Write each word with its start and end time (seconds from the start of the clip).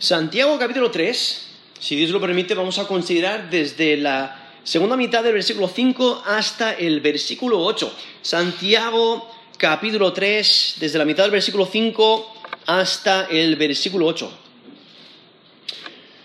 Santiago 0.00 0.56
capítulo 0.60 0.92
3, 0.92 1.46
si 1.80 1.96
Dios 1.96 2.10
lo 2.10 2.20
permite, 2.20 2.54
vamos 2.54 2.78
a 2.78 2.86
considerar 2.86 3.50
desde 3.50 3.96
la 3.96 4.52
segunda 4.62 4.96
mitad 4.96 5.24
del 5.24 5.32
versículo 5.32 5.66
5 5.66 6.22
hasta 6.24 6.72
el 6.72 7.00
versículo 7.00 7.58
8. 7.64 7.92
Santiago 8.22 9.28
capítulo 9.56 10.12
3, 10.12 10.76
desde 10.78 10.98
la 10.98 11.04
mitad 11.04 11.24
del 11.24 11.32
versículo 11.32 11.66
5 11.66 12.34
hasta 12.66 13.24
el 13.24 13.56
versículo 13.56 14.06
8. 14.06 14.30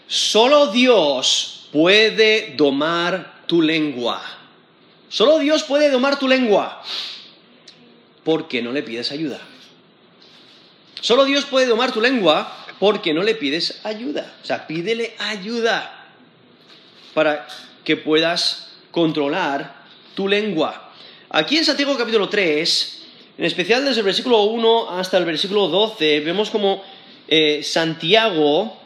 Solo 0.05 0.67
Dios 0.67 1.67
puede 1.71 2.53
domar 2.55 3.41
tu 3.47 3.59
lengua. 3.59 4.21
Solo 5.09 5.39
Dios 5.39 5.63
puede 5.63 5.89
domar 5.89 6.19
tu 6.19 6.27
lengua. 6.27 6.83
¿Por 8.23 8.47
qué 8.47 8.61
no 8.61 8.71
le 8.71 8.83
pides 8.83 9.11
ayuda? 9.11 9.41
Solo 11.01 11.25
Dios 11.25 11.45
puede 11.45 11.65
domar 11.65 11.91
tu 11.91 11.99
lengua 11.99 12.62
porque 12.79 13.13
no 13.13 13.23
le 13.23 13.35
pides 13.35 13.79
ayuda. 13.83 14.33
O 14.41 14.45
sea, 14.45 14.67
pídele 14.67 15.16
ayuda 15.20 16.11
para 17.13 17.48
que 17.84 17.98
puedas 17.98 18.73
controlar 18.91 19.84
tu 20.15 20.27
lengua. 20.27 20.91
Aquí 21.29 21.57
en 21.57 21.65
Santiago 21.65 21.98
capítulo 21.98 22.29
3, 22.29 23.03
en 23.38 23.45
especial 23.45 23.84
desde 23.84 24.01
el 24.01 24.05
versículo 24.05 24.43
1 24.43 24.91
hasta 24.91 25.17
el 25.17 25.25
versículo 25.25 25.67
12, 25.67 26.20
vemos 26.20 26.49
como 26.49 26.84
eh, 27.27 27.62
Santiago 27.63 28.77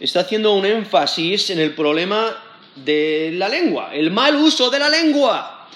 está 0.00 0.20
haciendo 0.20 0.54
un 0.54 0.64
énfasis 0.64 1.50
en 1.50 1.58
el 1.58 1.74
problema 1.74 2.36
de 2.76 3.30
la 3.34 3.48
lengua, 3.48 3.94
el 3.94 4.10
mal 4.10 4.36
uso 4.36 4.70
de 4.70 4.78
la 4.78 4.88
lengua. 4.88 5.68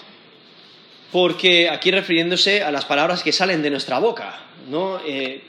Porque 1.12 1.70
aquí 1.70 1.90
refiriéndose 1.90 2.62
a 2.62 2.70
las 2.70 2.84
palabras 2.84 3.22
que 3.22 3.32
salen 3.32 3.62
de 3.62 3.70
nuestra 3.70 3.98
boca, 3.98 4.40
¿no? 4.68 5.00
Eh, 5.06 5.42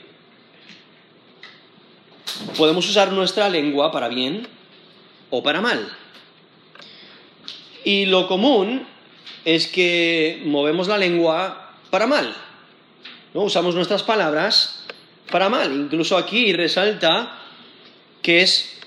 podemos 2.56 2.88
usar 2.88 3.12
nuestra 3.12 3.48
lengua 3.48 3.92
para 3.92 4.08
bien 4.08 4.46
o 5.30 5.42
para 5.42 5.60
mal. 5.60 5.90
Y 7.84 8.06
lo 8.06 8.26
común 8.28 8.86
es 9.44 9.66
que 9.66 10.42
movemos 10.44 10.88
la 10.88 10.98
lengua 10.98 11.72
para 11.90 12.06
mal. 12.06 12.34
¿no? 13.34 13.42
Usamos 13.42 13.74
nuestras 13.74 14.02
palabras 14.02 14.84
para 15.30 15.48
mal. 15.48 15.72
Incluso 15.72 16.16
aquí 16.16 16.52
resalta 16.52 17.38
que 18.22 18.42
es, 18.42 18.78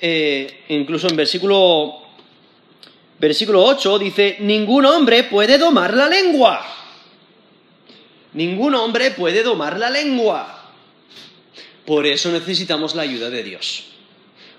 eh, 0.00 0.64
incluso 0.68 1.08
en 1.08 1.16
versículo, 1.16 2.02
versículo 3.18 3.64
8 3.64 3.98
dice, 3.98 4.36
ningún 4.40 4.84
hombre 4.86 5.24
puede 5.24 5.58
domar 5.58 5.94
la 5.94 6.08
lengua. 6.08 6.60
Ningún 8.34 8.74
hombre 8.74 9.10
puede 9.12 9.42
domar 9.42 9.78
la 9.78 9.90
lengua. 9.90 10.61
Por 11.86 12.06
eso 12.06 12.30
necesitamos 12.30 12.94
la 12.94 13.02
ayuda 13.02 13.30
de 13.30 13.42
Dios. 13.42 13.84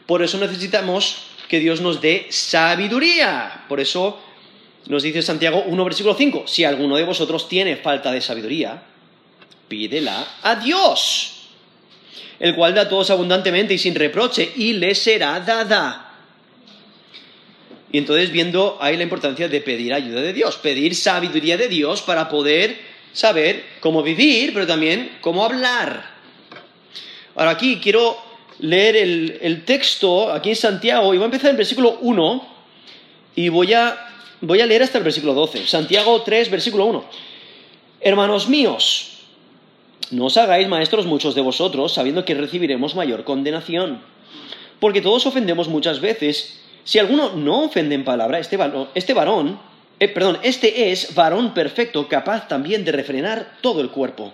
Por 0.05 0.21
eso 0.21 0.37
necesitamos 0.37 1.17
que 1.47 1.59
Dios 1.59 1.81
nos 1.81 2.01
dé 2.01 2.27
sabiduría. 2.29 3.65
Por 3.69 3.79
eso 3.79 4.19
nos 4.87 5.03
dice 5.03 5.21
Santiago 5.21 5.63
1, 5.65 5.85
versículo 5.85 6.15
5, 6.15 6.43
si 6.47 6.63
alguno 6.65 6.97
de 6.97 7.03
vosotros 7.03 7.47
tiene 7.47 7.77
falta 7.77 8.11
de 8.11 8.21
sabiduría, 8.21 8.83
pídela 9.67 10.27
a 10.41 10.55
Dios, 10.55 11.47
el 12.39 12.55
cual 12.55 12.73
da 12.73 12.81
a 12.81 12.89
todos 12.89 13.09
abundantemente 13.09 13.73
y 13.73 13.77
sin 13.77 13.95
reproche, 13.95 14.51
y 14.55 14.73
le 14.73 14.93
será 14.93 15.39
dada. 15.39 16.11
Y 17.91 17.99
entonces 17.99 18.31
viendo 18.31 18.77
ahí 18.81 18.97
la 18.97 19.03
importancia 19.03 19.47
de 19.47 19.61
pedir 19.61 19.93
ayuda 19.93 20.21
de 20.21 20.33
Dios, 20.33 20.57
pedir 20.57 20.95
sabiduría 20.95 21.55
de 21.55 21.69
Dios 21.69 22.01
para 22.01 22.27
poder 22.27 22.77
saber 23.13 23.63
cómo 23.79 24.01
vivir, 24.01 24.51
pero 24.53 24.65
también 24.65 25.17
cómo 25.21 25.45
hablar. 25.45 26.12
Ahora 27.35 27.51
aquí 27.51 27.79
quiero 27.81 28.17
leer 28.59 28.95
el, 28.95 29.63
texto, 29.65 30.31
aquí 30.31 30.49
en 30.49 30.55
Santiago, 30.55 31.13
y 31.13 31.17
voy 31.17 31.23
a 31.23 31.25
empezar 31.25 31.51
en 31.51 31.57
versículo 31.57 31.97
1 32.01 32.47
y 33.35 33.49
voy 33.49 33.73
a, 33.73 33.97
voy 34.41 34.61
a 34.61 34.65
leer 34.65 34.83
hasta 34.83 34.97
el 34.99 35.03
versículo 35.03 35.33
12. 35.33 35.67
Santiago 35.67 36.21
3, 36.21 36.51
versículo 36.51 36.85
1. 36.85 37.03
Hermanos 38.01 38.47
míos, 38.47 39.19
no 40.11 40.25
os 40.25 40.37
hagáis 40.37 40.67
maestros 40.67 41.05
muchos 41.05 41.35
de 41.35 41.41
vosotros, 41.41 41.93
sabiendo 41.93 42.25
que 42.25 42.35
recibiremos 42.35 42.95
mayor 42.95 43.23
condenación. 43.23 44.01
Porque 44.79 45.01
todos 45.01 45.25
ofendemos 45.25 45.67
muchas 45.67 46.01
veces. 46.01 46.61
Si 46.83 46.99
alguno 46.99 47.31
no 47.35 47.63
ofende 47.63 47.95
en 47.95 48.03
palabra, 48.03 48.39
este 48.39 48.57
varón, 48.57 48.89
este 48.93 49.13
varón 49.13 49.57
eh, 49.99 50.09
perdón, 50.09 50.37
este 50.43 50.91
es 50.91 51.15
varón 51.15 51.53
perfecto, 51.53 52.07
capaz 52.07 52.47
también 52.47 52.83
de 52.83 52.91
refrenar 52.91 53.57
todo 53.61 53.79
el 53.81 53.89
cuerpo. 53.89 54.33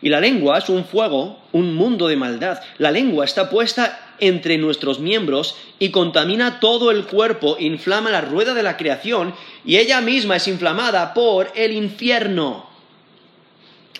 Y 0.00 0.08
la 0.08 0.20
lengua 0.20 0.58
es 0.58 0.68
un 0.68 0.84
fuego, 0.84 1.38
un 1.52 1.74
mundo 1.74 2.08
de 2.08 2.16
maldad. 2.16 2.60
La 2.78 2.90
lengua 2.90 3.24
está 3.24 3.50
puesta 3.50 4.14
entre 4.20 4.58
nuestros 4.58 5.00
miembros 5.00 5.56
y 5.78 5.90
contamina 5.90 6.60
todo 6.60 6.90
el 6.90 7.06
cuerpo, 7.06 7.56
inflama 7.58 8.10
la 8.10 8.20
rueda 8.20 8.54
de 8.54 8.62
la 8.62 8.76
creación 8.76 9.34
y 9.64 9.76
ella 9.76 10.00
misma 10.00 10.36
es 10.36 10.48
inflamada 10.48 11.14
por 11.14 11.50
el 11.54 11.72
infierno. 11.72 12.68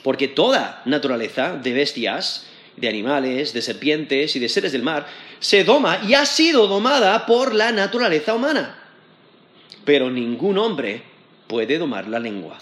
Porque 0.03 0.29
toda 0.29 0.83
naturaleza 0.85 1.57
de 1.57 1.73
bestias, 1.73 2.47
de 2.77 2.89
animales, 2.89 3.53
de 3.53 3.63
serpientes 3.63 4.37
y 4.37 4.39
de 4.39 4.49
seres 4.49 4.73
del 4.73 4.83
mar 4.83 5.07
se 5.41 5.65
doma 5.65 6.01
y 6.07 6.15
ha 6.15 6.27
sido 6.27 6.69
domada 6.69 7.27
por 7.27 7.55
la 7.55 7.73
naturaleza 7.73 8.35
humana. 8.35 8.79
Pero 9.85 10.11
ningún 10.11 10.59
hombre 10.59 11.03
puede 11.49 11.79
domar 11.79 12.07
la 12.07 12.21
lengua 12.21 12.59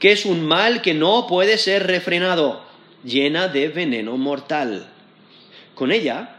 que 0.00 0.12
es 0.12 0.24
un 0.24 0.44
mal 0.44 0.82
que 0.82 0.94
no 0.94 1.26
puede 1.28 1.58
ser 1.58 1.86
refrenado, 1.86 2.62
llena 3.04 3.48
de 3.48 3.68
veneno 3.68 4.16
mortal. 4.16 4.88
Con 5.74 5.92
ella 5.92 6.36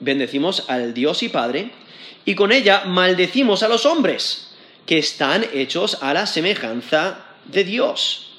bendecimos 0.00 0.68
al 0.68 0.92
Dios 0.92 1.22
y 1.22 1.28
Padre, 1.28 1.70
y 2.24 2.34
con 2.34 2.50
ella 2.52 2.84
maldecimos 2.86 3.62
a 3.62 3.68
los 3.68 3.86
hombres, 3.86 4.54
que 4.84 4.98
están 4.98 5.46
hechos 5.54 6.02
a 6.02 6.12
la 6.12 6.26
semejanza 6.26 7.24
de 7.44 7.64
Dios. 7.64 8.32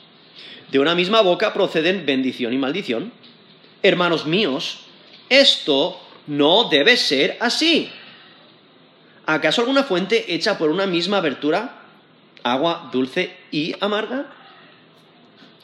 De 0.71 0.79
una 0.79 0.93
misma 0.93 1.21
boca 1.21 1.53
proceden 1.53 2.05
bendición 2.05 2.53
y 2.53 2.57
maldición. 2.57 3.13
Hermanos 3.81 4.25
míos, 4.25 4.79
esto 5.29 6.01
no 6.27 6.65
debe 6.65 6.97
ser 6.97 7.37
así. 7.39 7.89
¿Acaso 9.25 9.61
alguna 9.61 9.83
fuente 9.83 10.35
hecha 10.35 10.57
por 10.57 10.69
una 10.69 10.85
misma 10.85 11.17
abertura, 11.17 11.81
agua 12.43 12.89
dulce 12.91 13.35
y 13.51 13.73
amarga? 13.79 14.27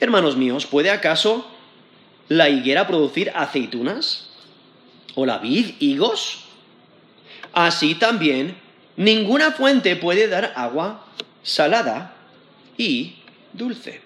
Hermanos 0.02 0.36
míos, 0.36 0.66
¿puede 0.66 0.90
acaso 0.90 1.46
la 2.28 2.50
higuera 2.50 2.88
producir 2.88 3.32
aceitunas? 3.36 4.30
¿O 5.14 5.28
la 5.28 5.38
vid 5.38 5.76
higos? 5.80 6.40
Así 7.54 7.94
también, 7.94 8.56
ninguna 8.98 9.52
fuente 9.52 9.96
puede 9.96 10.28
dar 10.28 10.54
agua 10.56 11.06
salada 11.44 12.16
y 12.80 13.18
dulce. 13.54 14.02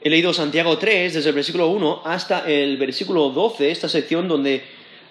He 0.00 0.08
leído 0.08 0.32
Santiago 0.32 0.78
3, 0.78 1.12
desde 1.12 1.28
el 1.28 1.34
versículo 1.34 1.68
1 1.68 2.02
hasta 2.06 2.48
el 2.50 2.78
versículo 2.78 3.28
12, 3.28 3.70
esta 3.70 3.90
sección 3.90 4.26
donde 4.26 4.64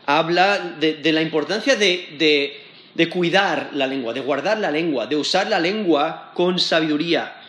habla 0.07 0.57
de, 0.79 1.11
la 1.13 1.21
importancia 1.21 1.75
de, 1.75 2.57
de 2.95 3.09
cuidar 3.09 3.69
la 3.73 3.85
lengua, 3.85 4.11
de 4.11 4.21
guardar 4.21 4.57
la 4.57 4.71
lengua, 4.71 5.05
de 5.05 5.17
usar 5.17 5.49
la 5.49 5.59
lengua 5.59 6.31
con 6.33 6.57
sabiduría. 6.57 7.43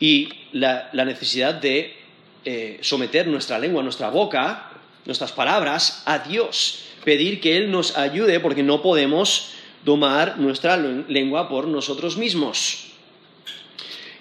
Y 0.00 0.28
la, 0.52 0.90
necesidad 0.92 1.54
de 1.54 1.96
eh, 2.44 2.78
someter 2.82 3.26
nuestra 3.26 3.58
lengua, 3.58 3.82
nuestra 3.82 4.10
boca, 4.10 4.70
nuestras 5.04 5.32
palabras 5.32 6.02
a 6.06 6.18
Dios, 6.20 6.84
pedir 7.04 7.40
que 7.40 7.56
Él 7.56 7.70
nos 7.70 7.96
ayude 7.96 8.40
porque 8.40 8.62
no 8.62 8.82
podemos 8.82 9.52
domar 9.84 10.38
nuestra 10.38 10.76
lengua 10.76 11.48
por 11.48 11.66
nosotros 11.66 12.16
mismos. 12.16 12.86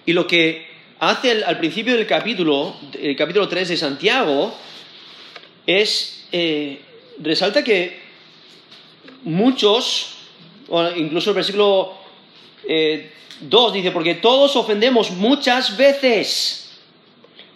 Y 0.06 0.14
lo 0.14 0.28
que 0.28 0.68
hace 1.00 1.44
al 1.44 1.58
principio 1.58 1.96
del 1.96 2.08
capítulo, 2.08 2.76
el 3.00 3.16
capítulo 3.16 3.48
3 3.48 3.70
de 3.70 3.78
Santiago, 3.78 4.56
es, 5.66 6.28
eh, 6.32 6.80
resalta 7.20 7.64
que 7.64 8.00
muchos, 9.24 10.16
incluso 10.96 11.32
el 11.32 11.36
versículo 11.36 12.06
eh, 12.68 13.12
Dos, 13.40 13.72
dice, 13.72 13.92
porque 13.92 14.16
todos 14.16 14.56
ofendemos 14.56 15.12
muchas 15.12 15.78
veces. 15.78 16.69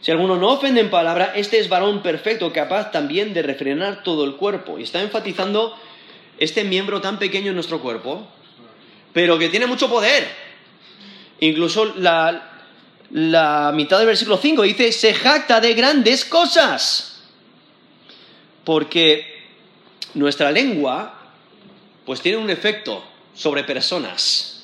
Si 0.01 0.11
alguno 0.11 0.35
no 0.35 0.49
ofende 0.49 0.81
en 0.81 0.89
palabra, 0.89 1.33
este 1.35 1.59
es 1.59 1.69
varón 1.69 2.03
perfecto, 2.03 2.51
capaz 2.53 2.91
también 2.91 3.33
de 3.33 3.41
refrenar 3.41 4.03
todo 4.03 4.23
el 4.25 4.35
cuerpo. 4.35 4.77
Y 4.77 4.83
está 4.83 5.01
enfatizando 5.01 5.75
este 6.37 6.63
miembro 6.63 7.01
tan 7.01 7.17
pequeño 7.17 7.49
en 7.49 7.55
nuestro 7.55 7.81
cuerpo, 7.81 8.27
pero 9.13 9.39
que 9.39 9.49
tiene 9.49 9.65
mucho 9.65 9.89
poder. 9.89 10.27
Incluso 11.39 11.93
la, 11.97 12.67
la 13.11 13.71
mitad 13.73 13.97
del 13.97 14.07
versículo 14.07 14.37
5 14.37 14.61
dice, 14.61 14.91
se 14.91 15.13
jacta 15.15 15.59
de 15.59 15.73
grandes 15.73 16.25
cosas. 16.25 17.23
Porque 18.63 19.25
nuestra 20.13 20.51
lengua, 20.51 21.31
pues 22.05 22.21
tiene 22.21 22.37
un 22.37 22.51
efecto 22.51 23.03
sobre 23.33 23.63
personas, 23.63 24.60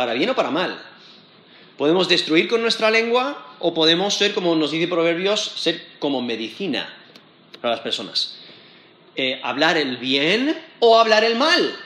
para 0.00 0.14
bien 0.14 0.30
o 0.30 0.34
para 0.34 0.50
mal. 0.50 0.80
Podemos 1.76 2.08
destruir 2.08 2.48
con 2.48 2.62
nuestra 2.62 2.90
lengua 2.90 3.54
o 3.58 3.74
podemos 3.74 4.14
ser, 4.14 4.32
como 4.32 4.56
nos 4.56 4.70
dice 4.70 4.88
Proverbios, 4.88 5.42
ser 5.56 5.78
como 5.98 6.22
medicina 6.22 6.88
para 7.60 7.74
las 7.74 7.80
personas. 7.80 8.38
Eh, 9.14 9.38
hablar 9.42 9.76
el 9.76 9.98
bien 9.98 10.56
o 10.78 10.98
hablar 10.98 11.22
el 11.22 11.36
mal. 11.36 11.76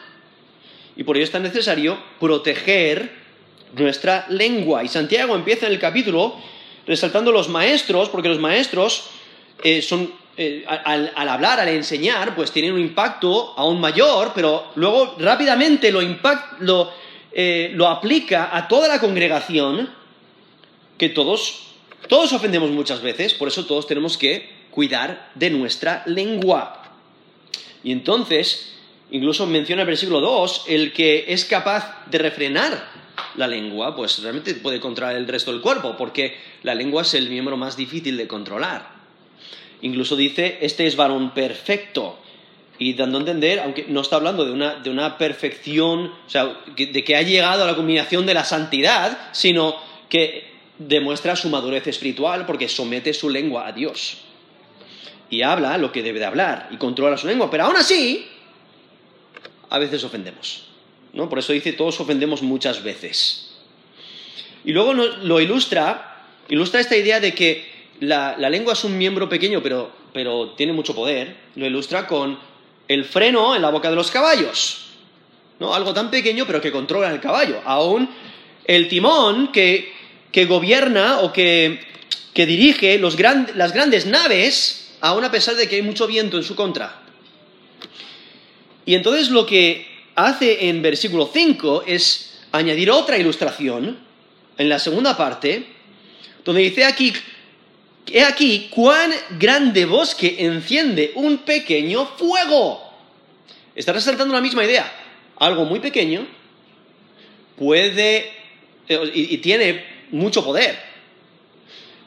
Y 0.95 1.03
por 1.03 1.17
ello 1.17 1.25
es 1.25 1.33
tan 1.33 1.43
necesario 1.43 1.99
proteger 2.21 3.11
nuestra 3.73 4.27
lengua. 4.29 4.85
Y 4.85 4.89
Santiago 4.89 5.35
empieza 5.35 5.67
en 5.67 5.73
el 5.73 5.81
capítulo 5.81 6.37
resaltando 6.87 7.33
los 7.33 7.49
maestros, 7.49 8.11
porque 8.11 8.29
los 8.29 8.39
maestros 8.39 9.09
eh, 9.65 9.83
son, 9.83 10.09
eh, 10.37 10.65
al, 10.69 11.11
hablar, 11.29 11.59
al 11.59 11.69
enseñar, 11.71 12.37
pues 12.37 12.53
tienen 12.53 12.75
un 12.75 12.81
impacto 12.81 13.55
aún 13.57 13.81
mayor, 13.81 14.31
pero 14.37 14.71
luego 14.77 15.17
rápidamente 15.19 15.91
lo, 15.91 16.01
lo, 16.61 17.04
lo 17.73 17.89
aplica 17.89 18.57
a 18.57 18.69
toda 18.69 18.89
la 18.89 19.01
congregación, 19.01 19.91
que 20.99 21.09
todos, 21.09 21.67
todos 22.09 22.33
ofendemos 22.33 22.71
muchas 22.71 23.03
veces, 23.03 23.35
por 23.35 23.49
eso 23.49 23.67
todos 23.67 23.87
tenemos 23.87 24.17
que 24.17 24.49
cuidar 24.71 25.31
de 25.35 25.51
nuestra 25.51 26.03
lengua. 26.07 26.83
Y 27.83 27.93
entonces, 27.93 28.75
incluso 29.11 29.47
menciona 29.47 29.83
el 29.83 29.89
versículo 29.89 30.21
2, 30.21 30.65
el 30.69 30.93
que 30.93 31.27
es 31.29 31.45
capaz 31.45 32.07
de 32.07 32.19
refrenar 32.19 33.05
la 33.37 33.47
lengua, 33.47 33.95
pues 33.95 34.21
realmente 34.23 34.55
puede 34.55 34.81
controlar 34.81 35.17
el 35.17 35.29
resto 35.29 35.53
del 35.53 35.61
cuerpo, 35.61 35.97
porque 35.97 36.37
la 36.63 36.75
lengua 36.75 37.03
es 37.03 37.15
el 37.15 37.29
miembro 37.29 37.57
más 37.57 37.77
difícil 37.77 38.17
de 38.17 38.27
controlar. 38.27 38.95
Incluso 39.83 40.17
dice, 40.17 40.59
este 40.61 40.87
es 40.87 40.97
varón 40.97 41.35
perfecto. 41.35 42.19
Y 42.85 42.93
dando 42.93 43.17
a 43.17 43.21
entender, 43.21 43.61
aunque 43.61 43.87
no 43.89 44.03
está 44.03 44.17
hablando 44.17 44.45
de 44.45 44.53
una, 44.53 44.75
de 44.75 44.91
una 44.91 45.17
perfección, 45.17 46.13
o 46.27 46.29
sea, 46.29 46.55
de 46.77 47.03
que 47.03 47.17
ha 47.17 47.23
llegado 47.23 47.65
a 47.65 47.67
la 47.67 47.77
combinación 47.77 48.27
de 48.27 48.35
la 48.35 48.45
santidad, 48.45 49.31
sino 49.33 49.75
que 50.11 50.53
demuestra 50.77 51.35
su 51.35 51.49
madurez 51.49 51.87
espiritual 51.87 52.45
porque 52.45 52.69
somete 52.69 53.15
su 53.15 53.31
lengua 53.31 53.67
a 53.67 53.73
Dios. 53.73 54.19
Y 55.31 55.41
habla 55.41 55.79
lo 55.79 55.93
que 55.93 56.03
debe 56.03 56.19
de 56.19 56.27
hablar 56.27 56.69
y 56.73 56.77
controla 56.77 57.17
su 57.17 57.27
lengua. 57.27 57.51
Pero 57.51 57.65
aún 57.65 57.77
así, 57.77 58.27
a 59.71 59.79
veces 59.79 60.05
ofendemos. 60.05 60.67
¿no? 61.15 61.31
Por 61.31 61.39
eso 61.39 61.55
dice, 61.55 61.73
todos 61.73 61.99
ofendemos 62.01 62.43
muchas 62.43 62.83
veces. 62.83 63.55
Y 64.63 64.73
luego 64.75 64.93
lo 64.93 65.41
ilustra, 65.41 66.27
ilustra 66.51 66.81
esta 66.81 66.99
idea 66.99 67.19
de 67.19 67.35
que 67.35 67.65
la, 68.01 68.37
lengua 68.37 68.75
es 68.75 68.85
un 68.85 68.99
miembro 68.99 69.27
pequeño, 69.31 69.63
pero, 69.63 69.91
pero 70.13 70.51
tiene 70.51 70.75
mucho 70.75 70.95
poder. 70.95 71.35
Lo 71.55 71.65
ilustra 71.65 72.07
con 72.07 72.53
el 72.89 73.05
freno 73.05 73.55
en 73.55 73.63
la 73.63 73.71
boca 73.71 73.91
de 73.91 73.97
los 73.97 74.11
caballos. 74.11 74.87
¿no? 75.61 75.75
Algo 75.75 75.95
tan 75.95 76.11
pequeño, 76.11 76.47
pero 76.47 76.61
que 76.61 76.73
controla 76.73 77.11
el 77.11 77.21
caballo. 77.21 77.61
Aún 77.65 78.09
el 78.65 78.89
timón 78.89 79.53
que, 79.53 79.93
que 80.33 80.47
gobierna 80.47 81.21
o 81.21 81.33
que, 81.33 81.81
que 82.33 82.47
dirige 82.47 82.99
las 82.99 83.17
grandes 83.73 84.07
naves, 84.07 84.97
aún 85.01 85.25
a 85.25 85.31
pesar 85.31 85.55
de 85.55 85.69
que 85.69 85.77
hay 85.77 85.83
mucho 85.83 86.07
viento 86.07 86.37
en 86.37 86.45
su 86.45 86.55
contra. 86.55 87.03
Y 88.87 88.95
entonces 88.95 89.31
lo 89.31 89.47
que 89.47 89.87
hace 90.15 90.69
en 90.69 90.83
versículo 90.83 91.31
5 91.33 91.85
es 91.87 92.41
añadir 92.53 92.91
otra 92.91 93.19
ilustración 93.19 93.99
en 94.57 94.69
la 94.69 94.79
segunda 94.79 95.17
parte, 95.17 95.67
donde 96.45 96.63
dice 96.63 96.85
aquí, 96.85 97.13
he 98.07 98.23
aquí 98.23 98.69
cuán 98.71 99.13
grande 99.39 99.87
bosque 99.87 100.37
enciende 100.39 101.13
un 101.15 101.39
pequeño 101.39 102.07
fuego. 102.07 102.83
Está 103.75 103.93
resaltando 103.93 104.35
la 104.35 104.41
misma 104.41 104.65
idea. 104.65 104.91
Algo 105.37 105.65
muy 105.65 105.81
pequeño 105.81 106.27
puede 107.57 108.31
eh, 108.89 109.11
y, 109.15 109.39
tiene 109.39 109.85
mucho 110.11 110.45
poder. 110.45 110.79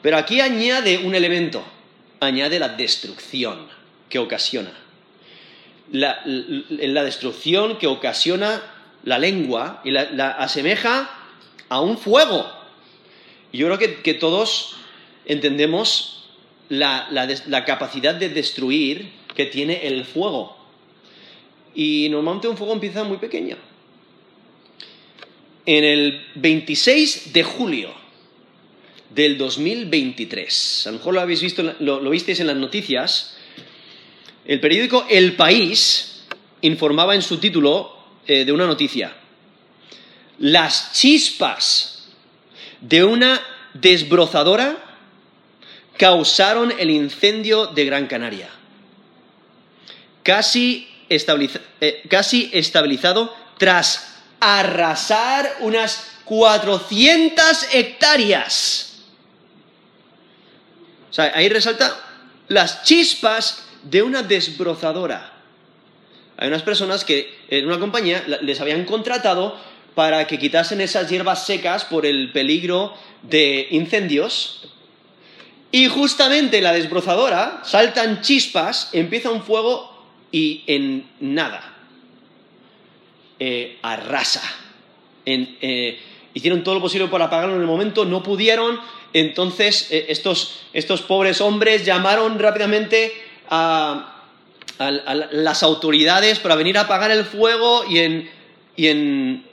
Pero 0.02 0.16
aquí 0.16 0.40
añade 0.40 0.98
un 0.98 1.14
elemento, 1.14 1.62
añade 2.20 2.58
la 2.58 2.68
destrucción 2.68 3.68
que 4.08 4.18
ocasiona 4.18 4.72
la, 5.92 6.20
la, 6.24 7.04
destrucción 7.04 7.78
que 7.78 7.86
ocasiona 7.86 8.62
la 9.04 9.18
lengua 9.18 9.80
y 9.84 9.90
la, 9.90 10.30
asemeja 10.38 11.10
a 11.68 11.80
un 11.80 11.98
fuego. 11.98 12.50
Yo 13.52 13.66
creo 13.66 13.78
que, 13.78 14.02
que 14.02 14.14
todos 14.14 14.76
entendemos 15.28 16.24
la, 16.68 17.64
capacidad 17.64 18.14
de 18.14 18.30
destruir 18.30 19.10
que 19.36 19.46
tiene 19.46 19.86
el 19.86 20.04
fuego. 20.04 20.56
Y 21.74 22.08
normalmente 22.10 22.48
un 22.48 22.56
fuego 22.56 22.72
empieza 22.72 23.04
muy 23.04 23.18
pequeño. 23.18 23.56
En 25.64 25.84
el 25.84 26.26
26 26.34 27.32
de 27.32 27.42
julio 27.44 27.90
del 29.14 29.38
2023, 29.38 30.86
a 30.86 30.90
lo 30.90 30.98
mejor 30.98 31.14
lo 31.14 31.20
habéis 31.20 31.42
visto, 31.42 31.62
lo, 31.78 32.00
lo 32.00 32.10
visteis 32.10 32.40
en 32.40 32.46
las 32.46 32.56
noticias, 32.56 33.36
el 34.46 34.60
periódico 34.60 35.06
El 35.10 35.36
País 35.36 36.24
informaba 36.62 37.14
en 37.14 37.22
su 37.22 37.38
título 37.38 37.96
eh, 38.26 38.44
de 38.46 38.52
una 38.52 38.66
noticia. 38.66 39.14
Las 40.38 40.92
chispas 40.94 42.08
de 42.80 43.04
una 43.04 43.42
desbrozadora 43.74 44.87
causaron 45.98 46.72
el 46.78 46.90
incendio 46.90 47.66
de 47.66 47.84
Gran 47.84 48.06
Canaria. 48.06 48.48
Casi, 50.22 50.88
eh, 51.08 52.02
casi 52.08 52.50
estabilizado 52.52 53.34
tras 53.58 54.14
arrasar 54.40 55.56
unas 55.60 56.12
400 56.24 57.74
hectáreas. 57.74 59.00
O 61.10 61.12
sea, 61.12 61.32
ahí 61.34 61.48
resalta 61.48 61.98
las 62.48 62.84
chispas 62.84 63.64
de 63.82 64.02
una 64.02 64.22
desbrozadora. 64.22 65.32
Hay 66.36 66.48
unas 66.48 66.62
personas 66.62 67.04
que 67.04 67.36
en 67.48 67.66
una 67.66 67.80
compañía 67.80 68.24
les 68.42 68.60
habían 68.60 68.84
contratado 68.84 69.58
para 69.94 70.26
que 70.26 70.38
quitasen 70.38 70.80
esas 70.80 71.08
hierbas 71.08 71.44
secas 71.46 71.84
por 71.84 72.06
el 72.06 72.30
peligro 72.30 72.94
de 73.22 73.66
incendios. 73.70 74.68
Y 75.70 75.86
justamente 75.88 76.60
la 76.62 76.72
desbrozadora 76.72 77.60
saltan 77.64 78.22
chispas, 78.22 78.90
empieza 78.92 79.30
un 79.30 79.42
fuego 79.42 79.92
y 80.32 80.64
en 80.66 81.08
nada 81.20 81.76
eh, 83.38 83.78
arrasa. 83.82 84.42
Eh, 85.26 86.00
hicieron 86.32 86.64
todo 86.64 86.76
lo 86.76 86.80
posible 86.80 87.08
para 87.08 87.26
apagarlo 87.26 87.56
en 87.56 87.60
el 87.60 87.66
momento, 87.66 88.04
no 88.04 88.22
pudieron. 88.22 88.80
Entonces 89.12 89.88
eh, 89.90 90.06
estos, 90.08 90.60
estos 90.72 91.02
pobres 91.02 91.40
hombres 91.40 91.84
llamaron 91.84 92.38
rápidamente 92.38 93.12
a, 93.50 94.14
las 94.78 95.64
autoridades 95.64 96.38
para 96.38 96.54
venir 96.54 96.78
a 96.78 96.82
apagar 96.82 97.10
el 97.10 97.24
fuego 97.24 97.82
y 97.88 97.98
en, 98.86 99.44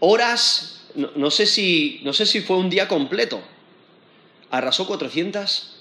horas, 0.00 0.84
no, 0.94 1.30
sé 1.30 1.46
si, 1.46 2.00
no 2.02 2.12
sé 2.12 2.26
si 2.26 2.42
fue 2.42 2.58
un 2.58 2.68
día 2.68 2.86
completo, 2.86 3.40
arrasó 4.50 4.86
400 4.86 5.74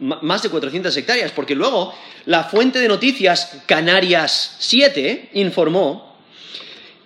más 0.00 0.42
de 0.42 0.48
400 0.48 0.96
hectáreas, 0.96 1.32
porque 1.32 1.56
luego 1.56 1.92
la 2.26 2.44
fuente 2.44 2.78
de 2.78 2.86
noticias 2.86 3.58
Canarias 3.66 4.56
7 4.60 5.30
informó 5.34 6.16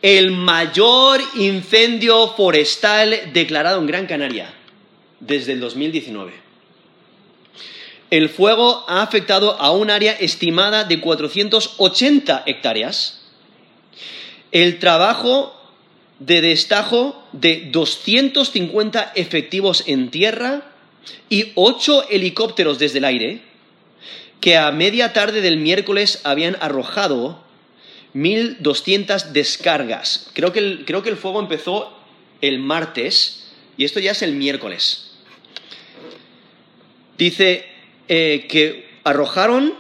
el 0.03 0.33
mayor 0.33 1.23
incendio 1.37 2.29
forestal 2.35 3.33
declarado 3.33 3.81
en 3.81 3.87
Gran 3.87 4.07
Canaria 4.07 4.53
desde 5.21 5.53
el 5.53 5.61
2019 5.61 6.43
el 8.13 8.29
fuego 8.29 8.85
ha 8.89 9.01
afectado 9.01 9.59
a 9.59 9.71
un 9.71 9.91
área 9.91 10.13
estimada 10.13 10.85
de 10.85 11.01
480 11.01 12.43
hectáreas. 12.45 13.23
El 14.51 14.79
trabajo 14.79 15.59
de 16.19 16.43
destajo 16.43 17.25
de 17.33 17.71
250 17.73 19.13
efectivos 19.15 19.85
en 19.87 20.11
tierra 20.11 20.72
y 21.29 21.53
8 21.55 22.09
helicópteros 22.11 22.79
desde 22.79 22.99
el 22.99 23.05
aire, 23.05 23.43
que 24.41 24.57
a 24.57 24.73
media 24.73 25.13
tarde 25.13 25.41
del 25.41 25.57
miércoles 25.57 26.21
habían 26.25 26.57
arrojado 26.61 27.43
1.200 28.15 29.33
descargas. 29.33 30.31
Creo 30.33 30.53
que, 30.53 30.59
el, 30.59 30.85
creo 30.85 31.03
que 31.03 31.11
el 31.11 31.17
fuego 31.17 31.41
empezó 31.41 31.97
el 32.41 32.59
martes 32.59 33.53
y 33.77 33.85
esto 33.85 34.01
ya 34.01 34.11
es 34.11 34.23
el 34.23 34.35
miércoles. 34.35 35.13
Dice, 37.17 37.67
eh, 38.09 38.47
que 38.49 38.91
arrojaron 39.05 39.75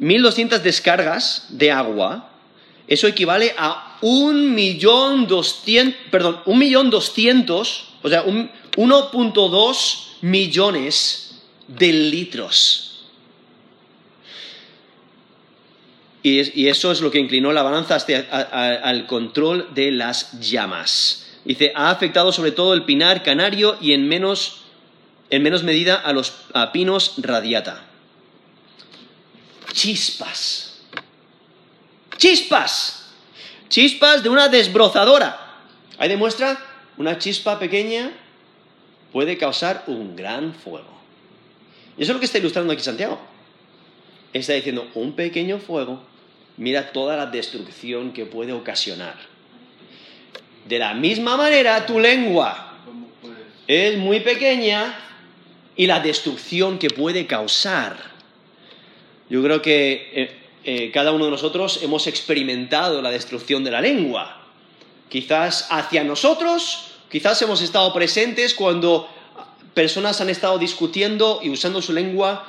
1.200 0.00 0.58
descargas 0.60 1.46
de 1.50 1.72
agua 1.72 2.30
eso 2.90 3.06
equivale 3.06 3.54
a 3.56 3.98
un 4.02 4.52
millón 4.52 5.28
doscientos, 5.28 6.00
perdón, 6.10 6.40
un 6.44 6.58
millón 6.58 6.90
doscientos, 6.90 7.86
o 8.02 8.08
sea, 8.08 8.24
1.2 8.80 10.22
millones 10.22 11.42
de 11.68 11.92
litros. 11.92 13.04
Y, 16.22 16.68
eso 16.68 16.90
es 16.90 17.02
lo 17.02 17.10
que 17.10 17.18
inclinó 17.18 17.52
la 17.52 17.62
balanza 17.62 17.98
al 18.82 19.06
control 19.06 19.68
de 19.74 19.90
las 19.90 20.40
llamas. 20.40 21.26
Dice, 21.44 21.72
ha 21.74 21.90
afectado 21.90 22.32
sobre 22.32 22.52
todo 22.52 22.72
el 22.72 22.84
pinar 22.84 23.22
canario 23.22 23.76
y 23.82 23.92
en 23.92 24.08
menos, 24.08 24.62
en 25.28 25.42
menos 25.42 25.62
medida 25.62 25.96
a 25.96 26.14
los 26.14 26.32
pinos 26.72 27.14
radiata. 27.18 27.84
Chispas. 29.72 30.80
Chispas. 32.16 33.10
Chispas 33.68 34.22
de 34.22 34.30
una 34.30 34.48
desbrozadora. 34.48 35.58
Ahí 35.98 36.08
demuestra 36.08 36.58
una 36.96 37.18
chispa 37.18 37.58
pequeña 37.58 38.10
puede 39.12 39.36
causar 39.38 39.84
un 39.86 40.16
gran 40.16 40.54
fuego. 40.54 41.00
Y 41.96 42.02
eso 42.02 42.12
es 42.12 42.14
lo 42.14 42.20
que 42.20 42.26
está 42.26 42.38
ilustrando 42.38 42.72
aquí 42.72 42.82
Santiago. 42.82 43.18
Está 44.32 44.52
diciendo, 44.52 44.88
un 44.94 45.12
pequeño 45.12 45.58
fuego, 45.58 46.02
mira 46.56 46.92
toda 46.92 47.16
la 47.16 47.26
destrucción 47.26 48.12
que 48.12 48.26
puede 48.26 48.52
ocasionar. 48.52 49.16
De 50.66 50.78
la 50.78 50.94
misma 50.94 51.36
manera, 51.36 51.84
tu 51.86 51.98
lengua 51.98 52.78
es 53.66 53.98
muy 53.98 54.20
pequeña 54.20 54.94
y 55.76 55.86
la 55.86 56.00
destrucción 56.00 56.78
que 56.78 56.90
puede 56.90 57.26
causar. 57.26 57.96
Yo 59.28 59.42
creo 59.42 59.62
que 59.62 60.10
eh, 60.12 60.40
eh, 60.64 60.90
cada 60.92 61.12
uno 61.12 61.24
de 61.24 61.30
nosotros 61.30 61.80
hemos 61.82 62.06
experimentado 62.06 63.00
la 63.00 63.10
destrucción 63.10 63.64
de 63.64 63.70
la 63.70 63.80
lengua. 63.80 64.42
Quizás 65.08 65.68
hacia 65.70 66.04
nosotros 66.04 66.89
Quizás 67.10 67.42
hemos 67.42 67.60
estado 67.60 67.92
presentes 67.92 68.54
cuando 68.54 69.08
personas 69.74 70.20
han 70.20 70.30
estado 70.30 70.58
discutiendo 70.58 71.40
y 71.42 71.50
usando 71.50 71.82
su 71.82 71.92
lengua 71.92 72.46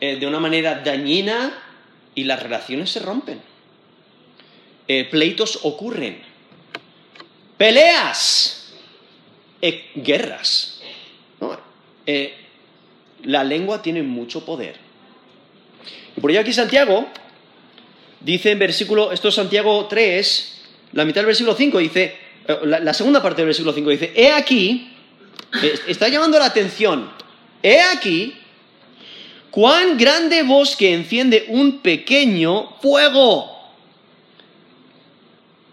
eh, 0.00 0.16
de 0.16 0.26
una 0.26 0.38
manera 0.38 0.76
dañina 0.76 1.52
y 2.14 2.24
las 2.24 2.40
relaciones 2.40 2.90
se 2.90 3.00
rompen. 3.00 3.40
Eh, 4.86 5.04
pleitos 5.10 5.60
ocurren. 5.64 6.22
Peleas. 7.56 8.72
Eh, 9.60 9.90
guerras. 9.96 10.80
la 13.24 13.42
lengua 13.42 13.82
tiene 13.82 14.02
mucho 14.04 14.44
poder. 14.44 14.76
Por 16.20 16.30
ello 16.30 16.40
aquí 16.40 16.52
Santiago 16.52 17.08
dice 18.20 18.52
en 18.52 18.60
versículo, 18.60 19.10
esto 19.10 19.28
es 19.28 19.34
Santiago 19.34 19.86
3, 19.86 20.60
la 20.92 21.04
mitad 21.04 21.20
del 21.20 21.26
versículo 21.26 21.56
5, 21.56 21.78
dice, 21.78 22.27
eh, 22.48 22.58
la, 22.64 22.94
segunda 22.94 23.22
parte 23.22 23.42
del 23.42 23.48
versículo 23.48 23.74
5 23.74 23.90
dice, 23.90 24.12
he 24.16 24.32
aquí, 24.32 24.90
está 25.86 26.08
llamando 26.08 26.38
la 26.38 26.46
atención, 26.46 27.10
he 27.62 27.78
aquí, 27.80 28.34
cuán 29.50 29.98
grande 29.98 30.42
bosque 30.42 30.94
enciende 30.94 31.44
un 31.48 31.80
pequeño 31.80 32.70
fuego. 32.80 33.54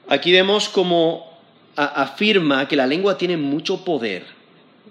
Aquí 0.10 0.34
vemos 0.34 0.67
como 0.67 1.34
afirma 1.77 2.67
que 2.67 2.75
la 2.75 2.86
lengua 2.86 3.17
tiene 3.17 3.38
mucho 3.38 3.84
poder. 3.86 4.25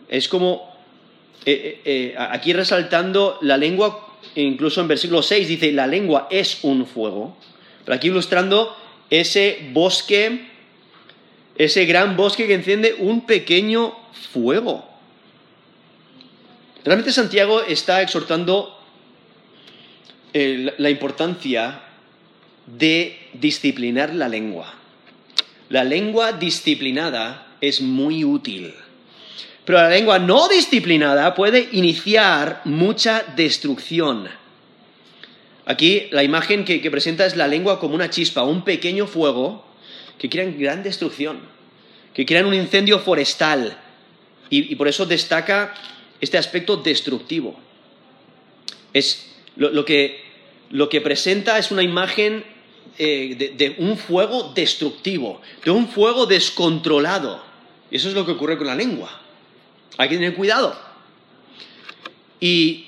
Es 0.08 0.26
como, 0.28 0.74
eh, 1.44 1.80
eh, 1.84 2.14
aquí 2.16 2.54
resaltando 2.54 3.38
la 3.42 3.58
lengua, 3.58 4.08
incluso 4.34 4.80
en 4.80 4.88
versículo 4.88 5.22
6 5.22 5.48
dice, 5.48 5.72
la 5.72 5.86
lengua 5.86 6.28
es 6.30 6.60
un 6.62 6.86
fuego. 6.86 7.36
Pero 7.84 7.94
aquí 7.94 8.08
ilustrando 8.08 8.74
ese 9.10 9.68
bosque 9.72 10.53
ese 11.56 11.84
gran 11.84 12.16
bosque 12.16 12.46
que 12.46 12.54
enciende 12.54 12.94
un 12.98 13.26
pequeño 13.26 13.96
fuego. 14.32 14.88
Realmente 16.84 17.12
Santiago 17.12 17.62
está 17.62 18.02
exhortando 18.02 18.78
eh, 20.32 20.74
la 20.76 20.90
importancia 20.90 21.80
de 22.66 23.30
disciplinar 23.34 24.14
la 24.14 24.28
lengua. 24.28 24.74
La 25.68 25.84
lengua 25.84 26.32
disciplinada 26.32 27.56
es 27.60 27.80
muy 27.80 28.24
útil, 28.24 28.74
pero 29.64 29.78
la 29.78 29.88
lengua 29.88 30.18
no 30.18 30.48
disciplinada 30.48 31.34
puede 31.34 31.68
iniciar 31.72 32.60
mucha 32.64 33.24
destrucción. 33.34 34.28
Aquí 35.66 36.08
la 36.10 36.22
imagen 36.22 36.66
que, 36.66 36.82
que 36.82 36.90
presenta 36.90 37.24
es 37.24 37.36
la 37.36 37.48
lengua 37.48 37.80
como 37.80 37.94
una 37.94 38.10
chispa, 38.10 38.42
un 38.42 38.62
pequeño 38.62 39.06
fuego 39.06 39.64
que 40.18 40.28
crean 40.28 40.58
gran 40.58 40.82
destrucción, 40.82 41.40
que 42.12 42.24
crean 42.24 42.46
un 42.46 42.54
incendio 42.54 42.98
forestal. 43.00 43.78
Y, 44.50 44.74
por 44.76 44.88
eso 44.88 45.06
destaca 45.06 45.74
este 46.20 46.38
aspecto 46.38 46.76
destructivo. 46.76 47.58
Es 48.92 49.34
lo, 49.56 49.84
que, 49.84 50.20
presenta 51.02 51.58
es 51.58 51.70
una 51.70 51.82
imagen 51.82 52.44
eh, 52.98 53.54
de, 53.56 53.74
un 53.78 53.98
fuego 53.98 54.52
destructivo, 54.54 55.40
de 55.64 55.70
un 55.70 55.88
fuego 55.88 56.26
descontrolado. 56.26 57.42
Eso 57.90 58.08
es 58.08 58.14
lo 58.14 58.24
que 58.24 58.32
ocurre 58.32 58.56
con 58.56 58.68
la 58.68 58.74
lengua. 58.74 59.20
Hay 59.98 60.08
que 60.08 60.16
tener 60.16 60.34
cuidado. 60.34 60.78
Y 62.38 62.86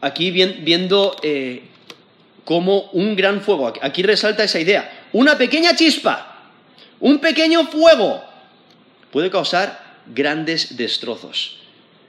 aquí 0.00 0.30
viendo 0.30 1.16
eh, 1.22 1.62
como 2.44 2.90
un 2.92 3.16
gran 3.16 3.40
fuego, 3.40 3.72
aquí 3.80 4.02
resalta 4.02 4.44
esa 4.44 4.60
idea, 4.60 5.08
una 5.12 5.36
pequeña 5.38 5.74
chispa 5.74 6.33
un 7.00 7.18
pequeño 7.18 7.66
fuego 7.66 8.22
puede 9.10 9.30
causar 9.30 10.00
grandes 10.14 10.76
destrozos. 10.76 11.58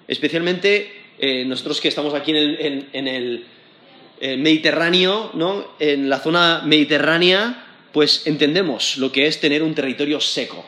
Especialmente 0.08 0.92
eh, 1.20 1.46
nosotros 1.46 1.82
que 1.82 1.88
estamos 1.88 2.14
aquí 2.14 2.32
en 2.32 3.08
el, 3.08 3.46
Mediterráneo, 4.22 5.32
¿no? 5.34 5.68
en 5.80 6.10
la 6.10 6.20
zona 6.20 6.62
mediterránea, 6.66 7.66
pues 7.96 8.28
entendemos 8.28 8.98
lo 8.98 9.10
que 9.10 9.26
es 9.26 9.40
tener 9.40 9.64
un 9.64 9.74
territorio 9.74 10.20
seco. 10.20 10.66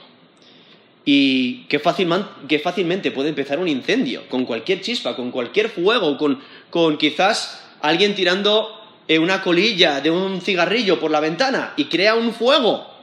Y 1.03 1.65
que, 1.69 1.79
fácilmente 1.79 3.11
puede 3.11 3.29
empezar 3.29 3.59
un 3.59 3.67
incendio, 3.67 4.27
con 4.29 4.45
cualquier 4.45 4.79
chispa, 4.79 5.13
con 5.13 5.31
cualquier 5.31 5.67
fuego, 5.67 6.17
con, 6.17 6.97
quizás 6.97 7.65
alguien 7.81 8.15
tirando 8.15 8.81
eh, 9.09 9.19
una 9.19 9.41
colilla 9.41 9.99
de 9.99 10.09
un 10.09 10.39
cigarrillo 10.39 11.01
por 11.01 11.11
la 11.11 11.19
ventana 11.19 11.73
y 11.75 11.85
crea 11.85 12.15
un 12.15 12.33
fuego. 12.33 12.96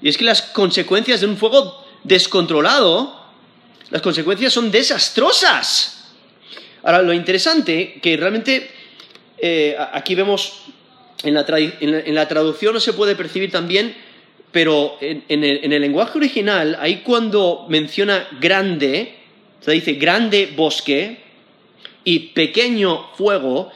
Y 0.00 0.08
es 0.08 0.16
que 0.16 0.24
las 0.24 0.42
consecuencias 0.42 1.20
de 1.20 1.26
un 1.26 1.36
fuego 1.36 1.84
descontrolado, 2.04 3.18
las 3.90 4.02
consecuencias 4.02 4.52
son 4.52 4.70
desastrosas. 4.70 6.12
Ahora, 6.82 7.02
lo 7.02 7.12
interesante, 7.12 7.98
que 8.00 8.16
realmente 8.16 8.70
eh, 9.38 9.76
aquí 9.92 10.14
vemos 10.14 10.62
en 11.24 11.34
la, 11.34 12.28
traducción 12.28 12.74
no 12.74 12.80
se 12.80 12.92
puede 12.92 13.16
percibir 13.16 13.50
también, 13.50 13.94
pero 14.52 14.96
en, 15.00 15.22
el, 15.28 15.80
lenguaje 15.80 16.16
original, 16.16 16.78
ahí 16.80 17.02
cuando 17.04 17.66
menciona 17.68 18.28
grande, 18.40 19.16
se 19.60 19.72
dice 19.72 19.94
grande 19.94 20.52
bosque 20.54 21.18
y 22.04 22.18
pequeño 22.30 23.08
fuego, 23.14 23.72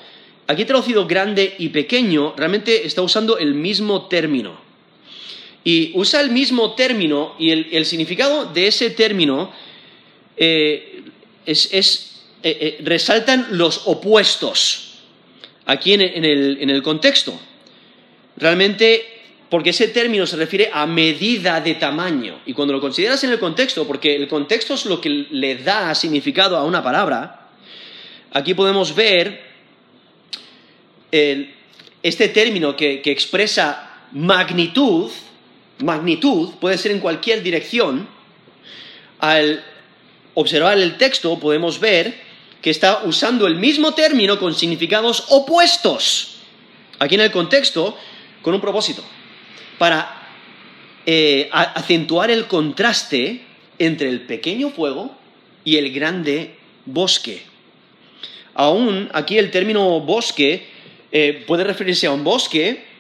aquí 0.47 0.65
traducido 0.65 1.07
grande 1.07 1.57
y 1.59 1.71
pequeño, 1.71 2.35
realmente 2.37 2.87
está 2.87 3.03
usando 3.03 3.39
el 3.39 3.55
mismo 3.55 4.07
término. 4.07 4.62
Y 5.65 5.93
usa 5.95 6.21
el 6.21 6.31
mismo 6.31 6.75
término 6.75 7.35
y 7.39 7.51
el, 7.51 7.87
significado 7.87 8.47
de 8.47 8.67
ese 8.67 8.91
término 8.91 9.53
eh, 10.37 11.05
es, 11.47 11.73
eh, 11.73 11.79
eh, 12.43 12.79
resaltan 12.83 13.47
los 13.53 13.83
opuestos 13.87 14.95
aquí 15.67 15.93
en 15.93 16.01
el, 16.03 16.83
contexto. 16.83 17.39
Realmente, 18.37 19.05
porque 19.49 19.71
ese 19.71 19.89
término 19.89 20.27
se 20.27 20.37
refiere 20.37 20.69
a 20.73 20.85
medida 20.85 21.61
de 21.61 21.75
tamaño. 21.75 22.41
Y 22.45 22.55
cuando 22.55 22.75
lo 22.75 22.81
consideras 22.81 23.23
en 23.23 23.31
el 23.31 23.39
contexto, 23.39 23.87
porque 23.87 24.17
el 24.17 24.27
contexto 24.27 24.75
es 24.75 24.85
lo 24.87 25.01
que 25.01 25.11
le 25.31 25.57
da 25.57 25.95
significado 25.95 26.57
a 26.57 26.65
una 26.65 26.83
palabra, 26.83 27.51
aquí 28.33 28.55
podemos 28.55 28.93
ver 28.97 29.53
este 32.03 32.29
término 32.29 32.75
que 32.75 33.01
expresa 33.05 34.09
magnitud, 34.13 35.11
magnitud 35.83 36.55
puede 36.61 36.79
ser 36.79 36.93
en 36.93 37.01
cualquier 37.01 37.43
dirección, 37.43 38.09
al 39.19 39.65
observar 40.35 40.79
el 40.79 40.97
texto 40.97 41.39
podemos 41.39 41.79
ver 41.79 42.15
que 42.61 42.71
está 42.71 43.03
usando 43.05 43.47
el 43.47 43.57
mismo 43.57 43.93
término 43.95 44.39
con 44.39 44.55
significados 44.55 45.27
opuestos, 45.31 46.37
aquí 46.99 47.17
en 47.17 47.23
el 47.23 47.31
contexto, 47.31 47.97
con 48.41 48.55
un 48.55 48.61
propósito, 48.61 49.05
para 49.79 50.29
eh, 51.07 51.49
acentuar 51.53 52.31
el 52.31 52.47
contraste 52.47 53.43
entre 53.79 54.09
el 54.09 54.23
pequeño 54.23 54.71
fuego 54.71 55.17
y 55.65 55.77
el 55.77 55.93
grande 55.93 56.57
bosque. 56.87 57.43
Aún 58.55 59.11
aquí 59.13 59.39
el 59.39 59.51
término 59.51 60.01
bosque 60.01 60.69
eh, 61.11 61.45
puede 61.47 61.65
referirse 61.65 62.07
a 62.07 62.13
un 62.13 62.23
bosque 62.23 62.93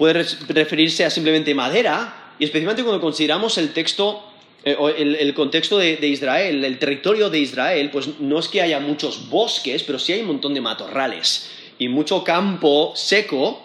puede 0.00 0.24
referirse 0.48 1.04
a 1.04 1.10
simplemente 1.10 1.54
madera, 1.54 2.19
y 2.40 2.44
especialmente 2.44 2.82
cuando 2.82 3.02
consideramos 3.02 3.58
el 3.58 3.74
texto, 3.74 4.24
eh, 4.64 4.74
el, 4.96 5.34
contexto 5.34 5.76
de, 5.76 5.98
de, 5.98 6.08
Israel, 6.08 6.64
el 6.64 6.78
territorio 6.78 7.28
de 7.28 7.38
Israel, 7.38 7.90
pues 7.92 8.18
no 8.18 8.38
es 8.38 8.48
que 8.48 8.62
haya 8.62 8.80
muchos 8.80 9.28
bosques, 9.28 9.82
pero 9.82 9.98
sí 9.98 10.14
hay 10.14 10.22
un 10.22 10.28
montón 10.28 10.54
de 10.54 10.62
matorrales 10.62 11.50
y 11.78 11.88
mucho 11.88 12.24
campo 12.24 12.94
seco, 12.96 13.62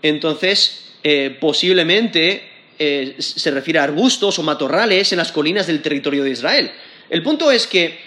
entonces 0.00 0.94
eh, 1.02 1.36
posiblemente 1.40 2.48
eh, 2.78 3.16
se 3.18 3.50
refiere 3.50 3.80
a 3.80 3.82
arbustos 3.82 4.38
o 4.38 4.44
matorrales 4.44 5.10
en 5.10 5.18
las 5.18 5.32
colinas 5.32 5.66
del 5.66 5.82
territorio 5.82 6.22
de 6.22 6.30
Israel. 6.30 6.70
El 7.10 7.24
punto 7.24 7.50
es 7.50 7.66
que 7.66 7.98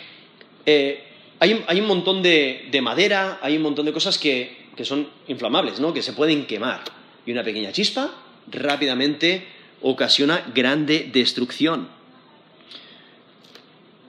hay, 1.37 1.81
un 1.81 1.85
montón 1.85 2.23
de, 2.23 2.79
madera, 2.81 3.39
hay 3.41 3.57
un 3.57 3.63
montón 3.63 3.85
de 3.85 3.91
cosas 3.91 4.17
que, 4.17 4.67
que 4.77 4.85
son 4.85 5.09
inflamables, 5.27 5.81
¿no? 5.81 5.93
que 5.93 6.01
se 6.01 6.13
pueden 6.13 6.45
quemar 6.45 6.81
y 7.25 7.33
una 7.33 7.43
pequeña 7.43 7.73
chispa 7.73 8.21
rápidamente 8.47 9.54
ocasiona 9.85 10.43
grande 10.53 11.09
destrucción. 11.13 11.87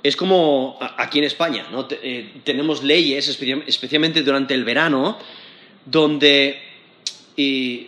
Es 0.03 0.17
como 0.17 0.79
aquí 0.81 1.19
en 1.19 1.25
España, 1.25 1.67
¿no? 1.71 1.87
Eh, 1.91 2.41
tenemos 2.45 2.83
leyes, 2.83 3.29
especialmente 3.29 4.23
durante 4.23 4.55
el 4.55 4.65
verano, 4.65 5.19
donde, 5.85 6.61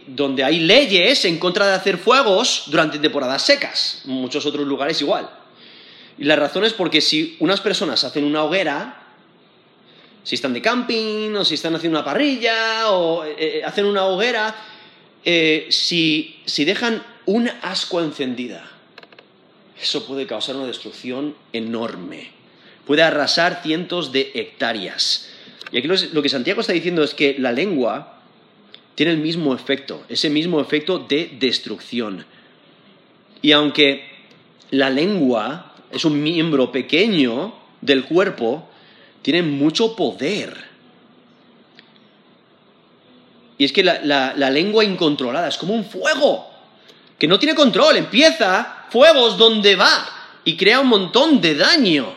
donde 0.06 0.44
hay 0.44 0.60
leyes 0.60 1.24
en 1.24 1.38
contra 1.38 1.66
de 1.66 1.74
hacer 1.74 1.96
fuegos 1.96 2.64
durante 2.66 2.98
temporadas 2.98 3.42
secas, 3.42 4.02
muchos 4.04 4.44
otros 4.46 4.66
lugares 4.66 5.00
igual. 5.00 5.30
Y 6.18 6.24
la 6.24 6.36
razón 6.36 6.64
es 6.64 6.72
porque 6.72 7.00
si 7.00 7.36
unas 7.38 7.60
personas 7.60 8.02
hacen 8.04 8.24
una 8.24 8.42
hoguera, 8.42 9.08
si 10.24 10.34
están 10.34 10.52
de 10.52 10.60
camping 10.60 11.34
o 11.36 11.44
si 11.44 11.54
están 11.54 11.74
haciendo 11.76 11.98
una 11.98 12.04
parrilla 12.04 12.90
o 12.90 13.24
eh, 13.24 13.36
eh, 13.38 13.64
hacen 13.64 13.86
una 13.86 14.04
hoguera, 14.04 14.54
eh, 15.24 15.68
si, 15.70 16.42
dejan 16.58 17.02
una 17.28 17.58
ascua 17.60 18.02
encendida, 18.02 18.64
eso 19.78 20.06
puede 20.06 20.26
causar 20.26 20.56
una 20.56 20.66
destrucción 20.66 21.34
enorme. 21.52 22.30
Puede 22.86 23.02
arrasar 23.02 23.60
cientos 23.62 24.12
de 24.12 24.30
hectáreas. 24.34 25.28
Y 25.70 25.76
aquí 25.76 25.88
lo 25.88 26.22
que 26.22 26.28
Santiago 26.30 26.62
está 26.62 26.72
diciendo 26.72 27.02
es 27.02 27.12
que 27.12 27.36
la 27.38 27.52
lengua 27.52 28.22
tiene 28.94 29.12
el 29.12 29.18
mismo 29.18 29.54
efecto, 29.54 30.04
ese 30.08 30.30
mismo 30.30 30.58
efecto 30.58 31.00
de 31.00 31.36
destrucción. 31.38 32.24
Y 33.42 33.52
aunque 33.52 34.04
la 34.70 34.88
lengua 34.88 35.74
es 35.90 36.06
un 36.06 36.22
miembro 36.22 36.72
pequeño 36.72 37.54
del 37.82 38.06
cuerpo, 38.06 38.70
tiene 39.20 39.42
mucho 39.42 39.94
poder. 39.94 40.56
Y 43.58 43.66
es 43.66 43.72
que 43.72 43.84
la, 43.84 44.32
lengua 44.50 44.82
incontrolada 44.82 45.48
es 45.48 45.58
como 45.58 45.74
un 45.74 45.84
fuego, 45.84 46.57
que 47.18 47.26
no 47.28 47.38
tiene 47.38 47.54
control, 47.54 47.96
empieza 47.96 48.86
fuegos 48.90 49.36
donde 49.36 49.76
va 49.76 50.08
y 50.44 50.56
crea 50.56 50.80
un 50.80 50.88
montón 50.88 51.40
de 51.40 51.54
daño. 51.54 52.14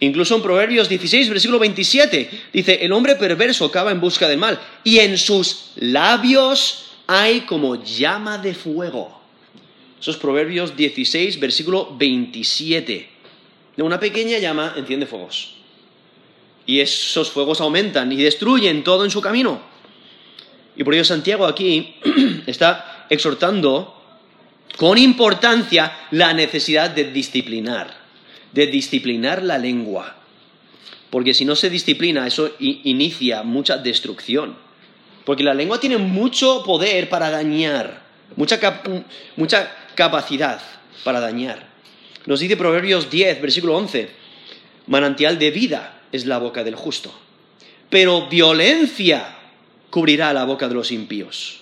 Incluso 0.00 0.34
en 0.34 0.42
Proverbios 0.42 0.88
16, 0.88 1.28
versículo 1.28 1.58
27, 1.58 2.30
dice, 2.52 2.78
el 2.82 2.92
hombre 2.92 3.16
perverso 3.16 3.66
acaba 3.66 3.92
en 3.92 4.00
busca 4.00 4.28
del 4.28 4.38
mal 4.38 4.58
y 4.82 4.98
en 4.98 5.18
sus 5.18 5.72
labios 5.76 6.92
hay 7.06 7.42
como 7.42 7.82
llama 7.82 8.38
de 8.38 8.54
fuego. 8.54 9.20
Esos 10.00 10.16
Proverbios 10.16 10.74
16, 10.76 11.38
versículo 11.38 11.94
27. 11.96 13.08
De 13.76 13.82
una 13.82 14.00
pequeña 14.00 14.38
llama 14.38 14.72
enciende 14.76 15.06
fuegos. 15.06 15.56
Y 16.64 16.80
esos 16.80 17.30
fuegos 17.30 17.60
aumentan 17.60 18.10
y 18.10 18.16
destruyen 18.16 18.82
todo 18.82 19.04
en 19.04 19.10
su 19.10 19.20
camino. 19.20 19.60
Y 20.76 20.84
por 20.84 20.94
ello 20.94 21.04
Santiago 21.04 21.44
aquí 21.44 21.96
está 22.46 23.06
exhortando 23.10 23.99
con 24.76 24.98
importancia 24.98 25.92
la 26.10 26.32
necesidad 26.32 26.90
de 26.90 27.10
disciplinar, 27.10 27.94
de 28.52 28.66
disciplinar 28.66 29.42
la 29.42 29.58
lengua. 29.58 30.16
Porque 31.10 31.34
si 31.34 31.44
no 31.44 31.56
se 31.56 31.70
disciplina, 31.70 32.26
eso 32.26 32.52
inicia 32.58 33.42
mucha 33.42 33.76
destrucción. 33.76 34.56
Porque 35.24 35.42
la 35.42 35.54
lengua 35.54 35.80
tiene 35.80 35.98
mucho 35.98 36.62
poder 36.64 37.08
para 37.08 37.30
dañar, 37.30 38.02
mucha, 38.36 38.82
mucha 39.36 39.76
capacidad 39.94 40.60
para 41.04 41.20
dañar. 41.20 41.68
Nos 42.26 42.40
dice 42.40 42.56
Proverbios 42.56 43.10
10, 43.10 43.40
versículo 43.40 43.76
11, 43.76 44.10
manantial 44.86 45.38
de 45.38 45.50
vida 45.50 46.00
es 46.12 46.26
la 46.26 46.38
boca 46.38 46.64
del 46.64 46.74
justo, 46.74 47.12
pero 47.88 48.28
violencia 48.28 49.36
cubrirá 49.90 50.32
la 50.32 50.44
boca 50.44 50.68
de 50.68 50.74
los 50.74 50.92
impíos. 50.92 51.59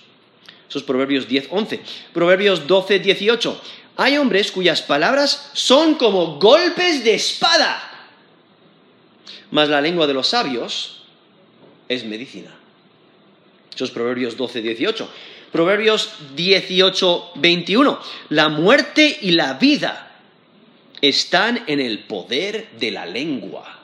Esos 0.69 0.83
Proverbios 0.83 1.27
10, 1.27 1.47
11. 1.49 1.81
Proverbios 2.13 2.67
12, 2.67 2.99
18. 2.99 3.61
Hay 3.97 4.17
hombres 4.17 4.51
cuyas 4.51 4.81
palabras 4.81 5.49
son 5.53 5.95
como 5.95 6.39
golpes 6.39 7.03
de 7.03 7.15
espada, 7.15 8.07
mas 9.51 9.67
la 9.67 9.81
lengua 9.81 10.07
de 10.07 10.13
los 10.13 10.27
sabios 10.27 11.01
es 11.89 12.05
medicina. 12.05 12.55
Esos 13.75 13.91
Proverbios 13.91 14.37
12, 14.37 14.61
18. 14.61 15.09
Proverbios 15.51 16.11
18, 16.35 17.31
21. 17.35 17.99
La 18.29 18.49
muerte 18.49 19.17
y 19.21 19.31
la 19.31 19.55
vida 19.55 20.11
están 21.01 21.63
en 21.65 21.79
el 21.79 21.99
poder 21.99 22.69
de 22.79 22.91
la 22.91 23.05
lengua. 23.05 23.79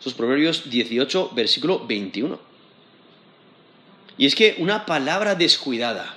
Esos 0.00 0.14
Proverbios 0.14 0.68
18, 0.68 1.30
versículo 1.34 1.86
21. 1.86 2.53
Y 4.16 4.26
es 4.26 4.34
que 4.34 4.56
una 4.58 4.86
palabra 4.86 5.34
descuidada 5.34 6.14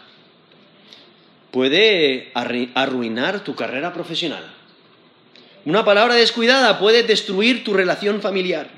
puede 1.52 2.32
arruinar 2.34 3.44
tu 3.44 3.56
carrera 3.56 3.94
profesional. 3.94 4.44
Una 5.66 5.84
palabra 5.84 6.16
descuidada 6.16 6.80
puede 6.80 7.04
destruir 7.04 7.64
tu 7.64 7.74
relación 7.74 8.22
familiar. 8.22 8.70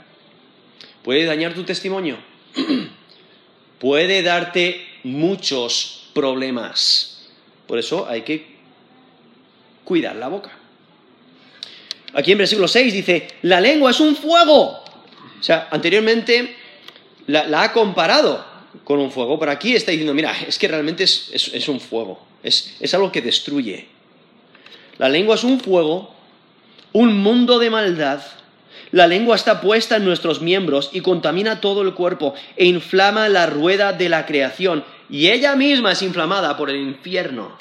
Puede 1.04 1.26
dañar 1.26 1.54
tu 1.54 1.64
testimonio. 1.64 2.18
puede 3.80 4.22
darte 4.22 4.88
muchos 5.04 6.10
problemas. 6.14 7.28
Por 7.68 7.78
eso 7.78 8.08
hay 8.08 8.22
que 8.22 8.56
cuidar 9.84 10.16
la 10.16 10.30
boca. 10.30 10.52
Aquí 12.14 12.32
en 12.32 12.40
versículo 12.40 12.68
6 12.68 12.94
dice, 12.94 13.28
la 13.44 13.62
lengua 13.62 13.92
es 13.92 14.00
un 14.00 14.16
fuego. 14.16 14.84
O 15.40 15.44
sea, 15.44 15.68
anteriormente 15.72 16.56
la 17.28 17.62
ha 17.62 17.72
comparado 17.72 18.49
con 18.84 19.00
un 19.00 19.12
fuego, 19.12 19.40
pero 19.40 19.52
aquí 19.52 19.76
está 19.76 19.92
diciendo, 19.92 20.14
mira, 20.14 20.34
es 20.48 20.58
que 20.58 20.68
realmente 20.68 21.04
es, 21.04 21.68
un 21.68 21.80
fuego, 21.80 22.20
es, 22.44 22.76
es 22.80 22.94
algo 22.94 23.12
que 23.12 23.22
destruye. 23.22 23.88
La 24.98 25.10
lengua 25.10 25.36
es 25.36 25.44
un 25.44 25.60
fuego, 25.60 26.14
un 26.94 27.18
mundo 27.18 27.60
de 27.60 27.70
maldad. 27.70 28.22
La 28.92 29.08
lengua 29.08 29.36
está 29.36 29.62
puesta 29.62 29.98
en 29.98 30.06
nuestros 30.06 30.42
miembros 30.42 30.90
y 30.94 31.02
contamina 31.02 31.62
todo 31.62 31.82
el 31.84 31.94
cuerpo 31.94 32.34
e 32.56 32.66
inflama 32.66 33.30
la 33.30 33.46
rueda 33.46 33.94
de 33.94 34.10
la 34.10 34.26
creación 34.26 34.84
y 35.10 35.30
ella 35.30 35.56
misma 35.56 35.92
es 35.92 36.02
inflamada 36.02 36.58
por 36.58 36.70
el 36.70 36.78
infierno. 36.78 37.58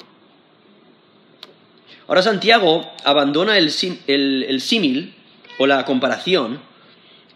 Ahora 2.07 2.23
Santiago 2.23 2.91
abandona 3.03 3.57
el, 3.57 3.71
el 4.07 4.61
símil 4.61 5.13
o 5.59 5.67
la 5.67 5.85
comparación 5.85 6.59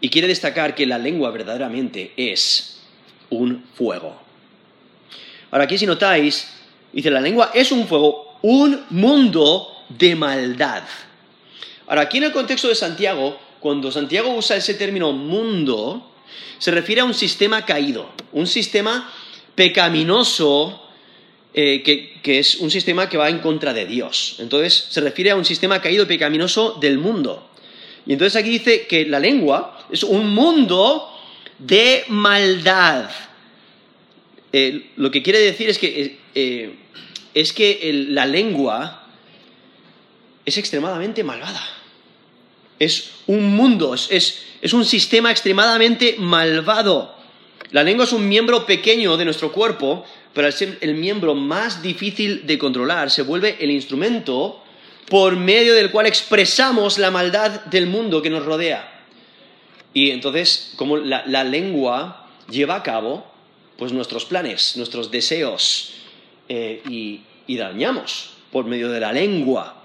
y 0.00 0.10
quiere 0.10 0.26
destacar 0.26 0.74
que 0.74 0.86
la 0.86 0.98
lengua 0.98 1.30
verdaderamente 1.30 2.12
es 2.16 2.83
un 3.34 3.64
fuego. 3.74 4.14
Ahora 5.50 5.64
aquí 5.64 5.78
si 5.78 5.86
notáis, 5.86 6.48
dice 6.92 7.10
la 7.10 7.20
lengua 7.20 7.50
es 7.54 7.70
un 7.70 7.86
fuego, 7.86 8.38
un 8.42 8.84
mundo 8.90 9.68
de 9.88 10.16
maldad. 10.16 10.82
Ahora 11.86 12.02
aquí 12.02 12.18
en 12.18 12.24
el 12.24 12.32
contexto 12.32 12.68
de 12.68 12.74
Santiago, 12.74 13.38
cuando 13.60 13.92
Santiago 13.92 14.34
usa 14.34 14.56
ese 14.56 14.74
término 14.74 15.12
mundo, 15.12 16.10
se 16.58 16.70
refiere 16.70 17.02
a 17.02 17.04
un 17.04 17.14
sistema 17.14 17.64
caído, 17.64 18.10
un 18.32 18.46
sistema 18.46 19.12
pecaminoso 19.54 20.82
eh, 21.52 21.82
que, 21.84 22.20
que, 22.20 22.40
es 22.40 22.56
un 22.56 22.70
sistema 22.70 23.08
que 23.08 23.16
va 23.16 23.28
en 23.28 23.38
contra 23.38 23.72
de 23.72 23.86
Dios. 23.86 24.36
Entonces 24.40 24.88
se 24.90 25.00
refiere 25.00 25.30
a 25.30 25.36
un 25.36 25.44
sistema 25.44 25.80
caído 25.80 26.06
pecaminoso 26.06 26.78
del 26.80 26.98
mundo. 26.98 27.48
Y 28.06 28.12
entonces 28.12 28.40
aquí 28.40 28.50
dice 28.50 28.86
que 28.86 29.06
la 29.06 29.20
lengua 29.20 29.86
es 29.90 30.02
un 30.02 30.34
mundo 30.34 31.13
de 31.58 32.04
maldad. 32.08 33.10
Eh, 34.52 34.90
lo 34.96 35.10
que 35.10 35.22
quiere 35.22 35.40
decir 35.40 35.68
es 35.68 35.78
que, 35.78 36.02
eh, 36.02 36.18
eh, 36.34 36.74
es 37.34 37.52
que 37.52 38.06
la 38.08 38.26
lengua 38.26 39.08
es 40.44 40.58
extremadamente 40.58 41.24
malvada. 41.24 41.62
Es 42.78 43.10
un 43.26 43.56
mundo, 43.56 43.94
es, 43.94 44.44
es 44.60 44.72
un 44.72 44.84
sistema 44.84 45.30
extremadamente 45.30 46.16
malvado. 46.18 47.14
La 47.70 47.82
lengua 47.82 48.04
es 48.04 48.12
un 48.12 48.28
miembro 48.28 48.66
pequeño 48.66 49.16
de 49.16 49.24
nuestro 49.24 49.50
cuerpo, 49.50 50.04
pero 50.32 50.46
al 50.46 50.52
ser 50.52 50.78
el 50.80 50.94
miembro 50.94 51.34
más 51.34 51.82
difícil 51.82 52.46
de 52.46 52.58
controlar, 52.58 53.10
se 53.10 53.22
vuelve 53.22 53.56
el 53.60 53.70
instrumento 53.70 54.62
por 55.08 55.36
medio 55.36 55.74
del 55.74 55.90
cual 55.90 56.06
expresamos 56.06 56.98
la 56.98 57.10
maldad 57.10 57.64
del 57.66 57.86
mundo 57.86 58.22
que 58.22 58.30
nos 58.30 58.44
rodea. 58.44 58.93
Y 59.94 60.10
entonces, 60.10 60.74
como 60.76 60.98
la, 60.98 61.44
lengua 61.44 62.28
lleva 62.50 62.76
a 62.76 62.82
cabo 62.82 63.24
pues 63.78 63.92
nuestros 63.92 64.24
planes, 64.26 64.76
nuestros 64.76 65.10
deseos 65.10 65.94
eh, 66.48 66.82
y, 66.88 67.22
y 67.46 67.56
dañamos 67.56 68.34
por 68.52 68.66
medio 68.66 68.90
de 68.90 69.00
la 69.00 69.12
lengua. 69.12 69.82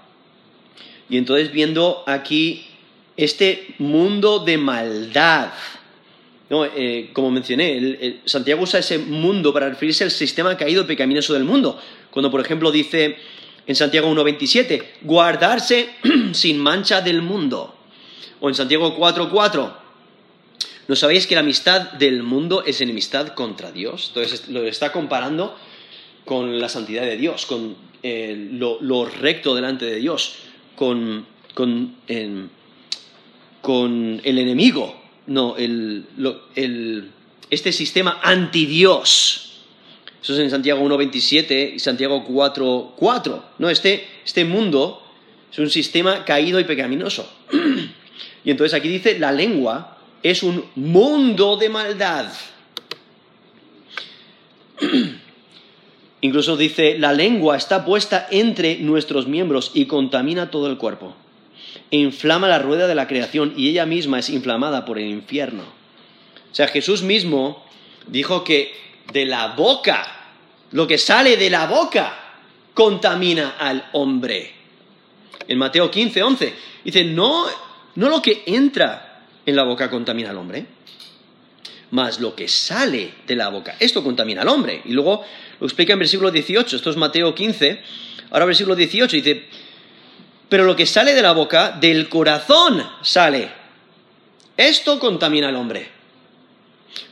Y 1.08 1.16
entonces 1.16 1.50
viendo 1.52 2.04
aquí 2.06 2.66
este 3.16 3.74
mundo 3.78 4.40
de 4.40 4.58
maldad, 4.58 5.52
¿no? 6.48 6.64
Eh, 6.64 7.10
como 7.12 7.30
mencioné, 7.30 7.76
el, 7.76 8.20
Santiago 8.24 8.62
usa 8.62 8.80
ese 8.80 8.98
mundo 8.98 9.52
para 9.52 9.68
referirse 9.68 10.04
al 10.04 10.10
sistema 10.10 10.56
caído 10.56 10.86
pecaminoso 10.86 11.32
del 11.32 11.44
mundo. 11.44 11.80
Cuando, 12.10 12.30
por 12.30 12.40
ejemplo, 12.40 12.72
dice 12.72 13.16
en 13.66 13.76
Santiago 13.76 14.10
1.27, 14.12 14.82
guardarse 15.02 15.90
sin 16.32 16.58
mancha 16.58 17.00
del 17.00 17.22
mundo. 17.22 17.74
O 18.40 18.48
en 18.48 18.54
Santiago 18.54 18.96
4.4, 18.98 19.72
¿no 20.90 20.96
sabéis 20.96 21.28
que 21.28 21.36
la 21.36 21.42
amistad 21.42 21.92
del 21.92 22.24
mundo 22.24 22.64
es 22.66 22.80
enemistad 22.80 23.28
contra 23.34 23.70
Dios? 23.70 24.06
Entonces 24.08 24.48
lo 24.48 24.64
está 24.64 24.90
comparando 24.90 25.56
con 26.24 26.58
la 26.58 26.68
santidad 26.68 27.02
de 27.02 27.16
Dios, 27.16 27.46
con 27.46 27.76
eh, 28.02 28.48
lo, 28.50 29.04
recto 29.04 29.54
delante 29.54 29.84
de 29.84 29.98
Dios, 29.98 30.34
con, 30.74 31.26
con, 31.54 31.94
eh, 32.08 32.44
con 33.62 34.20
el 34.24 34.38
enemigo, 34.40 35.00
no, 35.28 35.56
el, 35.56 36.06
el, 36.56 37.12
este 37.50 37.70
sistema 37.70 38.18
anti-Dios. 38.20 39.60
Eso 40.20 40.32
es 40.34 40.40
en 40.40 40.50
Santiago 40.50 40.82
1.27 40.82 41.74
y 41.76 41.78
Santiago 41.78 42.26
4.4. 42.26 43.42
¿no? 43.60 43.70
Este, 43.70 44.08
este 44.24 44.44
mundo 44.44 45.06
es 45.52 45.58
un 45.60 45.70
sistema 45.70 46.24
caído 46.24 46.58
y 46.58 46.64
pecaminoso. 46.64 47.32
y 48.44 48.50
entonces 48.50 48.76
aquí 48.76 48.88
dice, 48.88 49.16
la 49.20 49.30
lengua 49.30 49.98
es 50.22 50.42
un 50.42 50.64
mundo 50.74 51.56
de 51.56 51.68
maldad. 51.68 52.32
Incluso 56.20 56.56
dice, 56.56 56.98
la 56.98 57.12
lengua 57.12 57.56
está 57.56 57.84
puesta 57.84 58.26
entre 58.30 58.78
nuestros 58.78 59.26
miembros 59.26 59.70
y 59.74 59.86
contamina 59.86 60.50
todo 60.50 60.66
el 60.66 60.76
cuerpo. 60.76 61.14
Inflama 61.90 62.46
la 62.48 62.58
rueda 62.58 62.86
de 62.86 62.94
la 62.94 63.08
creación 63.08 63.54
y 63.56 63.70
ella 63.70 63.86
misma 63.86 64.18
es 64.18 64.28
inflamada 64.28 64.84
por 64.84 64.98
el 64.98 65.08
infierno. 65.08 65.62
O 65.62 66.54
sea, 66.54 66.68
Jesús 66.68 67.02
mismo 67.02 67.64
dijo 68.06 68.44
que 68.44 68.74
de 69.12 69.24
la 69.24 69.54
boca, 69.54 70.06
lo 70.72 70.86
que 70.86 70.98
sale 70.98 71.36
de 71.36 71.48
la 71.48 71.66
boca, 71.66 72.16
contamina 72.74 73.56
al 73.58 73.88
hombre. 73.92 74.52
En 75.48 75.58
Mateo 75.58 75.90
15, 75.90 76.22
11, 76.22 76.54
dice, 76.84 77.04
no, 77.04 77.46
no 77.94 78.08
lo 78.08 78.20
que 78.20 78.42
entra 78.46 79.09
en 79.50 79.56
la 79.56 79.64
boca 79.64 79.90
contamina 79.90 80.30
al 80.30 80.38
hombre, 80.38 80.66
más 81.90 82.20
lo 82.20 82.34
que 82.34 82.48
sale 82.48 83.14
de 83.26 83.36
la 83.36 83.48
boca. 83.48 83.76
Esto 83.78 84.02
contamina 84.02 84.42
al 84.42 84.48
hombre. 84.48 84.82
Y 84.84 84.92
luego 84.92 85.24
lo 85.58 85.66
explica 85.66 85.92
en 85.92 85.98
versículo 85.98 86.30
18, 86.30 86.76
esto 86.76 86.90
es 86.90 86.96
Mateo 86.96 87.34
15, 87.34 87.80
ahora 88.30 88.46
versículo 88.46 88.76
18 88.76 89.16
dice, 89.16 89.46
pero 90.48 90.64
lo 90.64 90.74
que 90.74 90.86
sale 90.86 91.14
de 91.14 91.22
la 91.22 91.32
boca, 91.32 91.76
del 91.80 92.08
corazón 92.08 92.84
sale. 93.02 93.50
Esto 94.56 94.98
contamina 94.98 95.48
al 95.48 95.56
hombre. 95.56 95.88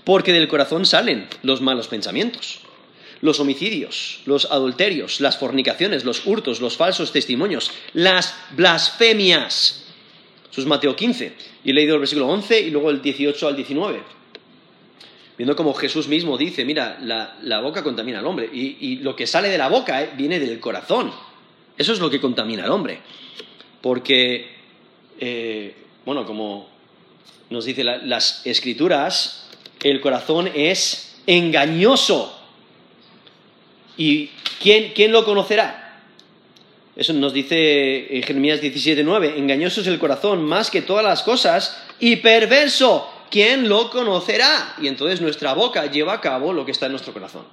Porque 0.04 0.32
del 0.32 0.48
corazón 0.48 0.84
salen 0.84 1.28
los 1.42 1.60
malos 1.60 1.86
pensamientos, 1.86 2.60
los 3.20 3.38
homicidios, 3.38 4.20
los 4.26 4.46
adulterios, 4.46 5.20
las 5.20 5.38
fornicaciones, 5.38 6.04
los 6.04 6.26
hurtos, 6.26 6.60
los 6.60 6.76
falsos 6.76 7.12
testimonios, 7.12 7.70
las 7.92 8.34
blasfemias. 8.50 9.84
Es 10.60 10.66
Mateo 10.66 10.94
15. 10.94 11.32
Y 11.64 11.70
he 11.70 11.74
leído 11.74 11.94
el 11.94 12.00
versículo 12.00 12.28
11 12.28 12.60
y 12.60 12.70
luego 12.70 12.90
el 12.90 13.00
18 13.00 13.48
al 13.48 13.56
19 13.56 14.18
viendo 15.38 15.54
como 15.54 15.72
Jesús 15.72 16.08
mismo 16.08 16.36
dice, 16.36 16.64
mira, 16.64 16.98
la, 17.00 17.36
la 17.42 17.60
boca 17.60 17.84
contamina 17.84 18.18
al 18.18 18.26
hombre 18.26 18.50
y, 18.52 18.96
lo 18.96 19.14
que 19.14 19.26
sale 19.26 19.48
de 19.48 19.56
la 19.56 19.68
boca 19.68 20.02
eh, 20.02 20.10
viene 20.16 20.40
del 20.40 20.58
corazón. 20.58 21.12
Eso 21.78 21.92
es 21.92 22.00
lo 22.00 22.10
que 22.10 22.20
contamina 22.20 22.64
al 22.64 22.72
hombre. 22.72 22.98
Porque, 23.80 24.48
eh, 25.20 25.76
bueno, 26.04 26.26
como 26.26 26.68
nos 27.50 27.64
dice 27.64 27.84
la, 27.84 27.98
las 27.98 28.44
escrituras, 28.44 29.48
el 29.84 30.00
corazón 30.00 30.50
es 30.52 31.20
engañoso. 31.28 32.36
¿Y 33.96 34.30
quién, 34.60 34.92
quién 34.92 35.12
lo 35.12 35.24
conocerá? 35.24 35.87
Eso 36.98 37.14
nos 37.14 37.32
dice 37.32 38.14
en 38.14 38.22
Jeremías 38.22 38.60
17:9, 38.60 39.38
engañoso 39.38 39.80
es 39.80 39.86
el 39.86 39.98
corazón 39.98 40.44
más 40.44 40.70
que 40.70 40.82
todas 40.82 41.04
las 41.04 41.22
cosas 41.22 41.82
y 41.98 42.16
perverso. 42.16 43.14
¿quién 43.30 43.68
lo 43.68 43.90
conocerá? 43.90 44.74
Y 44.80 44.88
entonces 44.88 45.20
nuestra 45.20 45.54
boca 45.54 45.86
lleva 45.86 46.14
a 46.14 46.20
cabo 46.20 46.52
lo 46.52 46.64
que 46.64 46.72
está 46.72 46.86
en 46.86 46.92
nuestro 46.92 47.12
corazón. 47.12 47.44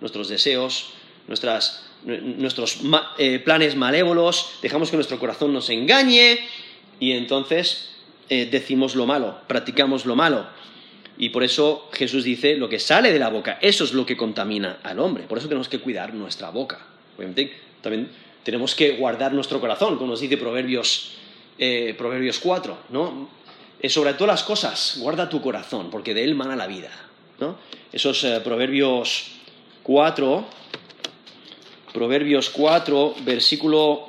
Nuestros 0.00 0.28
deseos, 0.28 0.90
nuestros 1.26 2.80
eh, 3.18 3.38
planes 3.40 3.76
malévolos, 3.76 4.58
dejamos 4.62 4.90
que 4.90 4.96
nuestro 4.96 5.18
corazón 5.18 5.52
nos 5.52 5.68
engañe 5.70 6.38
y 7.00 7.12
entonces 7.12 7.96
eh, 8.28 8.48
decimos 8.50 8.94
lo 8.94 9.06
malo, 9.06 9.38
practicamos 9.46 10.06
lo 10.06 10.16
malo. 10.16 10.46
Y 11.20 11.30
por 11.30 11.42
eso 11.42 11.88
Jesús 11.92 12.22
dice, 12.22 12.56
lo 12.56 12.68
que 12.68 12.78
sale 12.78 13.12
de 13.12 13.18
la 13.18 13.28
boca, 13.28 13.58
eso 13.60 13.82
es 13.82 13.92
lo 13.92 14.06
que 14.06 14.16
contamina 14.16 14.78
al 14.84 15.00
hombre. 15.00 15.24
Por 15.24 15.38
eso 15.38 15.48
tenemos 15.48 15.68
que 15.68 15.80
cuidar 15.80 16.14
nuestra 16.14 16.50
boca. 16.50 16.86
Obviamente 17.16 17.52
también 17.82 18.08
tenemos 18.48 18.74
que 18.74 18.92
guardar 18.92 19.34
nuestro 19.34 19.60
corazón, 19.60 19.98
como 19.98 20.12
nos 20.12 20.20
dice 20.20 20.38
Proverbios, 20.38 21.10
eh, 21.58 21.94
Proverbios 21.98 22.38
4, 22.38 22.78
¿no? 22.88 23.28
sobre 23.90 24.14
todas 24.14 24.40
las 24.40 24.42
cosas, 24.42 24.96
guarda 25.02 25.28
tu 25.28 25.42
corazón, 25.42 25.90
porque 25.90 26.14
de 26.14 26.24
él 26.24 26.34
mana 26.34 26.56
la 26.56 26.66
vida. 26.66 26.88
Esos 27.92 28.24
eh, 28.24 28.40
Proverbios 28.42 29.32
4, 29.82 30.46
Proverbios 31.92 32.48
4, 32.48 33.16
versículo, 33.20 34.08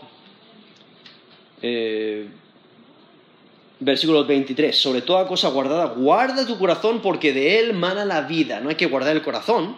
eh, 1.62 2.30
versículo 3.82 4.24
23. 4.24 4.74
Sobre 4.74 5.02
toda 5.02 5.28
cosa 5.28 5.50
guardada, 5.50 5.88
guarda 5.88 6.48
tu 6.48 6.58
corazón, 6.58 7.02
porque 7.02 7.34
de 7.34 7.60
él 7.60 7.74
mana 7.74 8.06
la 8.06 8.22
vida. 8.22 8.62
No 8.62 8.70
hay 8.70 8.76
que 8.76 8.86
guardar 8.86 9.18
el 9.18 9.22
corazón, 9.22 9.76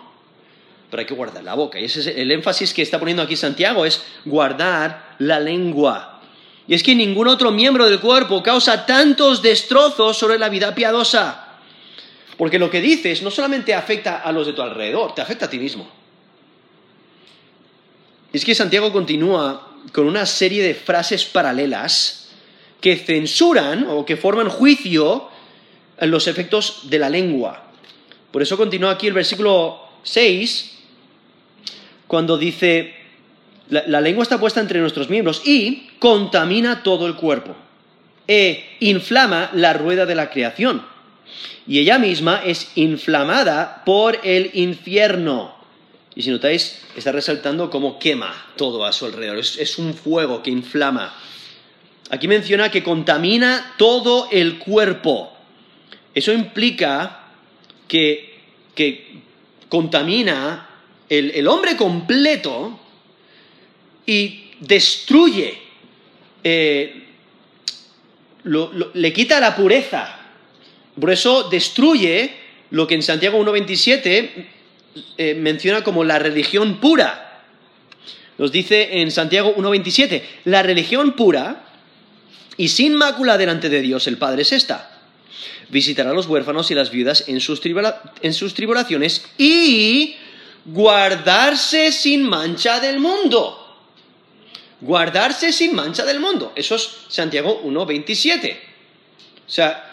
pero 0.92 1.00
hay 1.00 1.08
que 1.08 1.14
guardar 1.14 1.44
la 1.44 1.56
boca. 1.56 1.80
Y 1.80 1.86
ese 1.86 2.02
es 2.02 2.08
el 2.08 2.30
énfasis 2.32 2.74
que 2.74 2.82
está 2.82 3.00
poniendo 3.00 3.24
aquí 3.24 3.38
Santiago, 3.38 3.86
es 3.86 4.04
guardar 4.26 5.16
la 5.20 5.40
lengua. 5.40 6.22
Y 6.68 6.76
es 6.76 6.84
que 6.84 6.94
ningún 6.94 7.28
otro 7.28 7.50
miembro 7.52 7.86
del 7.86 8.00
cuerpo 8.00 8.44
causa 8.44 8.86
tantos 8.86 9.42
destrozos 9.42 10.18
sobre 10.18 10.38
la 10.38 10.50
vida 10.50 10.76
piadosa. 10.76 11.48
Porque 12.38 12.60
lo 12.60 12.70
que 12.70 12.82
dices 12.82 13.24
no 13.24 13.32
solamente 13.32 13.74
afecta 13.74 14.20
a 14.20 14.32
los 14.32 14.46
de 14.46 14.54
tu 14.54 14.62
alrededor, 14.62 15.16
te 15.16 15.22
afecta 15.22 15.46
a 15.46 15.50
ti 15.50 15.58
mismo. 15.58 15.90
Y 18.34 18.38
es 18.38 18.46
que 18.46 18.54
Santiago 18.54 18.92
continúa 18.92 19.70
con 19.94 20.06
una 20.06 20.26
serie 20.26 20.64
de 20.64 20.76
frases 20.76 21.26
paralelas 21.26 22.30
que 22.82 22.98
censuran 22.98 23.86
o 23.90 24.06
que 24.06 24.18
forman 24.18 24.50
juicio 24.50 25.30
en 25.98 26.12
los 26.12 26.28
efectos 26.28 26.90
de 26.90 27.00
la 27.00 27.10
lengua. 27.10 27.72
Por 28.32 28.42
eso 28.42 28.58
continúa 28.58 28.92
aquí 28.92 29.08
el 29.08 29.14
versículo 29.14 29.82
6, 30.04 30.71
cuando 32.12 32.38
dice, 32.38 32.94
la, 33.70 34.02
lengua 34.02 34.24
está 34.24 34.38
puesta 34.38 34.60
entre 34.60 34.82
nuestros 34.82 35.10
miembros 35.10 35.44
y 35.46 35.92
contamina 35.98 36.84
todo 36.84 37.08
el 37.08 37.16
cuerpo 37.16 37.56
e 38.28 38.76
inflama 38.82 39.50
la 39.54 39.72
rueda 39.72 40.06
de 40.06 40.16
la 40.16 40.30
creación. 40.30 40.86
Y 41.66 41.80
ella 41.80 42.00
misma 42.00 42.42
es 42.46 42.70
inflamada 42.76 43.84
por 43.86 44.20
el 44.26 44.52
infierno. 44.56 45.56
Y 46.14 46.24
si 46.24 46.32
notáis, 46.32 46.82
está 46.98 47.14
resaltando 47.14 47.70
cómo 47.70 47.98
quema 47.98 48.36
todo 48.58 48.84
a 48.84 48.92
su 48.92 49.06
alrededor. 49.06 49.38
Es, 49.38 49.58
es 49.58 49.78
un 49.78 49.94
fuego 49.94 50.44
que 50.44 50.50
inflama. 50.50 51.16
Aquí 52.10 52.28
menciona 52.28 52.70
que 52.70 52.84
contamina 52.84 53.76
todo 53.78 54.28
el 54.34 54.60
cuerpo. 54.60 55.32
Eso 56.14 56.34
implica 56.34 57.30
que, 57.88 58.38
que 58.76 59.22
contamina 59.70 60.68
el, 61.12 61.32
el 61.32 61.48
hombre 61.48 61.76
completo 61.76 62.80
y 64.06 64.52
destruye, 64.62 65.58
eh, 66.42 67.04
le 68.94 69.14
quita 69.14 69.42
la 69.42 69.54
pureza. 69.54 70.20
Por 70.98 71.12
eso 71.12 71.50
destruye 71.50 72.32
lo 72.70 72.88
que 72.88 72.96
en 72.96 73.04
Santiago 73.04 73.44
1.27 73.44 74.30
eh, 75.18 75.34
menciona 75.36 75.84
como 75.84 76.06
la 76.06 76.18
religión 76.18 76.80
pura. 76.80 77.44
Nos 78.38 78.54
dice 78.54 79.02
en 79.02 79.12
Santiago 79.12 79.54
1.27, 79.56 80.22
la 80.46 80.64
religión 80.64 81.12
pura 81.14 81.66
y 82.56 82.70
sin 82.70 82.96
mácula 82.96 83.38
delante 83.38 83.68
de 83.68 83.82
Dios 83.82 84.08
el 84.08 84.18
Padre 84.18 84.44
es 84.44 84.54
esta. 84.54 85.00
Visitar 85.70 86.08
a 86.08 86.14
los 86.14 86.28
huérfanos 86.28 86.72
y 86.72 86.76
las 86.76 86.90
viudas 86.90 87.26
en 87.28 87.42
sus, 87.42 87.62
en 88.22 88.34
sus 88.34 88.54
tribulaciones 88.54 89.26
y 89.38 90.16
guardarse 90.66 91.92
sin 91.92 92.24
mancha 92.24 92.80
del 92.80 93.00
mundo 93.00 93.62
guardarse 94.82 95.54
sin 95.54 95.76
mancha 95.76 96.06
del 96.06 96.20
mundo. 96.20 96.52
Eso 96.56 96.76
es 96.76 96.90
Santiago 97.08 97.62
1.27. 97.64 98.58
O 99.48 99.50
sea, 99.50 99.88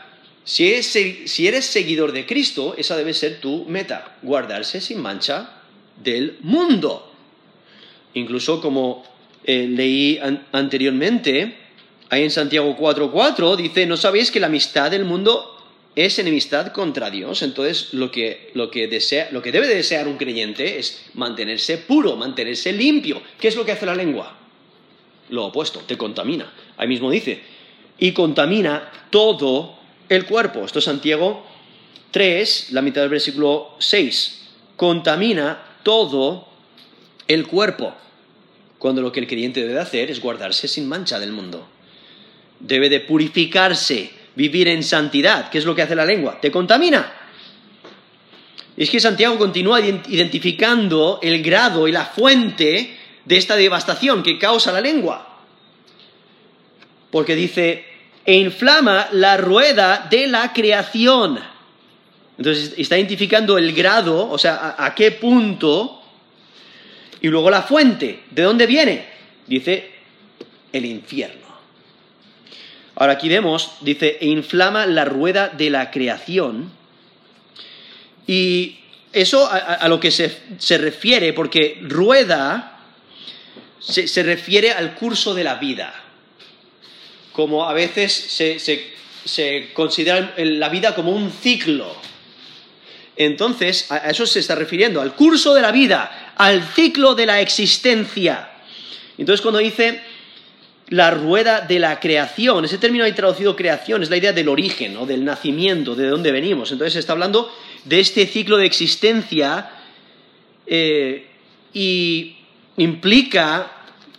Si 0.45 0.67
eres, 0.67 0.87
si 0.87 1.47
eres 1.47 1.67
seguidor 1.67 2.13
de 2.13 2.25
Cristo, 2.25 2.75
esa 2.79 2.97
debe 2.97 3.13
ser 3.13 3.39
tu 3.39 3.67
meta, 3.67 4.17
guardarse 4.23 4.81
sin 4.81 5.03
mancha 5.03 5.61
del 6.03 6.39
mundo. 6.41 7.13
Incluso 8.15 8.59
como 8.59 9.05
eh, 9.45 9.69
leí 9.69 10.19
anteriormente, 10.53 11.55
ahí 12.09 12.23
en 12.23 12.31
Santiago 12.31 12.75
4.4 12.79 13.57
dice, 13.57 13.85
¿no 13.85 13.99
sabéis 13.99 14.31
que 14.31 14.41
la 14.41 14.47
amistad 14.47 14.91
del 14.91 15.05
mundo 15.05 15.58
es 16.05 16.19
enemistad 16.19 16.73
contra 16.73 17.11
Dios? 17.11 17.43
Entonces 17.43 17.93
lo 17.93 18.11
que, 18.11 18.51
lo 18.55 18.71
que, 18.71 18.89
desea, 18.89 19.29
lo 19.33 19.43
que 19.43 19.53
debe 19.53 19.67
desear 19.67 20.07
un 20.07 20.17
creyente 20.17 20.79
es 20.79 21.07
mantenerse 21.15 21.79
puro, 21.79 22.17
mantenerse 22.17 22.73
limpio. 22.73 23.23
¿Qué 23.39 23.49
es 23.49 23.57
lo 23.57 23.65
que 23.65 23.73
hace 23.73 23.87
la 23.87 23.95
lengua? 23.95 24.37
Lo 25.31 25.47
opuesto, 25.47 25.81
te 25.81 25.99
contamina. 25.99 26.53
Ahí 26.77 26.89
mismo 26.89 27.11
dice, 27.11 27.41
y 27.99 28.13
contamina 28.13 28.91
todo 29.11 29.79
el 30.09 30.25
cuerpo. 30.27 30.65
Esto 30.65 30.79
es 30.79 30.85
Santiago 30.85 31.45
3, 32.11 32.69
la 32.71 32.83
mitad 32.83 33.03
del 33.03 33.11
versículo 33.11 33.75
6. 33.79 34.47
Contamina 34.77 35.63
todo 35.83 36.49
el 37.27 37.47
cuerpo. 37.47 37.95
Cuando 38.79 39.03
lo 39.03 39.11
que 39.11 39.21
el 39.21 39.27
creyente 39.27 39.67
debe 39.67 39.81
hacer 39.81 40.11
es 40.11 40.21
guardarse 40.21 40.69
sin 40.69 40.89
mancha 40.89 41.19
del 41.19 41.33
mundo. 41.33 41.67
Debe 42.61 42.89
de 42.89 43.01
purificarse, 43.01 44.11
vivir 44.39 44.69
en 44.69 44.85
santidad. 44.85 45.51
¿Qué 45.51 45.59
es 45.59 45.65
lo 45.65 45.75
que 45.75 45.83
hace 45.83 45.97
la 45.97 46.07
lengua? 46.07 46.41
Te 46.41 46.53
contamina. 46.53 47.13
Es 48.77 48.89
que 48.89 49.01
Santiago 49.01 49.37
continúa 49.37 49.81
identificando 49.81 51.19
el 51.21 51.43
grado 51.43 51.89
y 51.89 51.93
la 51.93 52.05
fuente 52.05 52.97
de 53.25 53.37
esta 53.37 53.57
devastación 53.57 54.23
que 54.23 54.39
causa 54.39 54.71
la 54.71 54.81
lengua. 54.81 55.41
Porque 57.11 57.35
dice, 57.35 57.85
e 58.25 58.37
inflama 58.37 59.09
la 59.11 59.39
rueda 59.39 60.07
de 60.09 60.29
la 60.29 60.53
creación. 60.53 61.41
Entonces 62.37 62.75
está 62.77 62.97
identificando 62.97 63.59
el 63.59 63.73
grado, 63.73 64.31
o 64.31 64.39
sea, 64.39 64.77
a, 64.79 64.95
qué 64.95 65.11
punto, 65.11 66.01
y 67.21 67.27
luego 67.27 67.51
la 67.51 67.63
fuente, 67.63 68.23
¿de 68.31 68.43
dónde 68.43 68.67
viene? 68.69 69.05
Dice, 69.49 69.91
el 70.73 70.85
infierno. 70.85 71.48
Ahora 72.99 73.15
aquí 73.15 73.29
vemos, 73.29 73.73
dice, 73.81 74.19
e 74.21 74.27
inflama 74.27 74.85
la 74.85 75.07
rueda 75.07 75.49
de 75.49 75.71
la 75.71 75.91
creación. 75.91 76.71
Y 78.27 78.81
eso 79.13 79.49
a, 79.51 79.89
lo 79.89 79.99
que 79.99 80.11
se, 80.11 80.79
refiere, 80.79 81.33
porque 81.33 81.79
rueda 81.83 82.79
se 83.79 84.23
refiere 84.23 84.73
al 84.73 84.95
curso 84.95 85.35
de 85.35 85.45
la 85.45 85.55
vida 85.55 86.05
como 87.39 87.69
a 87.69 87.73
veces 87.73 88.13
se, 88.13 89.69
considera 89.73 90.35
la 90.39 90.69
vida 90.71 90.97
como 90.97 91.13
un 91.13 91.31
ciclo. 91.31 91.95
Entonces, 93.15 93.93
a 93.93 94.11
eso 94.11 94.27
se 94.27 94.41
está 94.41 94.57
refiriendo, 94.57 95.01
al 95.01 95.15
curso 95.15 95.55
de 95.55 95.63
la 95.63 95.71
vida, 95.71 96.33
al 96.37 96.65
ciclo 96.65 97.15
de 97.15 97.27
la 97.27 97.41
existencia. 97.41 98.51
Entonces, 99.17 99.41
cuando 99.41 99.61
dice 99.61 100.03
la 100.91 101.11
rueda 101.11 101.61
de 101.61 101.79
la 101.79 102.01
creación, 102.01 102.65
ese 102.65 102.79
término 102.79 103.05
ahí 103.05 103.13
traducido 103.13 103.55
creación, 103.55 104.03
es 104.03 104.11
la 104.11 104.17
idea 104.17 104.33
del 104.33 104.49
origen, 104.49 104.97
o 104.97 105.07
del 105.07 105.25
nacimiento, 105.25 105.95
de 105.95 106.09
dónde 106.09 106.33
venimos. 106.33 106.73
Entonces, 106.73 106.95
se 106.95 107.01
está 107.01 107.13
hablando 107.13 107.53
de 107.85 108.01
este 108.01 108.27
ciclo 108.27 108.57
de 108.57 108.67
existencia 108.67 109.71
eh, 110.67 111.27
y 111.73 112.37
implica 112.77 113.73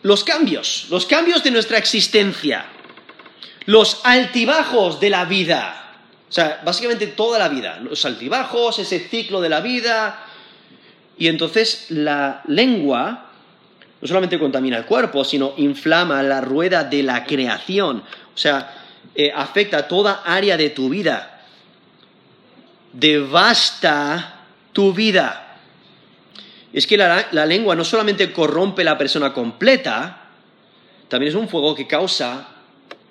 los 0.04 0.24
cambios, 0.24 0.88
los 0.90 1.06
cambios 1.06 1.44
de 1.44 1.52
nuestra 1.52 1.78
existencia 1.78 2.66
los 3.70 4.02
altibajos 4.04 5.00
de 5.00 5.12
la 5.12 5.26
vida. 5.26 5.94
O 6.28 6.32
sea, 6.32 6.60
básicamente 6.66 7.06
toda 7.06 7.38
la 7.38 7.50
vida, 7.50 7.80
los 7.80 8.04
altibajos, 8.04 8.80
ese 8.80 9.00
ciclo 9.00 9.42
de 9.42 9.50
la 9.50 9.62
vida. 9.62 10.26
Y 11.20 11.28
entonces 11.28 11.86
la 11.90 12.42
lengua 12.48 13.29
no 14.02 14.08
solamente 14.08 14.40
contamina 14.40 14.78
el 14.78 14.86
cuerpo, 14.86 15.24
sino 15.24 15.54
inflama 15.58 16.24
la 16.24 16.42
rueda 16.42 16.84
de 16.84 17.04
la 17.04 17.26
creación. 17.26 18.04
O 18.34 18.38
sea, 18.38 18.74
eh, 19.14 19.32
afecta 19.36 19.88
toda 19.88 20.24
área 20.26 20.56
de 20.56 20.70
tu 20.70 20.90
vida. 20.90 21.44
Devasta 22.94 24.46
tu 24.72 24.94
vida. 24.94 25.58
Es 26.72 26.88
que 26.88 26.96
la, 26.98 27.28
la 27.32 27.46
lengua 27.46 27.76
no 27.76 27.84
solamente 27.84 28.32
corrompe 28.32 28.84
la 28.84 28.98
persona 28.98 29.34
completa, 29.34 30.30
también 31.10 31.32
es 31.32 31.36
un 31.36 31.50
fuego 31.50 31.76
que 31.76 31.88
causa 31.88 32.48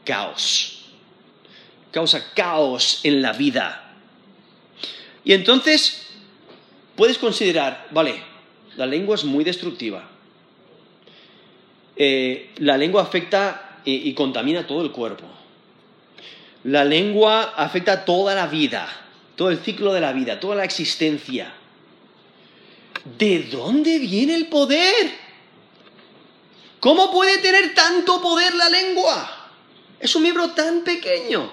caos. 0.04 0.86
Causa 1.90 2.32
caos 2.32 3.00
en 3.02 3.20
la 3.20 3.32
vida. 3.32 3.92
Y 5.24 5.34
entonces 5.34 6.06
puedes 6.96 7.18
considerar, 7.18 7.88
vale, 7.90 8.22
la 8.76 8.86
lengua 8.86 9.16
es 9.16 9.24
muy 9.24 9.44
destructiva. 9.44 10.08
Eh, 12.00 12.52
la 12.58 12.76
lengua 12.78 13.02
afecta 13.02 13.80
y, 13.84 14.08
y 14.08 14.14
contamina 14.14 14.66
todo 14.66 14.82
el 14.82 14.92
cuerpo. 14.92 15.24
La 16.64 16.84
lengua 16.84 17.54
afecta 17.56 18.04
toda 18.04 18.34
la 18.34 18.46
vida, 18.46 18.88
todo 19.34 19.50
el 19.50 19.58
ciclo 19.58 19.92
de 19.92 20.00
la 20.00 20.12
vida, 20.12 20.38
toda 20.38 20.54
la 20.54 20.64
existencia. 20.64 21.52
¿De 23.18 23.44
dónde 23.44 23.98
viene 23.98 24.34
el 24.36 24.46
poder? 24.46 25.10
¿Cómo 26.80 27.10
puede 27.10 27.38
tener 27.38 27.74
tanto 27.74 28.20
poder 28.20 28.54
la 28.54 28.68
lengua? 28.68 29.50
Es 29.98 30.14
un 30.14 30.22
miembro 30.22 30.50
tan 30.50 30.84
pequeño. 30.84 31.50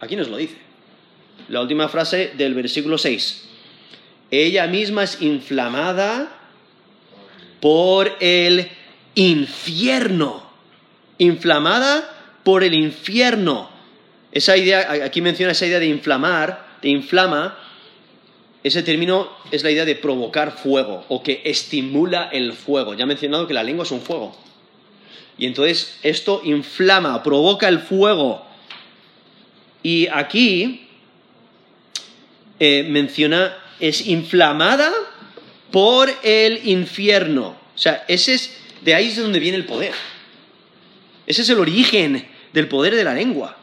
Aquí 0.00 0.16
nos 0.16 0.28
lo 0.28 0.36
dice. 0.36 0.56
La 1.48 1.60
última 1.60 1.88
frase 1.88 2.32
del 2.36 2.54
versículo 2.54 2.98
6. 2.98 3.44
Ella 4.30 4.66
misma 4.66 5.04
es 5.04 5.20
inflamada 5.20 6.36
por 7.60 8.16
el 8.20 8.70
infierno. 9.14 10.48
Inflamada 11.18 12.08
por 12.44 12.64
el 12.64 12.74
infierno. 12.74 13.68
Esa 14.32 14.56
idea, 14.56 15.04
aquí 15.04 15.20
menciona 15.20 15.52
esa 15.52 15.66
idea 15.66 15.78
de 15.78 15.86
inflamar, 15.86 16.76
de 16.82 16.88
inflama. 16.88 17.58
Ese 18.62 18.82
término 18.82 19.28
es 19.50 19.62
la 19.62 19.70
idea 19.70 19.84
de 19.84 19.96
provocar 19.96 20.52
fuego 20.52 21.04
o 21.08 21.22
que 21.22 21.42
estimula 21.44 22.28
el 22.32 22.52
fuego. 22.52 22.94
Ya 22.94 23.04
he 23.04 23.06
mencionado 23.06 23.46
que 23.46 23.54
la 23.54 23.62
lengua 23.62 23.84
es 23.84 23.90
un 23.90 24.02
fuego. 24.02 24.36
Y 25.38 25.46
entonces 25.46 25.98
esto 26.02 26.42
inflama, 26.44 27.22
provoca 27.22 27.66
el 27.68 27.80
fuego. 27.80 28.44
Y 29.82 30.06
aquí 30.08 30.86
eh, 32.58 32.86
menciona, 32.88 33.56
es 33.80 34.06
inflamada 34.06 34.92
por 35.70 36.10
el 36.22 36.68
infierno. 36.68 37.56
O 37.74 37.78
sea, 37.78 38.04
ese 38.06 38.34
es, 38.34 38.56
de 38.82 38.94
ahí 38.94 39.08
es 39.08 39.16
de 39.16 39.22
donde 39.22 39.40
viene 39.40 39.56
el 39.56 39.66
poder. 39.66 39.92
Ese 41.26 41.42
es 41.42 41.48
el 41.50 41.58
origen 41.58 42.26
del 42.52 42.68
poder 42.68 42.94
de 42.94 43.04
la 43.04 43.14
lengua. 43.14 43.56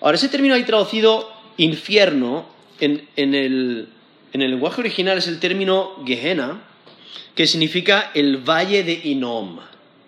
Ahora, 0.00 0.16
ese 0.16 0.28
término 0.28 0.54
ahí 0.54 0.64
traducido 0.64 1.32
infierno, 1.56 2.48
en, 2.80 3.08
el, 3.16 3.88
en 4.32 4.42
el 4.42 4.50
lenguaje 4.50 4.80
original 4.80 5.18
es 5.18 5.26
el 5.26 5.40
término 5.40 6.02
Gehenna, 6.06 6.62
que 7.34 7.46
significa 7.46 8.10
el 8.14 8.38
valle 8.38 8.82
de 8.84 9.00
Inom. 9.04 9.60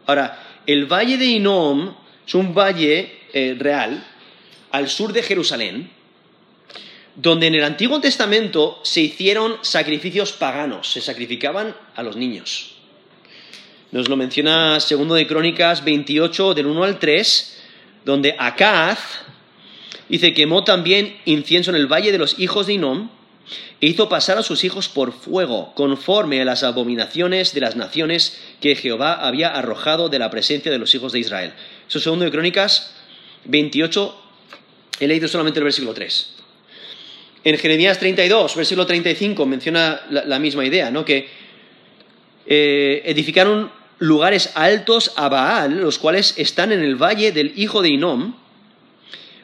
Ahora, 0.06 0.60
el 0.66 0.86
valle 0.86 1.16
de 1.16 1.26
Inom 1.26 1.94
es 2.26 2.34
un 2.34 2.54
valle 2.54 3.20
eh, 3.32 3.56
real 3.58 4.04
al 4.70 4.88
sur 4.88 5.12
de 5.12 5.22
Jerusalén, 5.22 5.90
donde 7.16 7.48
en 7.48 7.54
el 7.54 7.64
Antiguo 7.64 8.00
Testamento 8.00 8.80
se 8.82 9.00
hicieron 9.00 9.58
sacrificios 9.62 10.32
paganos, 10.32 10.90
se 10.92 11.00
sacrificaban 11.00 11.74
a 11.96 12.02
los 12.02 12.16
niños. 12.16 12.69
Nos 13.92 14.08
lo 14.08 14.16
menciona 14.16 14.78
segundo 14.78 15.16
de 15.16 15.26
Crónicas 15.26 15.82
28 15.84 16.54
del 16.54 16.66
1 16.66 16.84
al 16.84 17.00
3, 17.00 17.62
donde 18.04 18.36
Acaz 18.38 19.00
dice 20.08 20.32
quemó 20.32 20.62
también 20.62 21.16
incienso 21.24 21.70
en 21.70 21.76
el 21.76 21.88
valle 21.88 22.12
de 22.12 22.18
los 22.18 22.38
hijos 22.38 22.68
de 22.68 22.74
Inom 22.74 23.10
e 23.80 23.88
hizo 23.88 24.08
pasar 24.08 24.38
a 24.38 24.44
sus 24.44 24.62
hijos 24.62 24.88
por 24.88 25.12
fuego, 25.12 25.74
conforme 25.74 26.40
a 26.40 26.44
las 26.44 26.62
abominaciones 26.62 27.52
de 27.52 27.62
las 27.62 27.74
naciones 27.74 28.40
que 28.60 28.76
Jehová 28.76 29.14
había 29.26 29.48
arrojado 29.48 30.08
de 30.08 30.20
la 30.20 30.30
presencia 30.30 30.70
de 30.70 30.78
los 30.78 30.94
hijos 30.94 31.10
de 31.12 31.18
Israel. 31.18 31.52
Eso 31.88 31.98
es 31.98 32.04
segundo 32.04 32.24
de 32.24 32.30
Crónicas 32.30 32.94
28, 33.46 34.22
he 35.00 35.08
leído 35.08 35.26
solamente 35.26 35.58
el 35.58 35.64
versículo 35.64 35.94
3. 35.94 36.34
En 37.42 37.58
Jeremías 37.58 37.98
32, 37.98 38.54
versículo 38.54 38.86
35, 38.86 39.46
menciona 39.46 40.00
la, 40.10 40.38
misma 40.38 40.64
idea, 40.64 40.92
¿no? 40.92 41.04
Que 41.04 41.28
eh, 42.46 43.02
edificaron 43.04 43.79
lugares 44.00 44.50
altos 44.54 45.12
a 45.14 45.28
Baal, 45.28 45.80
los 45.80 45.98
cuales 45.98 46.34
están 46.36 46.72
en 46.72 46.82
el 46.82 46.96
valle 46.96 47.30
del 47.30 47.52
hijo 47.56 47.82
de 47.82 47.90
Inom, 47.90 48.34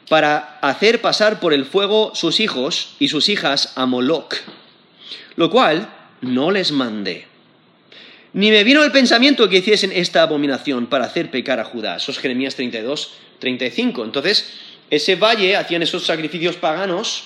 para 0.09 0.59
hacer 0.61 0.99
pasar 0.99 1.39
por 1.39 1.53
el 1.53 1.65
fuego 1.65 2.11
sus 2.15 2.39
hijos 2.39 2.95
y 2.99 3.07
sus 3.07 3.29
hijas 3.29 3.73
a 3.75 3.85
Moloch, 3.85 4.35
lo 5.35 5.49
cual 5.49 5.93
no 6.21 6.51
les 6.51 6.71
mandé. 6.71 7.27
Ni 8.33 8.51
me 8.51 8.63
vino 8.63 8.83
el 8.83 8.91
pensamiento 8.91 9.47
que 9.47 9.57
hiciesen 9.57 9.91
esta 9.91 10.21
abominación 10.21 10.87
para 10.87 11.05
hacer 11.05 11.31
pecar 11.31 11.59
a 11.59 11.65
Judá. 11.65 11.97
Eso 11.97 12.11
es 12.11 12.19
Jeremías 12.19 12.55
32, 12.55 13.13
35. 13.39 14.03
Entonces, 14.03 14.53
ese 14.89 15.15
valle 15.15 15.55
hacían 15.55 15.83
esos 15.83 16.05
sacrificios 16.05 16.55
paganos 16.55 17.25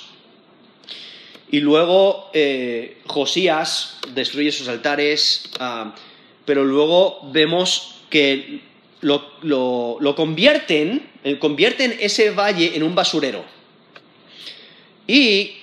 y 1.49 1.59
luego 1.59 2.29
eh, 2.33 2.97
Josías 3.07 3.99
destruye 4.13 4.49
esos 4.49 4.67
altares, 4.67 5.49
ah, 5.59 5.93
pero 6.45 6.63
luego 6.65 7.19
vemos 7.31 8.01
que 8.09 8.61
lo, 9.01 9.97
lo 9.99 10.15
convierten, 10.15 11.09
eh, 11.23 11.39
convierten 11.39 11.97
ese 11.99 12.31
valle 12.31 12.75
en 12.75 12.83
un 12.83 12.95
basurero. 12.95 13.43
Y 15.07 15.57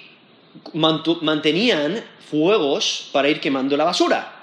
mantenían 0.72 2.04
fuegos 2.30 3.08
para 3.12 3.28
ir 3.28 3.40
quemando 3.40 3.76
la 3.76 3.84
basura. 3.84 4.34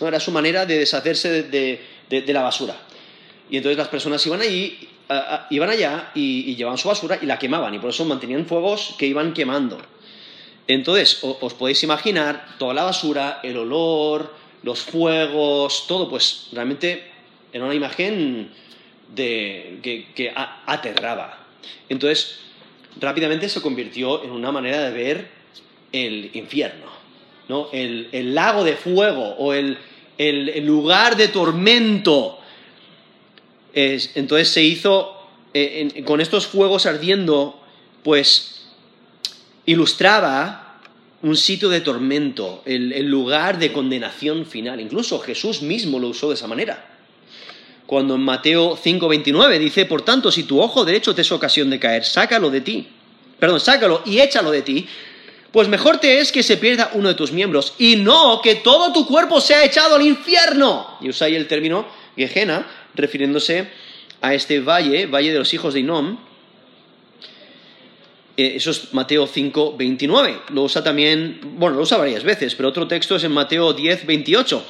¿no? 0.00 0.08
Era 0.08 0.20
su 0.20 0.30
manera 0.30 0.66
de 0.66 0.78
deshacerse 0.78 1.44
de, 1.44 1.80
la 2.26 2.42
basura. 2.42 2.76
Y 3.50 3.56
entonces 3.56 3.78
las 3.78 3.88
personas 3.88 4.24
iban 4.26 4.40
allí, 4.40 4.88
iban 5.50 5.70
allá 5.70 6.10
y, 6.14 6.54
llevaban 6.54 6.78
su 6.78 6.88
basura 6.88 7.18
y 7.20 7.26
la 7.26 7.38
quemaban. 7.38 7.74
Y 7.74 7.78
por 7.78 7.90
eso 7.90 8.04
mantenían 8.04 8.46
fuegos 8.46 8.94
que 8.98 9.06
iban 9.06 9.32
quemando. 9.32 9.78
Entonces, 10.68 11.18
os 11.22 11.54
podéis 11.54 11.82
imaginar 11.82 12.56
toda 12.58 12.72
la 12.72 12.84
basura, 12.84 13.40
el 13.42 13.56
olor, 13.56 14.32
los 14.62 14.82
fuegos, 14.82 15.86
todo, 15.86 16.08
pues 16.08 16.48
realmente 16.52 17.04
era 17.52 17.64
una 17.64 17.74
imagen 17.74 18.50
de, 19.14 19.78
que 19.82 20.32
aterraba. 20.34 21.38
Entonces, 21.88 22.38
rápidamente 23.00 23.48
se 23.48 23.60
convirtió 23.60 24.22
en 24.24 24.30
una 24.30 24.52
manera 24.52 24.82
de 24.82 24.90
ver 24.90 25.28
el 25.92 26.30
infierno, 26.34 26.86
¿no? 27.48 27.68
el, 27.72 28.34
lago 28.34 28.64
de 28.64 28.76
fuego 28.76 29.34
o 29.38 29.52
el, 29.52 29.78
lugar 30.64 31.16
de 31.16 31.28
tormento. 31.28 32.38
entonces 33.74 34.48
se 34.48 34.62
hizo, 34.62 35.28
eh, 35.54 36.02
con 36.06 36.20
estos 36.20 36.46
fuegos 36.46 36.86
ardiendo, 36.86 37.60
pues 38.02 38.68
ilustraba 39.66 40.61
un 41.22 41.36
sitio 41.36 41.68
de 41.68 41.80
tormento, 41.80 42.62
el, 42.64 43.06
lugar 43.06 43.58
de 43.58 43.72
condenación 43.72 44.44
final. 44.46 44.80
Incluso 44.80 45.18
Jesús 45.20 45.62
mismo 45.62 45.98
lo 45.98 46.08
usó 46.08 46.28
de 46.28 46.34
esa 46.34 46.46
manera 46.46 46.88
cuando 47.86 48.14
en 48.14 48.22
Mateo 48.22 48.74
5:29 48.74 49.58
dice, 49.58 49.84
por 49.84 50.00
tanto, 50.00 50.32
si 50.32 50.44
tu 50.44 50.62
ojo 50.62 50.84
derecho 50.84 51.14
te 51.14 51.20
es 51.20 51.30
ocasión 51.30 51.68
de 51.68 51.78
caer, 51.78 52.04
sácalo 52.04 52.48
de 52.48 52.62
ti. 52.62 52.88
Perdón, 53.38 53.60
sácalo 53.60 54.02
y 54.06 54.20
échalo 54.20 54.50
de 54.50 54.62
ti. 54.62 54.86
Pues 55.50 55.68
mejor 55.68 55.98
te 55.98 56.18
es 56.18 56.32
que 56.32 56.42
se 56.42 56.56
pierda 56.56 56.92
uno 56.94 57.08
de 57.08 57.14
tus 57.14 57.32
miembros 57.32 57.74
y 57.78 57.96
no 57.96 58.40
que 58.40 58.54
todo 58.54 58.94
tu 58.94 59.06
cuerpo 59.06 59.42
sea 59.42 59.62
echado 59.64 59.96
al 59.96 60.06
infierno. 60.06 60.96
Y 61.02 61.10
usa 61.10 61.26
ahí 61.26 61.34
el 61.34 61.46
término 61.46 61.86
Gehenna, 62.16 62.66
refiriéndose 62.94 63.68
a 64.22 64.32
este 64.32 64.60
valle, 64.60 65.04
valle 65.06 65.30
de 65.30 65.38
los 65.38 65.52
hijos 65.52 65.74
de 65.74 65.80
Inom. 65.80 66.16
Eso 68.46 68.70
es 68.70 68.92
Mateo 68.92 69.26
5, 69.26 69.76
29. 69.76 70.38
Lo 70.52 70.62
usa 70.62 70.82
también, 70.82 71.40
bueno, 71.56 71.76
lo 71.76 71.82
usa 71.82 71.98
varias 71.98 72.24
veces, 72.24 72.54
pero 72.54 72.68
otro 72.68 72.86
texto 72.86 73.16
es 73.16 73.24
en 73.24 73.32
Mateo 73.32 73.72
10, 73.72 74.06
28. 74.06 74.64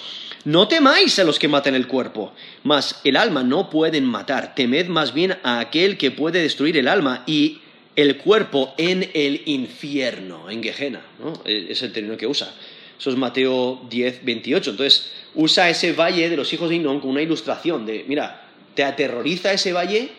No 0.45 0.67
temáis 0.67 1.19
a 1.19 1.25
los 1.25 1.39
que 1.39 1.47
matan 1.47 1.75
el 1.75 1.87
cuerpo, 1.87 2.33
mas 2.65 3.01
el 3.05 3.17
alma 3.17 3.45
no 3.45 3.71
pueden 3.71 4.05
matar. 4.05 4.55
Temed 4.55 4.89
más 4.89 5.15
bien 5.15 5.37
a 5.45 5.61
aquel 5.61 5.97
que 5.97 6.11
puede 6.11 6.43
destruir 6.43 6.77
el 6.77 6.89
alma 6.89 7.23
y 7.27 7.61
el 7.95 8.17
cuerpo 8.17 8.75
en 8.77 9.09
el 9.15 9.43
infierno, 9.47 10.51
en 10.51 10.63
Gehenna. 10.63 11.03
¿no? 11.21 11.35
E, 11.45 11.67
es 11.71 11.83
el 11.83 11.93
término 11.93 12.17
que 12.17 12.27
usa. 12.27 12.53
Eso 12.99 13.11
es 13.11 13.17
Mateo 13.17 13.83
10, 13.89 14.25
28. 14.25 14.71
Entonces, 14.71 15.13
usa 15.35 15.71
ese 15.71 15.93
valle 15.93 16.29
de 16.29 16.37
los 16.37 16.53
hijos 16.53 16.69
de 16.69 16.77
Inón 16.77 17.01
como 17.01 17.13
una 17.13 17.23
ilustración 17.23 17.87
de, 17.87 18.05
mira, 18.09 18.49
¿te 18.75 18.85
aterroriza 18.85 19.53
ese 19.53 19.73
valle? 19.73 20.11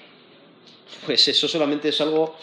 Pues 1.06 1.28
eso 1.28 1.48
solamente 1.48 1.90
es 1.90 2.02
algo, 2.02 2.38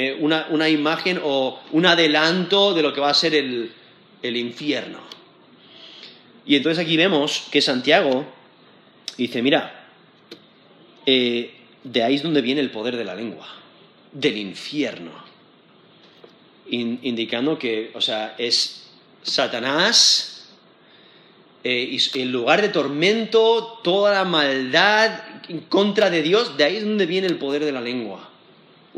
eh, 0.00 0.16
una, 0.20 0.68
imagen 0.68 1.20
o 1.24 1.60
un 1.72 1.84
adelanto 1.84 2.72
de 2.72 2.82
lo 2.82 2.92
que 2.92 3.00
va 3.00 3.10
a 3.10 3.14
ser 3.14 3.34
el 3.34 4.36
infierno. 4.36 5.00
Y 6.48 6.56
entonces 6.56 6.82
aquí 6.82 6.96
vemos 6.96 7.48
que 7.50 7.60
Santiago 7.60 8.24
dice, 9.18 9.42
mira, 9.42 9.86
eh, 11.04 11.54
de 11.84 12.02
ahí 12.02 12.14
es 12.14 12.22
donde 12.22 12.40
viene 12.40 12.62
el 12.62 12.70
poder 12.70 12.96
de 12.96 13.04
la 13.04 13.14
lengua, 13.14 13.46
del 14.12 14.38
infierno, 14.38 15.10
indicando 16.70 17.58
que, 17.58 17.90
o 17.94 18.00
sea, 18.00 18.34
es 18.38 18.90
Satanás, 19.22 20.48
eh, 21.64 21.98
el 22.14 22.32
lugar 22.32 22.62
de 22.62 22.70
tormento, 22.70 23.80
toda 23.84 24.14
la 24.14 24.24
maldad 24.24 25.20
en 25.48 25.60
contra 25.60 26.08
de 26.08 26.22
Dios, 26.22 26.56
de 26.56 26.64
ahí 26.64 26.76
es 26.76 26.84
donde 26.84 27.04
viene 27.04 27.26
el 27.26 27.36
poder 27.36 27.64
de 27.64 27.72
la 27.72 27.82
lengua. 27.82 28.27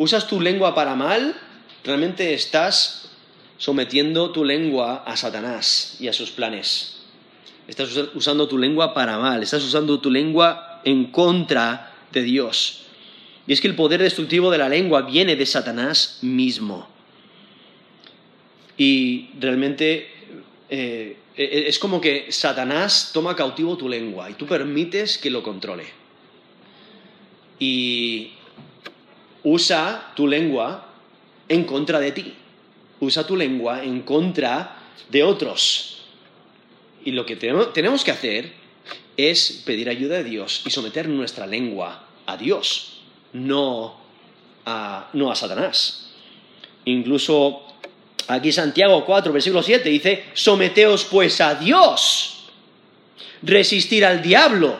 Usas 0.00 0.26
tu 0.26 0.40
lengua 0.40 0.74
para 0.74 0.94
mal, 0.94 1.36
realmente 1.84 2.32
estás 2.32 3.10
sometiendo 3.58 4.32
tu 4.32 4.46
lengua 4.46 5.04
a 5.04 5.14
Satanás 5.14 5.98
y 6.00 6.08
a 6.08 6.14
sus 6.14 6.30
planes. 6.30 7.02
Estás 7.68 7.94
usando 8.14 8.48
tu 8.48 8.56
lengua 8.56 8.94
para 8.94 9.18
mal, 9.18 9.42
estás 9.42 9.62
usando 9.62 10.00
tu 10.00 10.10
lengua 10.10 10.80
en 10.86 11.10
contra 11.10 11.92
de 12.12 12.22
Dios. 12.22 12.86
Y 13.46 13.52
es 13.52 13.60
que 13.60 13.68
el 13.68 13.74
poder 13.74 14.00
destructivo 14.00 14.50
de 14.50 14.56
la 14.56 14.70
lengua 14.70 15.02
viene 15.02 15.36
de 15.36 15.44
Satanás 15.44 16.20
mismo. 16.22 16.88
Y 18.78 19.28
realmente 19.38 20.08
eh, 20.70 21.18
e-, 21.36 21.64
es 21.68 21.78
como 21.78 22.00
que 22.00 22.32
Satanás 22.32 23.10
toma 23.12 23.36
cautivo 23.36 23.76
tu 23.76 23.86
lengua 23.86 24.30
y 24.30 24.32
tú 24.32 24.46
permites 24.46 25.18
que 25.18 25.28
lo 25.28 25.42
controle. 25.42 25.84
Y 27.58 28.30
usa 29.44 30.12
tu 30.14 30.26
lengua 30.26 30.86
en 31.48 31.64
contra 31.64 32.00
de 32.00 32.12
ti. 32.12 32.34
Usa 33.00 33.26
tu 33.26 33.36
lengua 33.36 33.82
en 33.82 34.02
contra 34.02 34.76
de 35.08 35.22
otros. 35.22 36.02
Y 37.04 37.12
lo 37.12 37.24
que 37.24 37.36
tenemos 37.36 38.04
que 38.04 38.10
hacer 38.10 38.52
es 39.16 39.62
pedir 39.64 39.88
ayuda 39.88 40.18
de 40.18 40.24
Dios 40.24 40.62
y 40.64 40.70
someter 40.70 41.08
nuestra 41.08 41.46
lengua 41.46 42.06
a 42.26 42.36
Dios, 42.36 43.00
no 43.32 43.96
a, 44.66 45.10
no 45.12 45.30
a 45.30 45.34
Satanás. 45.34 46.10
Incluso 46.84 47.66
aquí 48.28 48.52
Santiago 48.52 49.04
4, 49.04 49.32
versículo 49.32 49.62
7 49.62 49.88
dice, 49.88 50.24
someteos 50.34 51.04
pues 51.04 51.40
a 51.40 51.54
Dios, 51.54 52.44
resistir 53.42 54.04
al 54.04 54.22
diablo 54.22 54.78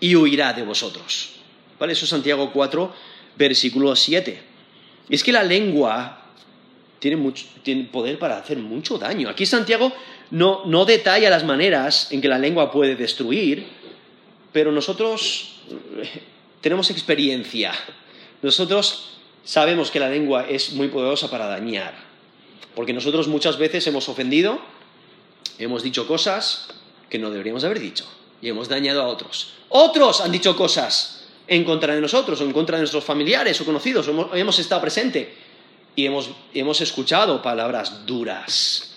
y 0.00 0.14
huirá 0.14 0.52
de 0.52 0.62
vosotros. 0.62 1.30
¿Vale? 1.78 1.92
Eso 1.94 2.04
es 2.04 2.10
Santiago 2.10 2.50
4, 2.52 2.94
versículo 3.36 3.94
7. 3.96 4.42
es 5.08 5.24
que 5.24 5.32
la 5.32 5.42
lengua 5.42 6.20
tiene, 6.98 7.16
mucho, 7.16 7.46
tiene 7.62 7.84
poder 7.84 8.18
para 8.18 8.38
hacer 8.38 8.58
mucho 8.58 8.98
daño. 8.98 9.28
Aquí 9.28 9.46
Santiago 9.46 9.92
no, 10.30 10.64
no 10.66 10.84
detalla 10.84 11.30
las 11.30 11.44
maneras 11.44 12.12
en 12.12 12.20
que 12.20 12.28
la 12.28 12.38
lengua 12.38 12.70
puede 12.70 12.94
destruir, 12.94 13.66
pero 14.52 14.70
nosotros 14.70 15.56
tenemos 16.60 16.90
experiencia. 16.90 17.72
Nosotros 18.42 19.18
sabemos 19.44 19.90
que 19.90 20.00
la 20.00 20.08
lengua 20.08 20.46
es 20.48 20.72
muy 20.72 20.88
poderosa 20.88 21.30
para 21.30 21.46
dañar, 21.46 21.94
porque 22.74 22.92
nosotros 22.92 23.28
muchas 23.28 23.58
veces 23.58 23.86
hemos 23.86 24.08
ofendido, 24.08 24.60
hemos 25.58 25.82
dicho 25.82 26.06
cosas 26.06 26.68
que 27.08 27.18
no 27.18 27.30
deberíamos 27.30 27.64
haber 27.64 27.80
dicho 27.80 28.06
y 28.40 28.48
hemos 28.48 28.68
dañado 28.68 29.02
a 29.02 29.08
otros. 29.08 29.54
Otros 29.68 30.20
han 30.20 30.32
dicho 30.32 30.56
cosas 30.56 31.19
en 31.50 31.64
contra 31.64 31.96
de 31.96 32.00
nosotros 32.00 32.40
o 32.40 32.44
en 32.44 32.52
contra 32.52 32.76
de 32.76 32.82
nuestros 32.82 33.02
familiares 33.02 33.60
o 33.60 33.64
conocidos, 33.64 34.08
hemos 34.34 34.58
estado 34.60 34.80
presentes 34.80 35.26
y 35.96 36.06
hemos, 36.06 36.80
escuchado 36.80 37.42
palabras 37.42 38.06
duras 38.06 38.94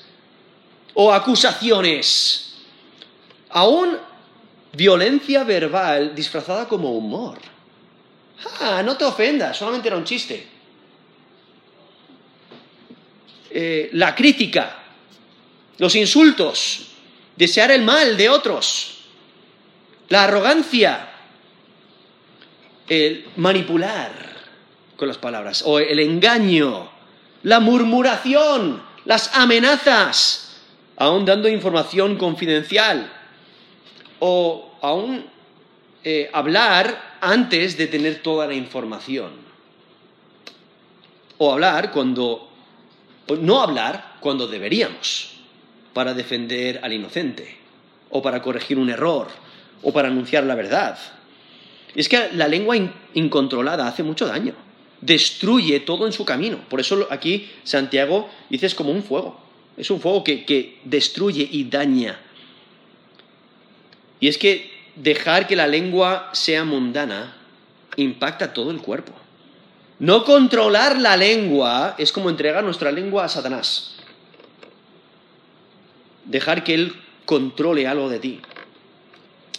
o 0.94 1.12
acusaciones, 1.12 2.54
aún 3.50 3.98
violencia 4.72 5.44
verbal 5.44 6.13
disfrazada 6.13 6.68
como 6.68 6.92
humor. 6.92 7.39
Ah, 8.60 8.84
no 8.86 8.96
te 8.98 9.06
ofendas, 9.06 9.58
solamente 9.58 9.88
era 9.88 9.98
un 9.98 10.04
chiste. 10.04 10.48
Eh, 13.49 13.89
la 13.93 14.14
crítica, 14.14 14.78
los 15.80 15.95
insultos, 15.95 16.86
desear 17.36 17.72
el 17.72 17.82
mal 17.82 18.16
de 18.16 18.30
otros, 18.30 18.99
la 20.10 20.26
arrogancia, 20.26 21.12
el 22.88 23.25
manipular, 23.38 24.11
con 24.95 25.07
las 25.07 25.17
palabras, 25.17 25.63
o 25.65 25.79
el 25.79 25.99
engaño, 25.99 26.89
la 27.43 27.59
murmuración, 27.59 28.81
las 29.05 29.36
amenazas, 29.36 30.61
aún 30.97 31.25
dando 31.25 31.49
información 31.49 32.17
confidencial, 32.17 33.11
o 34.19 34.77
aún 34.81 35.25
eh, 36.03 36.29
hablar 36.34 37.17
antes 37.21 37.77
de 37.77 37.88
tener 37.88 38.21
toda 38.21 38.47
la 38.47 38.53
información, 38.53 39.31
o 41.38 41.51
hablar 41.51 41.91
cuando, 41.91 42.49
no 43.39 43.61
hablar 43.61 44.17
cuando 44.19 44.47
deberíamos, 44.47 45.31
para 45.93 46.13
defender 46.13 46.79
al 46.84 46.93
inocente, 46.93 47.57
o 48.09 48.21
para 48.21 48.41
corregir 48.41 48.77
un 48.77 48.89
error, 48.89 49.27
o 49.81 49.91
para 49.91 50.07
anunciar 50.07 50.43
la 50.43 50.55
verdad. 50.55 50.97
Es 51.96 52.10
que 52.10 52.30
la 52.34 52.48
lengua 52.48 52.76
incontrolada 53.14 53.88
hace 53.88 54.04
mucho 54.04 54.26
daño 54.26 54.54
destruye 55.02 55.80
todo 55.82 56.06
en 56.06 56.14
su 56.14 56.26
camino. 56.26 56.60
Por 56.70 56.80
eso 56.80 57.08
aquí 57.10 57.50
Santiago 57.64 58.30
dice 58.50 58.66
es 58.66 58.76
como 58.76 58.91
un 58.91 59.04
fuego. 59.04 59.39
Es 59.78 59.89
un 59.89 60.00
fuego 60.00 60.24
que, 60.24 60.46
que 60.46 60.80
destruye 60.84 61.48
y 61.52 61.66
daña. 61.66 62.20
Y 64.20 64.28
es 64.28 64.38
que 64.38 64.72
dejar 64.96 65.48
que 65.48 65.56
la 65.56 65.68
lengua 65.68 66.30
sea 66.34 66.64
mundana 66.64 67.36
impacta 67.98 68.54
todo 68.54 68.72
el 68.72 68.80
cuerpo. 68.80 69.14
No 70.00 70.24
controlar 70.24 71.00
la 71.00 71.18
lengua 71.18 71.96
es 71.98 72.12
como 72.12 72.30
entregar 72.30 72.64
nuestra 72.64 72.91
lengua 72.91 73.26
a 73.26 73.30
Satanás. 73.30 73.96
Dejar 76.26 76.64
que 76.64 76.74
él 76.74 76.94
controle 77.26 77.88
algo 77.88 78.10
de 78.10 78.20
ti. 78.20 78.41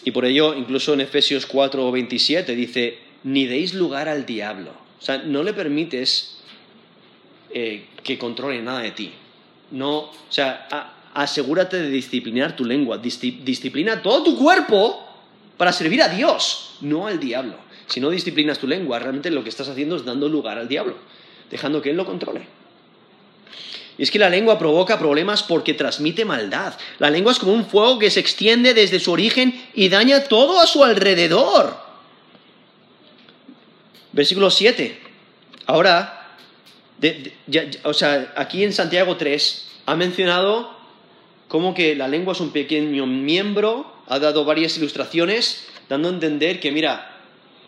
Y 0.05 0.11
por 0.11 0.25
ello, 0.25 0.55
incluso 0.55 0.93
en 0.93 1.01
Efesios 1.01 1.47
4 1.47 1.87
o 1.87 1.91
27 1.91 2.55
dice, 2.55 2.99
ni 3.25 3.47
deis 3.47 3.75
lugar 3.75 4.09
al 4.09 4.27
diablo. 4.27 4.71
O 5.01 5.05
sea, 5.05 5.19
no 5.19 5.43
le 5.43 5.55
permites 5.55 6.39
eh, 7.51 7.87
que 8.03 8.19
controle 8.19 8.61
nada 8.63 8.81
de 8.81 8.91
ti. 8.91 9.13
No, 9.71 9.99
o 9.99 10.13
sea, 10.29 10.69
asegúrate 11.15 11.81
de 11.81 11.89
disciplinar 11.89 12.55
tu 12.55 12.65
lengua, 12.65 12.99
disciplina 12.99 14.03
todo 14.03 14.23
tu 14.23 14.39
cuerpo 14.39 15.01
para 15.57 15.73
servir 15.73 16.03
a 16.03 16.09
Dios, 16.09 16.77
no 16.81 17.07
al 17.07 17.19
diablo. 17.19 17.57
Si 17.87 18.01
no 18.01 18.11
disciplinas 18.11 18.59
tu 18.59 18.67
lengua, 18.67 18.99
realmente 18.99 19.31
lo 19.31 19.43
que 19.43 19.49
estás 19.49 19.69
haciendo 19.69 19.97
es 19.97 20.05
dando 20.05 20.29
lugar 20.29 20.59
al 20.59 20.69
diablo, 20.69 20.97
dejando 21.51 21.81
que 21.81 21.91
él 21.91 21.97
lo 21.97 22.05
controle. 22.05 22.47
Y 23.97 24.03
es 24.03 24.11
que 24.11 24.19
la 24.19 24.29
lengua 24.29 24.59
provoca 24.59 24.99
problemas 24.99 25.43
porque 25.43 25.75
transmite 25.75 26.25
maldad. 26.25 26.75
La 26.99 27.11
lengua 27.11 27.33
es 27.33 27.39
como 27.39 27.53
un 27.53 27.67
fuego 27.67 27.99
que 27.99 28.11
se 28.11 28.21
extiende 28.21 28.75
desde 28.75 28.99
su 28.99 29.13
origen 29.13 29.69
y 29.75 29.89
daña 29.89 30.25
todo 30.25 30.61
a 30.61 30.67
su 30.67 30.83
alrededor. 30.83 31.77
Versículo 34.13 34.51
7. 34.51 35.01
Ahora, 35.67 36.37
o 37.85 37.95
sea, 37.95 38.33
aquí 38.37 38.65
en 38.65 38.73
Santiago 38.73 39.17
3 39.17 39.69
ha 39.87 39.95
mencionado 39.95 40.77
cómo 41.49 41.75
que 41.75 41.95
la 41.95 42.09
lengua 42.09 42.33
es 42.33 42.41
un 42.41 42.51
pequeño 42.51 43.07
miembro, 43.07 43.93
ha 44.09 44.19
dado 44.19 44.45
varias 44.45 44.77
ilustraciones, 44.77 45.67
dando 45.89 46.09
a 46.09 46.13
entender 46.13 46.59
que, 46.59 46.73
mira, 46.73 47.17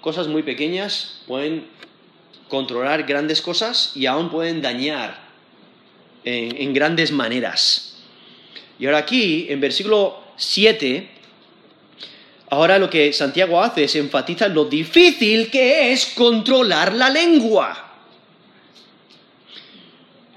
cosas 0.01 0.27
muy 0.27 0.43
pequeñas 0.43 1.21
pueden 1.27 1.67
controlar 2.49 3.05
grandes 3.05 3.43
cosas 3.43 3.93
y 3.95 4.07
aún 4.07 4.31
pueden 4.31 4.63
dañar 4.63 5.26
en, 6.27 6.75
grandes 6.75 7.13
maneras. 7.13 7.95
Y 8.79 8.87
ahora 8.87 8.99
aquí, 8.99 9.47
en 9.49 9.61
versículo 9.61 10.23
7, 10.37 11.09
ahora 12.51 12.79
lo 12.79 12.91
que 12.91 13.13
Santiago 13.13 13.63
hace 13.63 13.85
es 13.85 13.95
enfatizar 13.95 14.51
lo 14.51 14.65
difícil 14.65 15.51
que 15.51 15.93
es 15.93 16.07
controlar 16.07 16.93
la 16.93 17.09
lengua. 17.09 17.85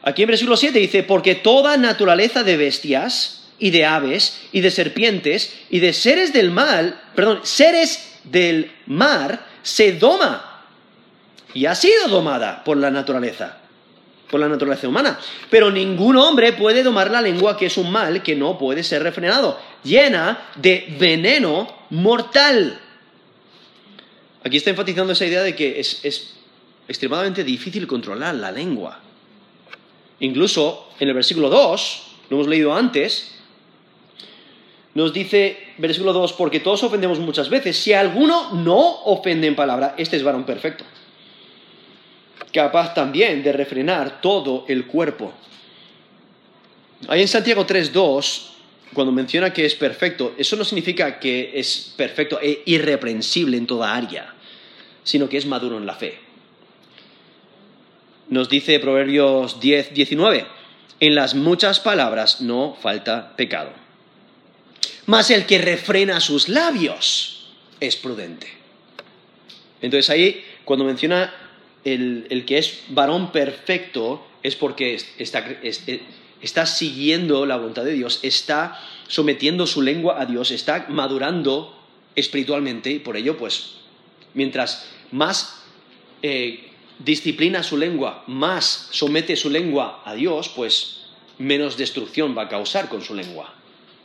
Aquí 0.03 0.21
en 0.21 0.27
versículo 0.27 0.55
7 0.55 0.77
dice, 0.79 1.03
porque 1.03 1.35
toda 1.35 1.75
naturaleza 1.75 2.43
de 2.43 2.55
bestias 2.55 3.49
y 3.57 3.71
de 3.71 3.85
aves 3.85 4.39
y 4.53 4.61
de 4.61 4.71
serpientes 4.71 5.53
y 5.69 5.79
de 5.79 5.91
seres 5.91 6.31
del 6.31 6.51
mal, 6.51 7.01
perdón, 7.15 7.41
seres 7.43 8.19
del 8.23 8.71
mar 8.85 9.45
se 9.63 9.93
doma 9.93 10.65
y 11.53 11.65
ha 11.65 11.75
sido 11.75 12.07
domada 12.07 12.63
por 12.63 12.77
la 12.77 12.91
naturaleza 12.91 13.59
por 14.29 14.39
la 14.39 14.47
naturaleza 14.47 14.87
humana. 14.87 15.19
Pero 15.49 15.71
ningún 15.71 16.15
hombre 16.17 16.53
puede 16.53 16.83
domar 16.83 17.11
la 17.11 17.21
lengua, 17.21 17.57
que 17.57 17.65
es 17.65 17.77
un 17.77 17.91
mal 17.91 18.21
que 18.21 18.35
no 18.35 18.57
puede 18.57 18.83
ser 18.83 19.03
refrenado, 19.03 19.59
llena 19.83 20.49
de 20.55 20.95
veneno 20.99 21.67
mortal. 21.89 22.79
Aquí 24.43 24.57
está 24.57 24.69
enfatizando 24.69 25.13
esa 25.13 25.25
idea 25.25 25.41
de 25.41 25.55
que 25.55 25.79
es, 25.79 26.35
extremadamente 26.87 27.43
difícil 27.43 27.85
controlar 27.87 28.35
la 28.35 28.51
lengua. 28.51 28.99
Incluso 30.21 30.89
en 30.99 31.07
el 31.07 31.13
versículo 31.13 31.49
2, 31.49 32.03
lo 32.29 32.37
hemos 32.37 32.47
leído 32.47 32.73
antes, 32.73 33.35
nos 34.95 35.13
dice, 35.13 35.73
versículo 35.77 36.13
2, 36.13 36.33
porque 36.33 36.59
todos 36.59 36.83
ofendemos 36.83 37.19
muchas 37.19 37.49
veces. 37.49 37.77
Si 37.77 37.93
alguno 37.93 38.53
no 38.53 39.03
ofende 39.03 39.47
en 39.47 39.55
palabra, 39.55 39.95
este 39.97 40.17
es 40.17 40.23
varón 40.23 40.45
perfecto 40.45 40.83
capaz 42.51 42.93
también 42.93 43.43
de 43.43 43.51
refrenar 43.51 44.21
todo 44.21 44.65
el 44.67 44.85
cuerpo. 44.85 45.33
Ahí 47.07 47.21
en 47.21 47.27
Santiago 47.27 47.65
3.2, 47.65 48.41
cuando 48.93 49.11
menciona 49.11 49.53
que 49.53 49.65
es 49.65 49.75
perfecto, 49.75 50.33
eso 50.37 50.55
no 50.55 50.65
significa 50.65 51.19
que 51.19 51.51
es 51.53 51.93
perfecto 51.95 52.39
e 52.41 52.63
irreprensible 52.65 53.57
en 53.57 53.67
toda 53.67 53.95
área, 53.95 54.33
sino 55.03 55.29
que 55.29 55.37
es 55.37 55.45
maduro 55.45 55.77
en 55.77 55.85
la 55.85 55.95
fe. 55.95 56.19
Nos 58.29 58.49
dice 58.49 58.79
Proverbios 58.79 59.59
10, 59.59 59.93
19, 59.93 60.45
en 60.99 61.15
las 61.15 61.35
muchas 61.35 61.79
palabras 61.79 62.41
no 62.41 62.77
falta 62.79 63.35
pecado. 63.35 63.71
Mas 65.05 65.31
el 65.31 65.45
que 65.45 65.57
refrena 65.57 66.19
sus 66.19 66.49
labios 66.49 67.47
es 67.79 67.95
prudente. 67.95 68.47
Entonces 69.81 70.09
ahí, 70.09 70.43
cuando 70.65 70.85
menciona 70.85 71.33
el, 71.83 72.43
que 72.45 72.57
es 72.57 72.83
varón 72.89 73.31
perfecto 73.31 74.25
es 74.43 74.55
porque 74.55 74.99
está, 76.41 76.65
siguiendo 76.65 77.45
la 77.45 77.57
voluntad 77.57 77.83
de 77.83 77.93
Dios, 77.93 78.19
está 78.23 78.79
sometiendo 79.07 79.67
su 79.67 79.81
lengua 79.81 80.21
a 80.21 80.25
Dios, 80.25 80.51
está 80.51 80.87
madurando 80.89 81.75
espiritualmente 82.15 82.91
y 82.91 82.99
por 82.99 83.17
ello, 83.17 83.37
pues, 83.37 83.75
mientras 84.33 84.89
más 85.11 85.63
eh, 86.21 86.69
disciplina 86.99 87.63
su 87.63 87.77
lengua, 87.77 88.23
más 88.27 88.89
somete 88.91 89.35
su 89.35 89.49
lengua 89.49 90.01
a 90.05 90.13
Dios, 90.13 90.49
pues 90.49 90.99
menos 91.37 91.77
destrucción 91.77 92.37
va 92.37 92.43
a 92.43 92.49
causar 92.49 92.89
con 92.89 93.01
su 93.01 93.15
lengua. 93.15 93.53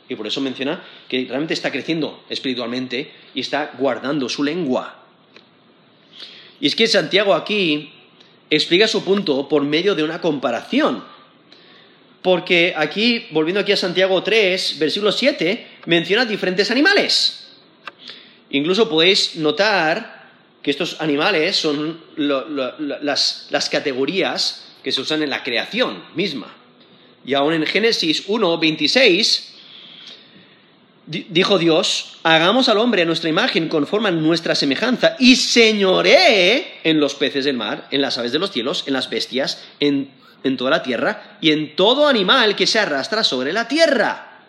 Y 0.07 0.15
por 0.15 0.27
eso 0.27 0.41
menciona 0.41 0.83
que 1.07 1.25
realmente 1.25 1.53
está 1.53 1.71
creciendo 1.71 2.23
espiritualmente 2.29 3.11
y 3.33 3.41
está 3.41 3.73
guardando 3.77 4.29
su 4.29 4.43
lengua. 4.43 5.04
Y 6.59 6.67
es 6.67 6.75
que 6.75 6.87
Santiago 6.87 7.33
aquí 7.33 7.91
explica 8.49 8.87
su 8.87 9.03
punto 9.03 9.47
por 9.49 9.63
medio 9.63 9.95
de 9.95 10.03
una 10.03 10.21
comparación. 10.21 11.03
Porque 12.21 12.73
aquí, 12.75 13.27
volviendo 13.31 13.61
aquí 13.61 13.71
a 13.71 13.77
Santiago 13.77 14.23
3, 14.23 14.79
versículo 14.79 15.11
7, 15.11 15.67
menciona 15.85 16.25
diferentes 16.25 16.71
animales. 16.71 17.47
Incluso 18.49 18.89
podéis 18.89 19.35
notar 19.35 20.29
que 20.63 20.71
estos 20.71 20.99
animales 21.01 21.55
son 21.55 22.01
las, 22.15 23.47
las 23.51 23.69
categorías 23.69 24.65
que 24.83 24.91
se 24.91 25.01
usan 25.01 25.21
en 25.21 25.29
la 25.29 25.43
creación 25.43 26.03
misma. 26.15 26.51
Y 27.25 27.33
aún 27.33 27.53
en 27.53 27.65
Génesis 27.65 28.23
1, 28.27 28.57
26, 28.57 29.54
dijo 31.07 31.59
Dios, 31.59 32.17
hagamos 32.23 32.67
al 32.67 32.79
hombre 32.79 33.03
a 33.03 33.05
nuestra 33.05 33.29
imagen 33.29 33.69
conforme 33.69 34.09
a 34.09 34.11
nuestra 34.11 34.55
semejanza 34.55 35.15
y 35.19 35.35
señoree 35.35 36.79
en 36.83 36.99
los 36.99 37.15
peces 37.15 37.45
del 37.45 37.57
mar, 37.57 37.87
en 37.91 38.01
las 38.01 38.17
aves 38.17 38.31
de 38.31 38.39
los 38.39 38.51
cielos, 38.51 38.83
en 38.87 38.93
las 38.93 39.09
bestias, 39.09 39.63
en, 39.79 40.09
en 40.43 40.57
toda 40.57 40.71
la 40.71 40.83
tierra 40.83 41.37
y 41.41 41.51
en 41.51 41.75
todo 41.75 42.07
animal 42.07 42.55
que 42.55 42.65
se 42.65 42.79
arrastra 42.79 43.23
sobre 43.23 43.53
la 43.53 43.67
tierra. 43.67 44.43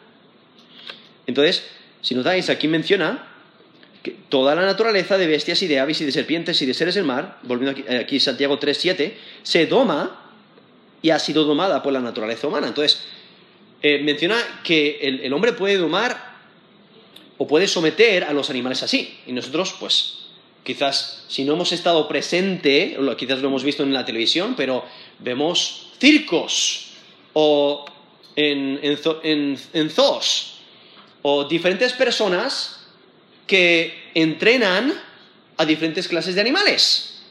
Entonces, 1.26 1.64
si 2.00 2.14
notáis, 2.14 2.48
aquí 2.48 2.68
menciona 2.68 3.28
que 4.02 4.16
toda 4.28 4.54
la 4.54 4.64
naturaleza 4.64 5.18
de 5.18 5.26
bestias 5.26 5.60
y 5.62 5.66
de 5.66 5.80
aves 5.80 6.00
y 6.00 6.04
de 6.04 6.12
serpientes 6.12 6.62
y 6.62 6.66
de 6.66 6.72
seres 6.72 6.94
del 6.94 7.04
mar, 7.04 7.38
volviendo 7.42 7.72
aquí, 7.72 7.84
eh, 7.86 7.98
aquí 7.98 8.20
Santiago 8.20 8.58
3.7, 8.58 9.12
se 9.42 9.66
doma 9.66 10.22
y 11.02 11.10
ha 11.10 11.18
sido 11.18 11.44
domada 11.44 11.82
por 11.82 11.92
la 11.92 12.00
naturaleza 12.00 12.46
humana. 12.46 12.68
Entonces, 12.68 13.02
eh, 13.82 14.00
menciona 14.02 14.36
que 14.64 14.98
el 15.22 15.32
hombre 15.34 15.52
puede 15.52 15.76
domar 15.76 16.25
o 17.38 17.46
puede 17.46 17.68
someter 17.68 18.24
a 18.24 18.32
los 18.32 18.50
animales 18.50 18.82
así. 18.82 19.18
Y 19.26 19.32
nosotros, 19.32 19.74
pues, 19.78 20.26
quizás 20.64 21.24
si 21.28 21.44
no 21.44 21.54
hemos 21.54 21.72
estado 21.72 22.08
presente, 22.08 22.96
quizás 23.16 23.40
lo 23.40 23.48
hemos 23.48 23.64
visto 23.64 23.82
en 23.82 23.92
la 23.92 24.04
televisión, 24.04 24.54
pero 24.56 24.84
vemos 25.18 25.88
circos 25.98 26.88
o 27.32 27.84
en, 28.34 28.80
en, 28.82 29.90
zoos 29.90 30.54
o 31.22 31.44
diferentes 31.44 31.92
personas 31.92 32.80
que 33.46 34.10
entrenan 34.14 34.92
a 35.56 35.64
diferentes 35.64 36.08
clases 36.08 36.34
de 36.34 36.40
animales. 36.40 37.22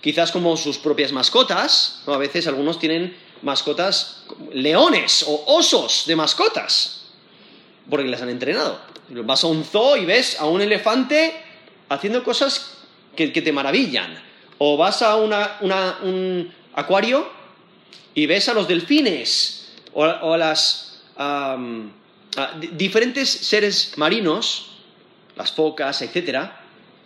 Quizás 0.00 0.30
como 0.30 0.56
sus 0.56 0.78
propias 0.78 1.12
mascotas, 1.12 2.02
a 2.06 2.16
veces 2.16 2.46
algunos 2.46 2.78
tienen 2.78 3.16
mascotas 3.42 4.24
leones 4.52 5.24
o 5.26 5.44
osos 5.46 6.04
de 6.06 6.16
mascotas, 6.16 6.97
porque 7.88 8.08
les 8.08 8.20
han 8.20 8.28
entrenado. 8.28 8.80
Vas 9.08 9.44
a 9.44 9.46
un 9.46 9.64
zoo 9.64 9.96
y 9.96 10.04
ves 10.04 10.38
a 10.38 10.46
un 10.46 10.60
elefante 10.60 11.34
haciendo 11.88 12.22
cosas 12.22 12.78
que, 13.16 13.28
te 13.28 13.52
maravillan. 13.52 14.22
O 14.58 14.76
vas 14.76 15.02
a 15.02 15.16
un 15.16 16.52
acuario 16.74 17.28
y 18.14 18.26
ves 18.26 18.48
a 18.48 18.54
los 18.54 18.68
delfines 18.68 19.68
o, 19.92 20.04
a 20.04 20.38
las 20.38 21.00
diferentes 22.72 23.28
seres 23.28 23.92
marinos, 23.96 24.70
las 25.36 25.52
focas, 25.52 26.02
etcétera, 26.02 26.60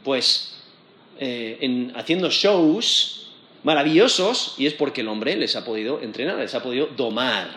pues 0.05 0.55
eh, 1.19 1.93
haciendo 1.95 2.31
shows 2.31 3.31
maravillosos 3.63 4.55
y 4.59 4.67
es 4.67 4.75
porque 4.75 5.03
el 5.03 5.09
hombre 5.09 5.37
les 5.37 5.55
ha 5.55 5.65
podido 5.65 6.01
entrenar, 6.01 6.39
les 6.39 6.55
ha 6.55 6.63
podido 6.63 6.87
domar. 6.89 7.49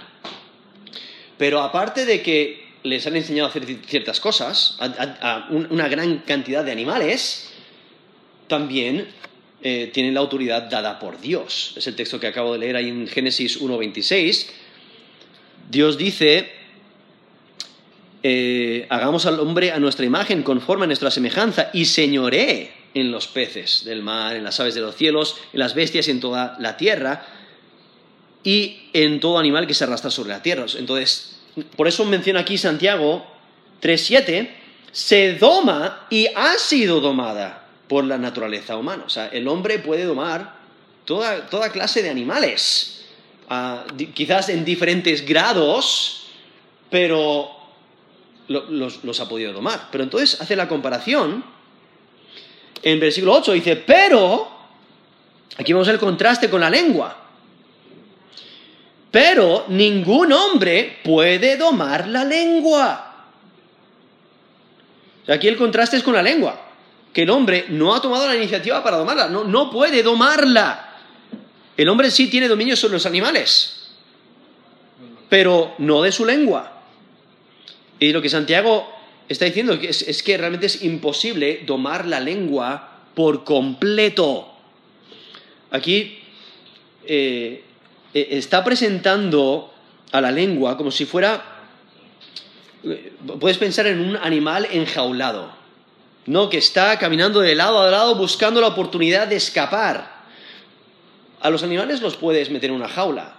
Pero 1.37 1.61
aparte 1.61 2.05
de 2.05 2.21
que 2.21 2.64
les 2.85 3.05
han 3.07 3.15
enseñado 3.15 3.47
a 3.47 3.49
hacer 3.49 3.65
ciertas 3.85 4.19
cosas, 4.19 4.77
a, 4.79 5.47
una 5.49 5.87
gran 5.89 6.19
cantidad 6.19 6.63
de 6.63 6.71
animales, 6.71 7.49
también 8.47 9.07
eh, 9.63 9.89
tienen 9.91 10.13
la 10.13 10.19
autoridad 10.19 10.69
dada 10.69 10.99
por 10.99 11.19
Dios. 11.19 11.73
Es 11.75 11.87
el 11.87 11.95
texto 11.95 12.19
que 12.19 12.27
acabo 12.27 12.53
de 12.53 12.59
leer 12.59 12.75
ahí 12.75 12.89
en 12.89 13.07
Génesis 13.07 13.59
1.26. 13.59 14.47
Dios 15.71 15.97
dice, 15.97 16.51
eh, 18.21 18.85
hagamos 18.89 19.25
al 19.25 19.39
hombre 19.39 19.71
a 19.71 19.79
nuestra 19.79 20.05
imagen, 20.05 20.43
conforme 20.43 20.83
a 20.83 20.87
nuestra 20.87 21.09
semejanza, 21.09 21.71
y 21.73 21.85
señoré 21.85 22.71
en 22.93 23.11
los 23.11 23.27
peces 23.27 23.83
del 23.83 24.03
mar, 24.03 24.35
en 24.35 24.43
las 24.43 24.59
aves 24.59 24.75
de 24.75 24.81
los 24.81 24.95
cielos, 24.95 25.37
en 25.53 25.59
las 25.59 25.73
bestias 25.73 26.07
y 26.07 26.11
en 26.11 26.19
toda 26.19 26.55
la 26.59 26.77
tierra, 26.77 27.25
y 28.43 28.89
en 28.93 29.19
todo 29.19 29.39
animal 29.39 29.65
que 29.65 29.73
se 29.73 29.85
arrastra 29.85 30.11
sobre 30.11 30.29
la 30.29 30.43
tierra. 30.43 30.67
Entonces, 30.77 31.35
por 31.75 31.87
eso 31.87 32.05
menciona 32.05 32.41
aquí 32.41 32.57
Santiago 32.57 33.25
3.7, 33.81 34.49
se 34.91 35.33
doma 35.35 36.07
y 36.09 36.27
ha 36.27 36.57
sido 36.57 36.99
domada 36.99 37.67
por 37.87 38.03
la 38.03 38.17
naturaleza 38.17 38.77
humana. 38.77 39.03
O 39.05 39.09
sea, 39.09 39.27
el 39.27 39.47
hombre 39.47 39.79
puede 39.79 40.05
domar 40.05 40.55
toda, 41.05 41.47
toda 41.47 41.71
clase 41.71 42.01
de 42.01 42.09
animales, 42.09 43.05
quizás 44.13 44.49
en 44.49 44.65
diferentes 44.65 45.25
grados, 45.25 46.27
pero 46.89 47.49
los, 48.47 49.03
los, 49.03 49.19
ha 49.19 49.29
podido 49.29 49.53
domar. 49.53 49.89
Pero 49.91 50.03
entonces 50.03 50.39
hace 50.41 50.55
la 50.55 50.67
comparación. 50.67 51.43
En 52.81 52.99
versículo 52.99 53.33
8 53.33 53.53
dice, 53.53 53.75
pero, 53.75 54.47
aquí 55.57 55.73
vemos 55.73 55.87
el 55.87 55.99
contraste 55.99 56.49
con 56.49 56.61
la 56.61 56.69
lengua. 56.69 57.24
Pero 59.15 59.63
ningún 59.69 60.33
hombre 60.33 60.97
puede 61.01 61.55
domar 61.55 62.05
la 62.05 62.25
lengua. 62.25 63.29
Aquí 65.25 65.47
el 65.47 65.55
contraste 65.55 65.95
es 65.95 66.03
con 66.03 66.15
la 66.15 66.21
lengua 66.21 66.61
que 67.13 67.21
el 67.21 67.29
hombre 67.29 67.67
no 67.69 67.95
ha 67.95 68.01
tomado 68.01 68.27
la 68.27 68.35
iniciativa 68.35 68.83
para 68.83 68.97
domarla, 68.97 69.29
no, 69.29 69.45
no 69.45 69.71
puede 69.71 70.03
domarla. 70.03 70.97
El 71.77 71.87
hombre 71.87 72.11
sí 72.11 72.27
tiene 72.27 72.49
dominio 72.49 72.75
sobre 72.75 72.95
los 72.95 73.05
animales, 73.05 73.87
pero 75.29 75.75
no 75.77 76.01
de 76.01 76.11
su 76.11 76.25
lengua. 76.25 76.83
Y 77.97 78.11
lo 78.11 78.21
que 78.21 78.27
Santiago 78.27 78.85
está 79.29 79.45
diciendo 79.45 79.79
es, 79.81 80.23
que 80.23 80.37
realmente 80.37 80.65
es 80.65 80.83
imposible 80.83 81.61
domar 81.65 82.05
la 82.05 82.19
lengua 82.19 82.99
por 83.15 83.45
completo. 83.45 84.51
Aquí 85.71 86.19
eh, 87.05 87.64
eh, 88.15 88.29
está 88.31 88.63
presentando 88.63 89.73
a 90.13 90.21
la 90.21 90.31
lengua 90.31 90.77
como 90.77 90.89
si 90.89 91.05
fuera, 91.05 91.43
eh, 92.85 93.13
puedes 93.41 93.57
pensar 93.57 93.87
en 93.87 93.99
un 93.99 94.15
animal 94.15 94.67
enjaulado. 94.71 95.51
No, 96.25 96.49
que 96.49 96.57
está 96.57 96.97
caminando 96.97 97.41
de 97.41 97.55
lado 97.55 97.81
a 97.81 97.91
lado 97.91 98.15
buscando 98.15 98.61
la 98.61 98.67
oportunidad 98.67 99.27
de 99.27 99.35
escapar. 99.35 100.15
A 101.41 101.49
los 101.49 101.61
animales 101.61 102.01
los 102.01 102.15
puedes 102.15 102.49
meter 102.49 102.69
en 102.69 102.77
una 102.77 102.87
jaula. 102.87 103.35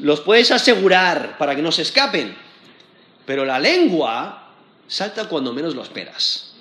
Los 0.00 0.20
puedes 0.20 0.50
asegurar 0.50 1.38
para 1.38 1.54
que 1.54 1.62
no 1.62 1.70
se 1.70 1.82
escapen. 1.82 2.36
Pero 3.24 3.44
la 3.44 3.60
lengua 3.60 4.48
salta 4.88 5.28
cuando 5.28 5.52
menos 5.52 5.76
lo 5.76 5.82
esperas. 5.82 6.54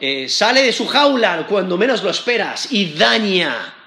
Eh, 0.00 0.30
sale 0.30 0.62
de 0.62 0.72
su 0.72 0.86
jaula 0.86 1.46
cuando 1.46 1.76
menos 1.76 2.02
lo 2.02 2.08
esperas 2.08 2.72
y 2.72 2.94
daña. 2.94 3.81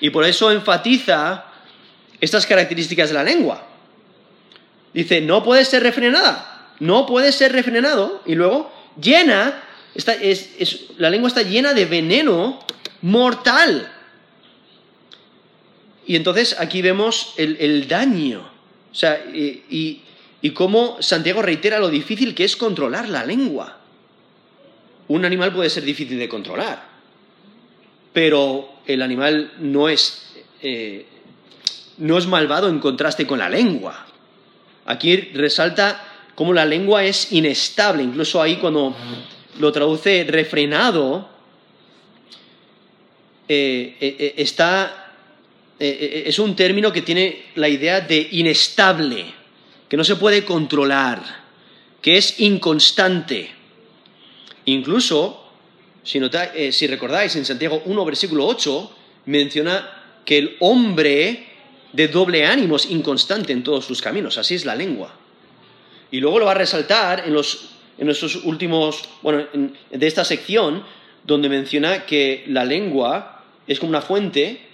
Y 0.00 0.10
por 0.10 0.24
eso 0.24 0.50
enfatiza 0.50 1.44
estas 2.20 2.46
características 2.46 3.08
de 3.08 3.14
la 3.14 3.24
lengua. 3.24 3.66
Dice, 4.92 5.20
no 5.20 5.44
puede 5.44 5.64
ser 5.64 5.82
refrenada, 5.82 6.74
no 6.80 7.06
puede 7.06 7.32
ser 7.32 7.52
refrenado. 7.52 8.22
Y 8.26 8.34
luego 8.34 8.72
llena, 9.00 9.62
la 10.98 11.10
lengua 11.10 11.28
está 11.28 11.42
llena 11.42 11.74
de 11.74 11.84
veneno 11.84 12.60
mortal. 13.02 13.92
Y 16.06 16.16
entonces 16.16 16.56
aquí 16.58 16.82
vemos 16.82 17.34
el, 17.36 17.86
daño. 17.86 18.50
O 18.90 18.94
sea, 18.94 19.24
y, 19.32 20.02
y 20.42 20.50
cómo 20.50 20.96
Santiago 21.00 21.42
reitera 21.42 21.78
lo 21.78 21.88
difícil 21.88 22.34
que 22.34 22.44
es 22.44 22.56
controlar 22.56 23.08
la 23.08 23.24
lengua. 23.24 23.78
Un 25.08 25.24
animal 25.24 25.52
puede 25.52 25.70
ser 25.70 25.82
difícil 25.82 26.18
de 26.18 26.28
controlar, 26.28 26.84
pero 28.12 28.79
el 28.94 29.02
animal 29.02 29.52
no 29.58 29.88
es, 29.88 30.32
eh, 30.62 31.06
no 31.98 32.18
es 32.18 32.26
malvado 32.26 32.68
en 32.68 32.78
contraste 32.78 33.26
con 33.26 33.38
la 33.38 33.48
lengua. 33.48 34.06
Aquí 34.86 35.16
resalta 35.16 36.28
cómo 36.34 36.52
la 36.52 36.64
lengua 36.64 37.04
es 37.04 37.32
inestable. 37.32 38.02
Incluso 38.02 38.40
ahí 38.40 38.56
cuando 38.56 38.96
lo 39.58 39.72
traduce 39.72 40.24
refrenado, 40.28 41.28
eh, 43.48 43.96
eh, 44.00 44.34
está, 44.36 45.14
es 45.78 46.38
un 46.38 46.54
término 46.54 46.92
que 46.92 47.02
tiene 47.02 47.46
la 47.54 47.68
idea 47.68 48.00
de 48.00 48.28
inestable, 48.32 49.26
que 49.88 49.96
no 49.96 50.04
se 50.04 50.16
puede 50.16 50.44
controlar, 50.44 51.22
que 52.00 52.16
es 52.16 52.40
inconstante. 52.40 53.50
Incluso, 54.66 55.49
si, 56.02 56.20
si 56.72 56.86
recordáis, 56.86 57.36
en 57.36 57.44
Santiago 57.44 57.82
1, 57.84 58.04
versículo 58.04 58.46
8, 58.46 58.96
menciona 59.26 60.02
que 60.24 60.38
el 60.38 60.56
hombre 60.60 61.46
de 61.92 62.08
doble 62.08 62.46
ánimo 62.46 62.76
es 62.76 62.90
inconstante 62.90 63.52
en 63.52 63.62
todos 63.62 63.84
sus 63.84 64.00
caminos, 64.00 64.38
así 64.38 64.54
es 64.54 64.64
la 64.64 64.74
lengua. 64.74 65.14
Y 66.10 66.20
luego 66.20 66.38
lo 66.38 66.46
va 66.46 66.52
a 66.52 66.54
resaltar 66.54 67.24
en 67.26 67.34
los 67.34 67.70
en 68.00 68.06
nuestros 68.06 68.36
últimos, 68.44 69.04
bueno, 69.20 69.46
de 69.90 70.06
esta 70.06 70.24
sección, 70.24 70.82
donde 71.24 71.50
menciona 71.50 72.06
que 72.06 72.44
la 72.48 72.64
lengua 72.64 73.44
es 73.66 73.78
como 73.78 73.90
una 73.90 74.00
fuente 74.00 74.68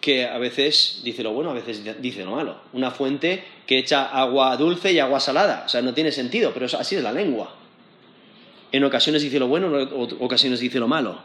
que 0.00 0.26
a 0.26 0.38
veces 0.38 1.02
dice 1.04 1.22
lo 1.22 1.32
bueno, 1.32 1.50
a 1.50 1.54
veces 1.54 1.82
dice 2.00 2.24
lo 2.24 2.30
malo. 2.30 2.56
Una 2.72 2.90
fuente 2.90 3.44
que 3.66 3.78
echa 3.78 4.06
agua 4.06 4.56
dulce 4.56 4.92
y 4.92 4.98
agua 4.98 5.20
salada. 5.20 5.64
O 5.66 5.68
sea, 5.68 5.82
no 5.82 5.92
tiene 5.92 6.10
sentido, 6.10 6.52
pero 6.54 6.64
así 6.64 6.96
es 6.96 7.02
la 7.02 7.12
lengua. 7.12 7.54
En 8.72 8.84
ocasiones 8.84 9.22
dice 9.22 9.38
lo 9.38 9.48
bueno, 9.48 9.78
en 9.78 9.88
ocasiones 10.20 10.60
dice 10.60 10.78
lo 10.78 10.88
malo. 10.88 11.20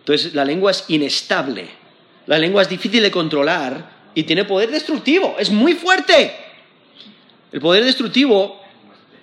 Entonces, 0.00 0.34
la 0.34 0.44
lengua 0.44 0.70
es 0.70 0.84
inestable. 0.88 1.68
La 2.26 2.38
lengua 2.38 2.62
es 2.62 2.68
difícil 2.68 3.02
de 3.02 3.10
controlar 3.10 4.10
y 4.14 4.22
tiene 4.24 4.44
poder 4.44 4.70
destructivo. 4.70 5.36
Es 5.38 5.50
muy 5.50 5.74
fuerte. 5.74 6.34
El 7.52 7.60
poder 7.60 7.84
destructivo 7.84 8.60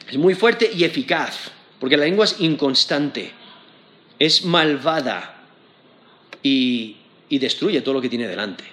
es 0.09 0.17
muy 0.17 0.35
fuerte 0.35 0.69
y 0.73 0.83
eficaz, 0.83 1.51
porque 1.79 1.97
la 1.97 2.05
lengua 2.05 2.25
es 2.25 2.35
inconstante, 2.39 3.31
es 4.19 4.45
malvada 4.45 5.43
y, 6.41 6.97
destruye 7.29 7.81
todo 7.81 7.95
lo 7.95 8.01
que 8.01 8.09
tiene 8.09 8.27
delante. 8.27 8.63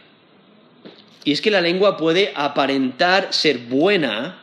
Y 1.24 1.32
es 1.32 1.40
que 1.40 1.50
la 1.50 1.60
lengua 1.60 1.96
puede 1.96 2.32
aparentar 2.34 3.32
ser 3.32 3.58
buena, 3.58 4.41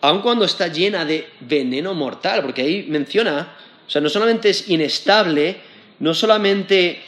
aun 0.00 0.22
cuando 0.22 0.44
está 0.44 0.68
llena 0.68 1.04
de 1.04 1.28
veneno 1.40 1.94
mortal, 1.94 2.42
porque 2.42 2.62
ahí 2.62 2.86
menciona, 2.88 3.56
o 3.86 3.90
sea, 3.90 4.00
no 4.00 4.08
solamente 4.08 4.50
es 4.50 4.68
inestable, 4.68 5.56
no 5.98 6.14
solamente 6.14 7.00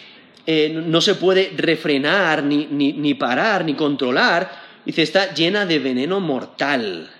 eh, 0.47 0.71
no 0.75 1.01
se 1.01 1.15
puede 1.15 1.53
refrenar, 1.57 2.43
ni, 2.43 2.67
ni 2.67 3.15
parar, 3.15 3.65
ni 3.65 3.75
controlar, 3.75 4.51
dice, 4.85 5.03
está 5.03 5.35
llena 5.35 5.67
de 5.67 5.79
veneno 5.79 6.21
mortal. 6.21 7.11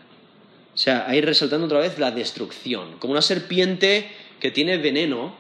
O 0.75 0.79
sea, 0.79 1.05
ahí 1.09 1.21
resaltando 1.21 1.67
otra 1.67 1.81
vez 1.81 1.99
la 1.99 2.11
destrucción. 2.11 2.99
Como 2.99 3.13
una 3.13 3.23
serpiente 3.23 4.09
que 4.41 4.51
tiene 4.51 4.79
veneno, 4.79 5.35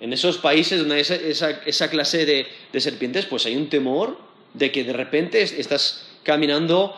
en 0.00 0.12
esos 0.12 0.38
países 0.38 0.80
donde 0.80 0.96
hay 0.96 1.00
esa, 1.00 1.90
clase 1.90 2.24
de, 2.24 2.80
serpientes, 2.80 3.26
pues 3.26 3.46
hay 3.46 3.56
un 3.56 3.68
temor 3.68 4.18
de 4.54 4.70
que 4.72 4.84
de 4.84 4.92
repente 4.92 5.42
estás 5.42 6.08
caminando, 6.22 6.94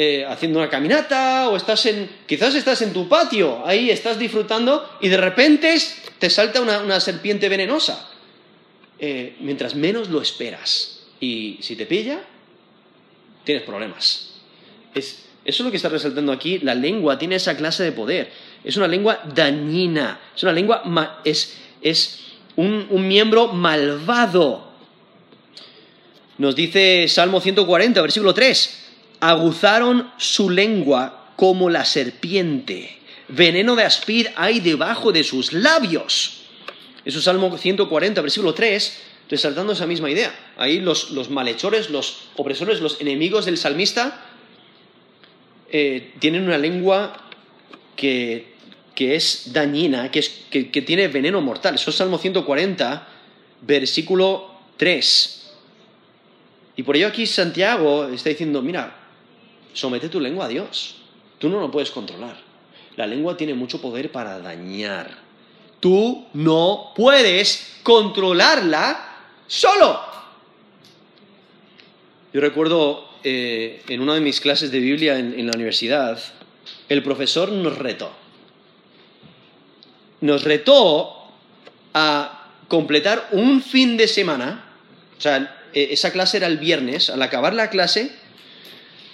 eh, 0.00 0.24
haciendo 0.24 0.60
una 0.60 0.70
caminata, 0.70 1.48
o 1.48 1.56
estás 1.56 1.84
en, 1.86 2.08
quizás 2.24 2.54
estás 2.54 2.82
en 2.82 2.92
tu 2.92 3.08
patio, 3.08 3.66
ahí 3.66 3.90
estás 3.90 4.16
disfrutando, 4.16 4.88
y 5.00 5.08
de 5.08 5.16
repente 5.16 5.76
te 6.20 6.30
salta 6.30 6.60
una, 6.60 7.00
serpiente 7.00 7.48
venenosa. 7.48 8.08
Eh, 9.00 9.34
mientras 9.40 9.74
menos 9.74 10.08
lo 10.08 10.22
esperas. 10.22 11.00
Y 11.18 11.58
si 11.62 11.74
te 11.74 11.84
pilla, 11.84 12.20
tienes 13.42 13.64
problemas. 13.64 14.34
Es, 14.94 15.24
eso 15.44 15.62
es 15.62 15.64
lo 15.64 15.70
que 15.72 15.78
está 15.78 15.88
resaltando 15.88 16.30
aquí. 16.30 16.60
La 16.60 16.76
lengua 16.76 17.18
tiene 17.18 17.34
esa 17.34 17.56
clase 17.56 17.82
de 17.82 17.90
poder. 17.90 18.30
Es 18.62 18.76
una 18.76 18.86
lengua 18.86 19.20
dañina. 19.34 20.20
Es 20.36 20.44
una 20.44 20.52
lengua. 20.52 21.20
Es, 21.24 21.56
un, 22.54 23.08
miembro 23.08 23.48
malvado. 23.48 24.68
Nos 26.38 26.54
dice 26.54 27.08
Salmo 27.08 27.40
140, 27.40 28.00
versículo 28.00 28.32
3. 28.32 28.87
Aguzaron 29.20 30.10
su 30.16 30.50
lengua 30.50 31.32
como 31.36 31.70
la 31.70 31.84
serpiente. 31.84 32.98
Veneno 33.28 33.76
de 33.76 33.84
aspid 33.84 34.26
hay 34.36 34.60
debajo 34.60 35.12
de 35.12 35.22
sus 35.22 35.52
labios. 35.52 36.42
Eso 37.04 37.18
es 37.18 37.24
Salmo 37.24 37.56
140, 37.56 38.20
versículo 38.20 38.54
3. 38.54 39.02
resaltando 39.28 39.72
esa 39.72 39.86
misma 39.86 40.10
idea. 40.10 40.34
Ahí 40.56 40.80
los, 40.80 41.10
los 41.10 41.30
malhechores, 41.30 41.90
los 41.90 42.28
opresores, 42.36 42.80
los 42.80 43.00
enemigos 43.00 43.44
del 43.44 43.58
salmista 43.58 44.24
eh, 45.70 46.12
tienen 46.18 46.44
una 46.44 46.56
lengua 46.56 47.28
que, 47.94 48.54
que 48.94 49.16
es 49.16 49.52
dañina, 49.52 50.10
que, 50.10 50.20
es, 50.20 50.28
que, 50.50 50.70
que 50.70 50.82
tiene 50.82 51.08
veneno 51.08 51.40
mortal. 51.42 51.74
Eso 51.74 51.90
es 51.90 51.96
Salmo 51.96 52.18
140, 52.18 53.06
versículo 53.62 54.50
3. 54.78 55.52
Y 56.76 56.82
por 56.82 56.96
ello 56.96 57.08
aquí 57.08 57.26
Santiago 57.26 58.08
está 58.08 58.30
diciendo, 58.30 58.62
mira, 58.62 58.97
somete 59.72 60.08
tu 60.08 60.20
lengua 60.20 60.46
a 60.46 60.48
Dios. 60.48 60.96
Tú 61.38 61.48
no 61.48 61.60
lo 61.60 61.70
puedes 61.70 61.90
controlar. 61.90 62.36
La 62.96 63.06
lengua 63.06 63.36
tiene 63.36 63.54
mucho 63.54 63.80
poder 63.80 64.10
para 64.10 64.38
dañar. 64.40 65.18
Tú 65.80 66.26
no 66.34 66.92
puedes 66.96 67.76
controlarla 67.82 69.16
solo. 69.46 70.00
Yo 72.32 72.40
recuerdo 72.40 73.08
eh, 73.24 73.82
en 73.88 74.00
una 74.00 74.14
de 74.14 74.20
mis 74.20 74.40
clases 74.40 74.70
de 74.70 74.80
Biblia 74.80 75.18
en, 75.18 75.38
en 75.38 75.46
la 75.46 75.52
universidad, 75.54 76.18
el 76.88 77.02
profesor 77.02 77.50
nos 77.52 77.78
retó. 77.78 78.10
Nos 80.20 80.42
retó 80.42 81.28
a 81.94 82.50
completar 82.66 83.28
un 83.32 83.62
fin 83.62 83.96
de 83.96 84.08
semana, 84.08 84.64
o 85.16 85.20
sea, 85.20 85.62
e- 85.72 85.88
esa 85.92 86.12
clase 86.12 86.36
era 86.38 86.48
el 86.48 86.58
viernes, 86.58 87.08
al 87.10 87.22
acabar 87.22 87.54
la 87.54 87.70
clase, 87.70 88.12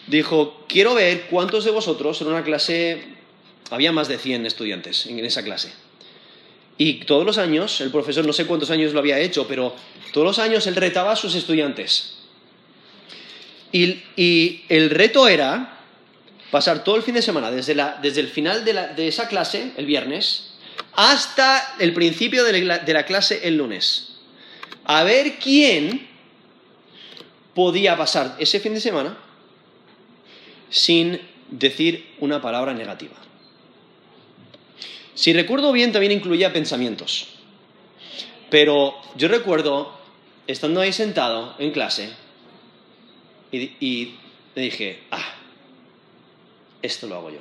dijo, 0.06 0.64
quiero 0.68 0.94
ver 0.94 1.26
cuántos 1.30 1.64
de 1.64 1.70
vosotros 1.70 2.20
en 2.20 2.28
una 2.28 2.44
clase, 2.44 3.04
había 3.70 3.92
más 3.92 4.08
de 4.08 4.18
100 4.18 4.46
estudiantes 4.46 5.06
en 5.06 5.24
esa 5.24 5.42
clase. 5.42 5.72
Y 6.76 7.04
todos 7.04 7.24
los 7.24 7.38
años, 7.38 7.80
el 7.80 7.90
profesor 7.90 8.26
no 8.26 8.32
sé 8.32 8.46
cuántos 8.46 8.70
años 8.70 8.92
lo 8.92 8.98
había 8.98 9.18
hecho, 9.18 9.46
pero 9.46 9.74
todos 10.12 10.26
los 10.26 10.38
años 10.38 10.66
él 10.66 10.76
retaba 10.76 11.12
a 11.12 11.16
sus 11.16 11.34
estudiantes. 11.34 12.16
Y, 13.72 14.02
y 14.16 14.64
el 14.68 14.90
reto 14.90 15.28
era 15.28 15.80
pasar 16.50 16.84
todo 16.84 16.96
el 16.96 17.02
fin 17.02 17.14
de 17.14 17.22
semana, 17.22 17.50
desde, 17.50 17.74
la, 17.74 17.98
desde 18.00 18.20
el 18.20 18.28
final 18.28 18.64
de, 18.64 18.72
la, 18.72 18.88
de, 18.88 19.08
esa 19.08 19.28
clase, 19.28 19.72
el 19.76 19.86
viernes, 19.86 20.54
hasta 20.94 21.76
el 21.78 21.92
principio 21.92 22.44
de 22.44 22.60
la, 22.62 22.78
de 22.78 22.92
la 22.92 23.04
clase 23.04 23.40
el 23.44 23.56
lunes. 23.56 24.16
A 24.84 25.02
ver 25.02 25.38
quién 25.38 26.08
podía 27.54 27.96
pasar 27.96 28.36
ese 28.38 28.60
fin 28.60 28.74
de 28.74 28.80
semana 28.80 29.16
sin 30.74 31.20
decir 31.50 32.04
una 32.18 32.42
palabra 32.42 32.74
negativa. 32.74 33.14
Si 35.14 35.32
recuerdo 35.32 35.70
bien, 35.70 35.92
también 35.92 36.10
incluía 36.10 36.52
pensamientos. 36.52 37.28
Pero 38.50 38.94
yo 39.16 39.28
recuerdo, 39.28 39.96
estando 40.48 40.80
ahí 40.80 40.92
sentado 40.92 41.54
en 41.60 41.70
clase, 41.70 42.10
y, 43.52 43.70
y 43.78 44.16
dije, 44.56 44.98
ah, 45.12 45.34
esto 46.82 47.06
lo 47.06 47.14
hago 47.14 47.30
yo. 47.30 47.38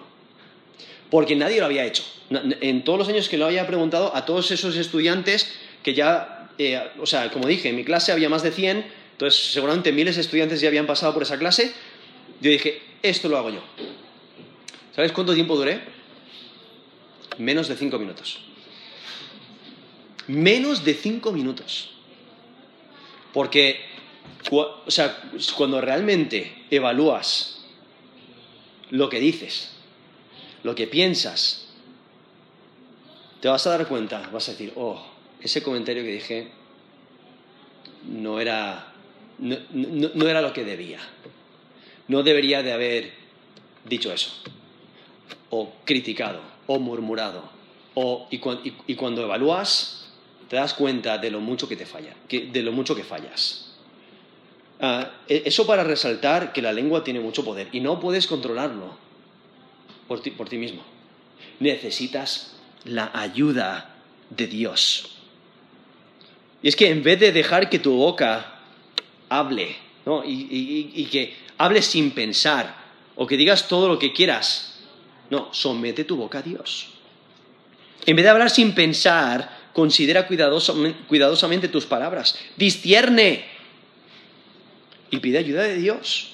Porque 1.09 1.35
nadie 1.35 1.59
lo 1.59 1.65
había 1.65 1.85
hecho. 1.85 2.03
En 2.29 2.83
todos 2.83 2.99
los 2.99 3.09
años 3.09 3.29
que 3.29 3.39
lo 3.39 3.47
había 3.47 3.65
preguntado 3.65 4.15
a 4.15 4.25
todos 4.25 4.51
esos 4.51 4.75
estudiantes 4.75 5.51
que 5.81 5.95
ya, 5.95 6.51
eh, 6.59 6.79
o 6.99 7.07
sea, 7.07 7.31
como 7.31 7.47
dije, 7.47 7.69
en 7.69 7.77
mi 7.77 7.83
clase 7.83 8.11
había 8.11 8.29
más 8.29 8.43
de 8.43 8.51
100, 8.51 8.85
entonces 9.13 9.51
seguramente 9.51 9.91
miles 9.91 10.17
de 10.17 10.21
estudiantes 10.21 10.61
ya 10.61 10.67
habían 10.67 10.85
pasado 10.85 11.15
por 11.15 11.23
esa 11.23 11.39
clase, 11.39 11.73
yo 12.43 12.51
dije, 12.51 12.81
esto 13.01 13.29
lo 13.29 13.37
hago 13.37 13.51
yo. 13.51 13.61
¿Sabes 14.93 15.13
cuánto 15.13 15.33
tiempo 15.33 15.55
duré? 15.55 15.81
Menos 17.37 17.69
de 17.69 17.77
cinco 17.77 17.97
minutos. 17.97 18.41
Menos 20.27 20.83
de 20.83 20.93
cinco 20.93 21.31
minutos. 21.31 21.91
Porque, 23.31 23.79
o 24.51 24.91
sea, 24.91 25.23
cuando 25.55 25.79
realmente 25.79 26.65
evalúas 26.69 27.63
lo 28.89 29.07
que 29.07 29.21
dices, 29.21 29.71
lo 30.63 30.75
que 30.75 30.85
piensas, 30.85 31.69
te 33.39 33.47
vas 33.47 33.65
a 33.67 33.77
dar 33.77 33.87
cuenta, 33.87 34.29
vas 34.33 34.49
a 34.49 34.51
decir, 34.51 34.73
oh, 34.75 35.01
ese 35.39 35.63
comentario 35.63 36.03
que 36.03 36.11
dije 36.11 36.51
no 38.03 38.41
era, 38.41 38.91
no, 39.39 39.55
no, 39.71 40.09
no 40.13 40.27
era 40.27 40.41
lo 40.41 40.51
que 40.51 40.65
debía. 40.65 40.99
No 42.07 42.23
debería 42.23 42.63
de 42.63 42.73
haber 42.73 43.13
dicho 43.85 44.11
eso, 44.11 44.31
o 45.49 45.73
criticado, 45.85 46.41
o 46.67 46.79
murmurado, 46.79 47.49
o, 47.95 48.27
y, 48.31 48.39
cuando 48.95 49.23
evalúas, 49.23 50.11
te 50.49 50.55
das 50.55 50.73
cuenta 50.73 51.17
de 51.17 51.31
lo 51.31 51.39
mucho 51.39 51.67
que 51.67 51.75
te 51.75 51.85
falla, 51.85 52.13
que, 52.27 52.47
de 52.47 52.61
lo 52.61 52.71
mucho 52.71 52.95
que 52.95 53.03
fallas. 53.03 53.75
Uh, 54.81 55.05
eso 55.27 55.65
para 55.65 55.83
resaltar 55.83 56.51
que 56.51 56.61
la 56.61 56.73
lengua 56.73 57.03
tiene 57.03 57.19
mucho 57.19 57.45
poder 57.45 57.69
y 57.71 57.79
no 57.79 57.99
puedes 57.99 58.27
controlarlo 58.27 58.97
por 60.07 60.19
ti, 60.21 60.57
mismo. 60.57 60.83
Necesitas 61.59 62.55
la 62.83 63.11
ayuda 63.13 63.95
de 64.29 64.47
Dios. 64.47 65.17
Y 66.61 66.67
es 66.67 66.75
que 66.75 66.89
en 66.89 67.03
vez 67.03 67.19
de 67.19 67.31
dejar 67.31 67.69
que 67.69 67.79
tu 67.79 67.95
boca 67.95 68.59
hable, 69.29 69.75
¿no? 70.05 70.23
y 70.25 71.07
que 71.11 71.42
hables 71.63 71.85
sin 71.85 72.11
pensar, 72.11 72.75
o 73.15 73.25
que 73.25 73.37
digas 73.37 73.67
todo 73.67 73.87
lo 73.87 73.99
que 73.99 74.11
quieras, 74.11 74.75
no, 75.29 75.53
somete 75.53 76.03
tu 76.03 76.17
boca 76.17 76.39
a 76.39 76.41
Dios. 76.41 76.89
En 78.05 78.15
vez 78.15 78.23
de 78.23 78.29
hablar 78.29 78.49
sin 78.49 78.73
pensar, 78.73 79.69
considera 79.71 80.27
cuidadosamente, 80.27 81.67
tus 81.67 81.85
palabras, 81.85 82.37
discierne 82.57 83.45
y 85.09 85.17
pide 85.17 85.37
ayuda 85.37 85.63
de 85.63 85.75
Dios. 85.75 86.33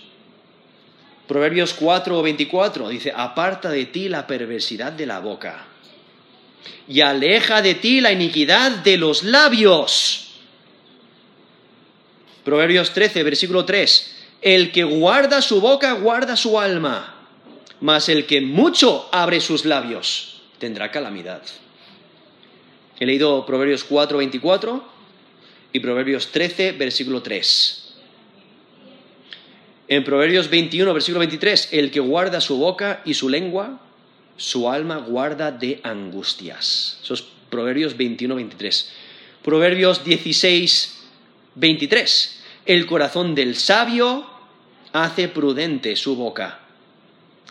Proverbios 1.27 1.73
4 1.75 2.17
o 2.17 2.21
24 2.23 2.89
dice, 2.89 3.13
aparta 3.15 3.69
de 3.69 3.85
ti 3.85 4.09
la 4.09 4.25
perversidad 4.25 4.91
de 4.91 5.05
la 5.05 5.19
boca 5.19 5.65
y 6.87 7.01
aleja 7.01 7.61
de 7.61 7.75
ti 7.75 8.01
la 8.01 8.11
iniquidad 8.11 8.71
de 8.71 8.97
los 8.97 9.21
labios. 9.23 10.31
Proverbios 12.43 12.91
13, 12.93 13.21
versículo 13.21 13.63
3, 13.63 14.18
el 14.41 14.71
que 14.71 14.83
guarda 14.83 15.41
su 15.41 15.61
boca 15.61 15.93
guarda 15.93 16.35
su 16.35 16.59
alma, 16.59 17.15
mas 17.81 18.09
el 18.09 18.25
que 18.25 18.41
mucho 18.41 19.09
abre 19.11 19.41
sus 19.41 19.65
labios 19.65 20.41
tendrá 20.59 20.91
calamidad. 20.91 21.41
He 22.99 23.05
leído 23.05 23.45
Proverbios 23.45 23.83
4, 23.83 24.17
24 24.17 24.83
y 25.71 25.79
Proverbios 25.79 26.31
13, 26.31 26.73
versículo 26.73 27.21
3. 27.21 27.95
En 29.87 30.03
Proverbios 30.03 30.49
21, 30.49 30.93
versículo 30.93 31.19
23, 31.19 31.69
el 31.71 31.91
que 31.91 31.99
guarda 31.99 32.41
su 32.41 32.57
boca 32.57 33.01
y 33.05 33.13
su 33.13 33.29
lengua, 33.29 33.79
su 34.37 34.69
alma 34.69 34.97
guarda 34.97 35.51
de 35.51 35.79
angustias. 35.83 36.99
Eso 37.01 37.13
es 37.13 37.23
Proverbios 37.49 37.97
21, 37.97 38.35
23. 38.35 38.91
Proverbios 39.41 40.03
16, 40.03 40.99
23. 41.55 42.38
El 42.69 42.85
corazón 42.85 43.33
del 43.33 43.55
sabio 43.55 44.29
hace 44.93 45.27
prudente 45.27 45.95
su 45.95 46.15
boca 46.15 46.59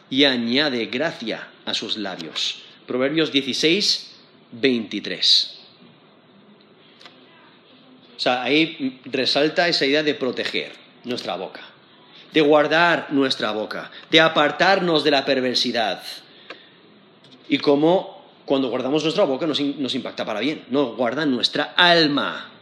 y 0.09 0.23
añade 0.23 0.87
gracia 0.87 1.49
a 1.65 1.75
sus 1.75 1.97
labios. 1.97 2.63
Proverbios 2.87 3.33
16, 3.33 4.15
23. 4.53 5.59
O 8.17 8.21
sea, 8.21 8.45
ahí 8.45 9.01
resalta 9.07 9.67
esa 9.67 9.87
idea 9.87 10.05
de 10.05 10.15
proteger 10.15 10.71
nuestra 11.03 11.35
boca, 11.35 11.63
de 12.33 12.41
guardar 12.41 13.09
nuestra 13.11 13.51
boca, 13.51 13.91
de 14.13 14.21
apartarnos 14.21 15.03
de 15.03 15.11
la 15.11 15.25
perversidad. 15.25 16.01
Y 17.49 17.59
cómo 17.59 18.25
cuando 18.45 18.69
guardamos 18.69 19.03
nuestra 19.03 19.25
boca 19.25 19.49
nos, 19.49 19.61
nos 19.61 19.97
impacta 19.97 20.25
para 20.25 20.39
bien, 20.39 20.65
nos 20.71 20.97
guarda 20.97 21.27
nuestra 21.27 21.75
alma. 21.77 22.53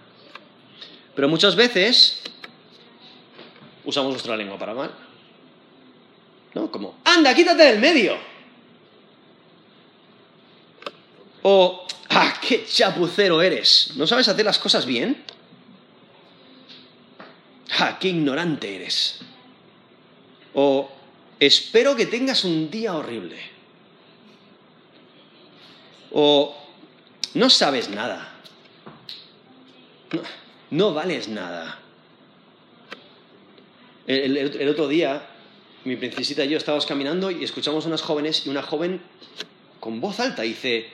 Pero 1.14 1.28
muchas 1.28 1.54
veces 1.54 2.22
usamos 3.87 4.12
nuestra 4.12 4.37
lengua 4.37 4.59
para 4.59 4.74
mal. 4.74 4.91
¿No? 6.55 6.70
Como, 6.70 6.97
anda, 7.05 7.34
quítate 7.34 7.62
del 7.62 7.78
medio. 7.78 8.16
O, 11.43 11.87
ah, 12.11 12.34
qué 12.47 12.66
chapucero 12.66 13.41
eres. 13.41 13.93
¿No 13.97 14.07
sabes 14.07 14.28
hacer 14.28 14.45
las 14.45 14.59
cosas 14.59 14.84
bien? 14.84 15.24
Ah, 17.78 17.99
qué 18.01 18.09
ignorante 18.09 18.74
eres. 18.74 19.20
O, 20.55 20.91
espero 21.39 21.95
que 21.95 22.07
tengas 22.07 22.45
un 22.45 22.70
día 22.70 22.95
horrible. 22.95 23.39
O, 26.12 26.57
no 27.34 27.51
sabes 27.51 27.91
nada. 27.91 28.32
No, 30.12 30.22
no 30.70 30.95
vales 30.95 31.28
nada. 31.28 31.78
El, 34.07 34.68
otro 34.68 34.86
día, 34.86 35.26
mi 35.84 35.96
princesita 35.96 36.44
y 36.44 36.50
yo 36.50 36.59
estábamos 36.59 36.86
caminando 36.86 37.30
y 37.30 37.42
escuchamos 37.42 37.86
unas 37.86 38.02
jóvenes 38.02 38.46
y 38.46 38.50
una 38.50 38.62
joven 38.62 39.00
con 39.80 40.00
voz 40.00 40.20
alta 40.20 40.42
dice, 40.42 40.90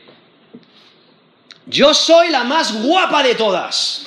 yo 1.66 1.92
soy 1.92 2.30
la 2.30 2.44
más 2.44 2.82
guapa 2.82 3.22
de 3.22 3.34
todas. 3.34 4.06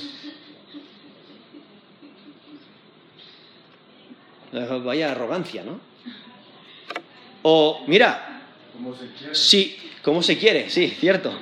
Vaya 4.51 5.12
arrogancia, 5.12 5.64
¿no? 5.64 5.80
O, 7.43 7.84
mira, 7.88 8.41
como 8.74 8.95
se 8.95 9.12
quiere. 9.12 9.78
como 10.01 10.24
se 10.24 10.38
quiere, 10.38 10.70
sí, 10.70 10.88
cierto. 10.99 11.38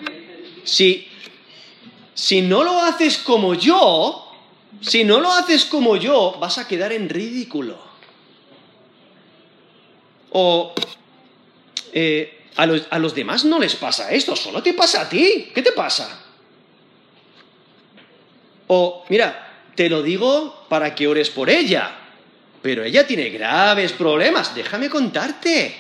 Si, 0.64 1.08
si 2.14 2.42
no 2.42 2.64
lo 2.64 2.82
haces 2.82 3.20
como 3.20 3.54
yo, 3.54 4.33
si 4.82 5.04
no 5.04 5.20
lo 5.20 5.32
haces 5.32 5.66
como 5.66 5.96
yo, 5.96 6.38
vas 6.40 6.58
a 6.58 6.68
quedar 6.68 6.92
en 6.92 7.10
ridículo. 7.10 7.78
O 10.32 10.74
eh, 11.94 12.48
a, 12.56 12.66
los, 12.66 12.88
a 12.90 13.00
los 13.00 13.14
demás 13.14 13.46
no 13.46 13.60
les 13.60 13.76
pasa 13.76 14.12
esto, 14.12 14.36
solo 14.36 14.62
te 14.62 14.74
pasa 14.74 15.02
a 15.02 15.10
ti. 15.10 15.52
¿Qué 15.54 15.62
te 15.62 15.72
pasa? 15.72 16.24
O, 18.68 19.06
mira, 19.10 19.68
te 19.76 19.90
lo 19.90 20.02
digo 20.02 20.66
para 20.70 20.96
que 20.96 21.08
ores 21.08 21.30
por 21.30 21.50
ella, 21.50 21.96
pero 22.62 22.84
ella 22.84 23.06
tiene 23.06 23.30
graves 23.30 23.92
problemas, 23.94 24.56
déjame 24.56 24.90
contarte. 24.90 25.76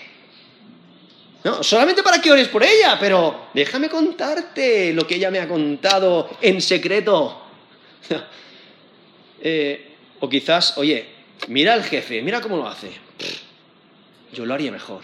No, 1.43 1.61
solamente 1.61 2.03
para 2.03 2.21
que 2.21 2.31
ores 2.31 2.47
por 2.47 2.63
ella, 2.63 2.97
pero 2.99 3.47
déjame 3.53 3.89
contarte 3.89 4.93
lo 4.93 5.05
que 5.05 5.15
ella 5.15 5.29
me 5.29 5.39
ha 5.39 5.47
contado 5.47 6.29
en 6.41 6.61
secreto. 6.61 7.41
Eh, 9.45 9.91
o 10.21 10.29
quizás, 10.29 10.77
oye, 10.77 11.05
mira 11.49 11.73
al 11.73 11.83
jefe, 11.83 12.21
mira 12.21 12.39
cómo 12.39 12.55
lo 12.55 12.67
hace. 12.67 12.91
Yo 14.33 14.45
lo 14.45 14.53
haría 14.53 14.71
mejor. 14.71 15.01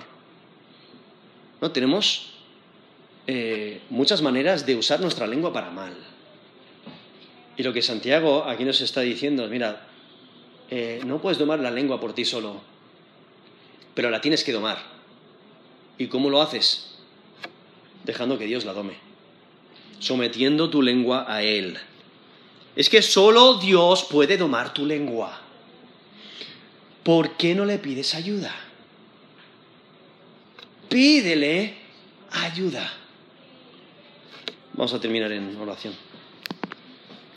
No, 1.60 1.72
tenemos 1.72 2.32
eh, 3.28 3.82
muchas 3.90 4.22
maneras 4.22 4.66
de 4.66 4.78
usar 4.78 5.02
nuestra 5.02 5.28
lengua 5.28 5.52
para 5.52 5.70
mal. 5.70 5.94
Y 7.58 7.64
lo 7.64 7.74
que 7.74 7.82
Santiago 7.82 8.46
aquí 8.46 8.64
nos 8.64 8.80
está 8.80 9.02
diciendo 9.02 9.46
mira, 9.50 9.86
eh, 10.70 11.02
no 11.06 11.22
puedes 11.22 11.38
domar 11.38 11.60
la 11.60 11.70
lengua 11.70 12.00
por 12.00 12.14
ti 12.14 12.24
solo, 12.24 12.62
pero 13.94 14.10
la 14.10 14.22
tienes 14.22 14.46
que 14.46 14.54
domar. 14.54 14.78
¿Y 15.98 16.08
cómo 16.08 16.30
lo 16.30 16.42
haces? 16.42 16.96
Dejando 18.06 18.38
que 18.38 18.46
Dios 18.46 18.64
la 18.64 18.72
dome. 18.72 18.94
Sometiendo 20.00 20.70
tu 20.70 20.82
lengua 20.82 21.26
a 21.28 21.44
Él. 21.44 21.78
Es 22.80 22.90
que 22.90 23.02
solo 23.02 23.56
Dios 23.56 24.06
puede 24.10 24.38
domar 24.38 24.74
tu 24.74 24.86
lengua. 24.86 25.38
¿Por 27.04 27.36
qué 27.36 27.54
no 27.54 27.66
le 27.66 27.78
pides 27.78 28.16
ayuda? 28.16 28.56
Pídele 30.88 31.74
ayuda. 32.32 32.90
Vamos 34.76 34.94
a 34.94 35.00
terminar 35.02 35.30
en 35.34 35.60
oración. 35.60 35.94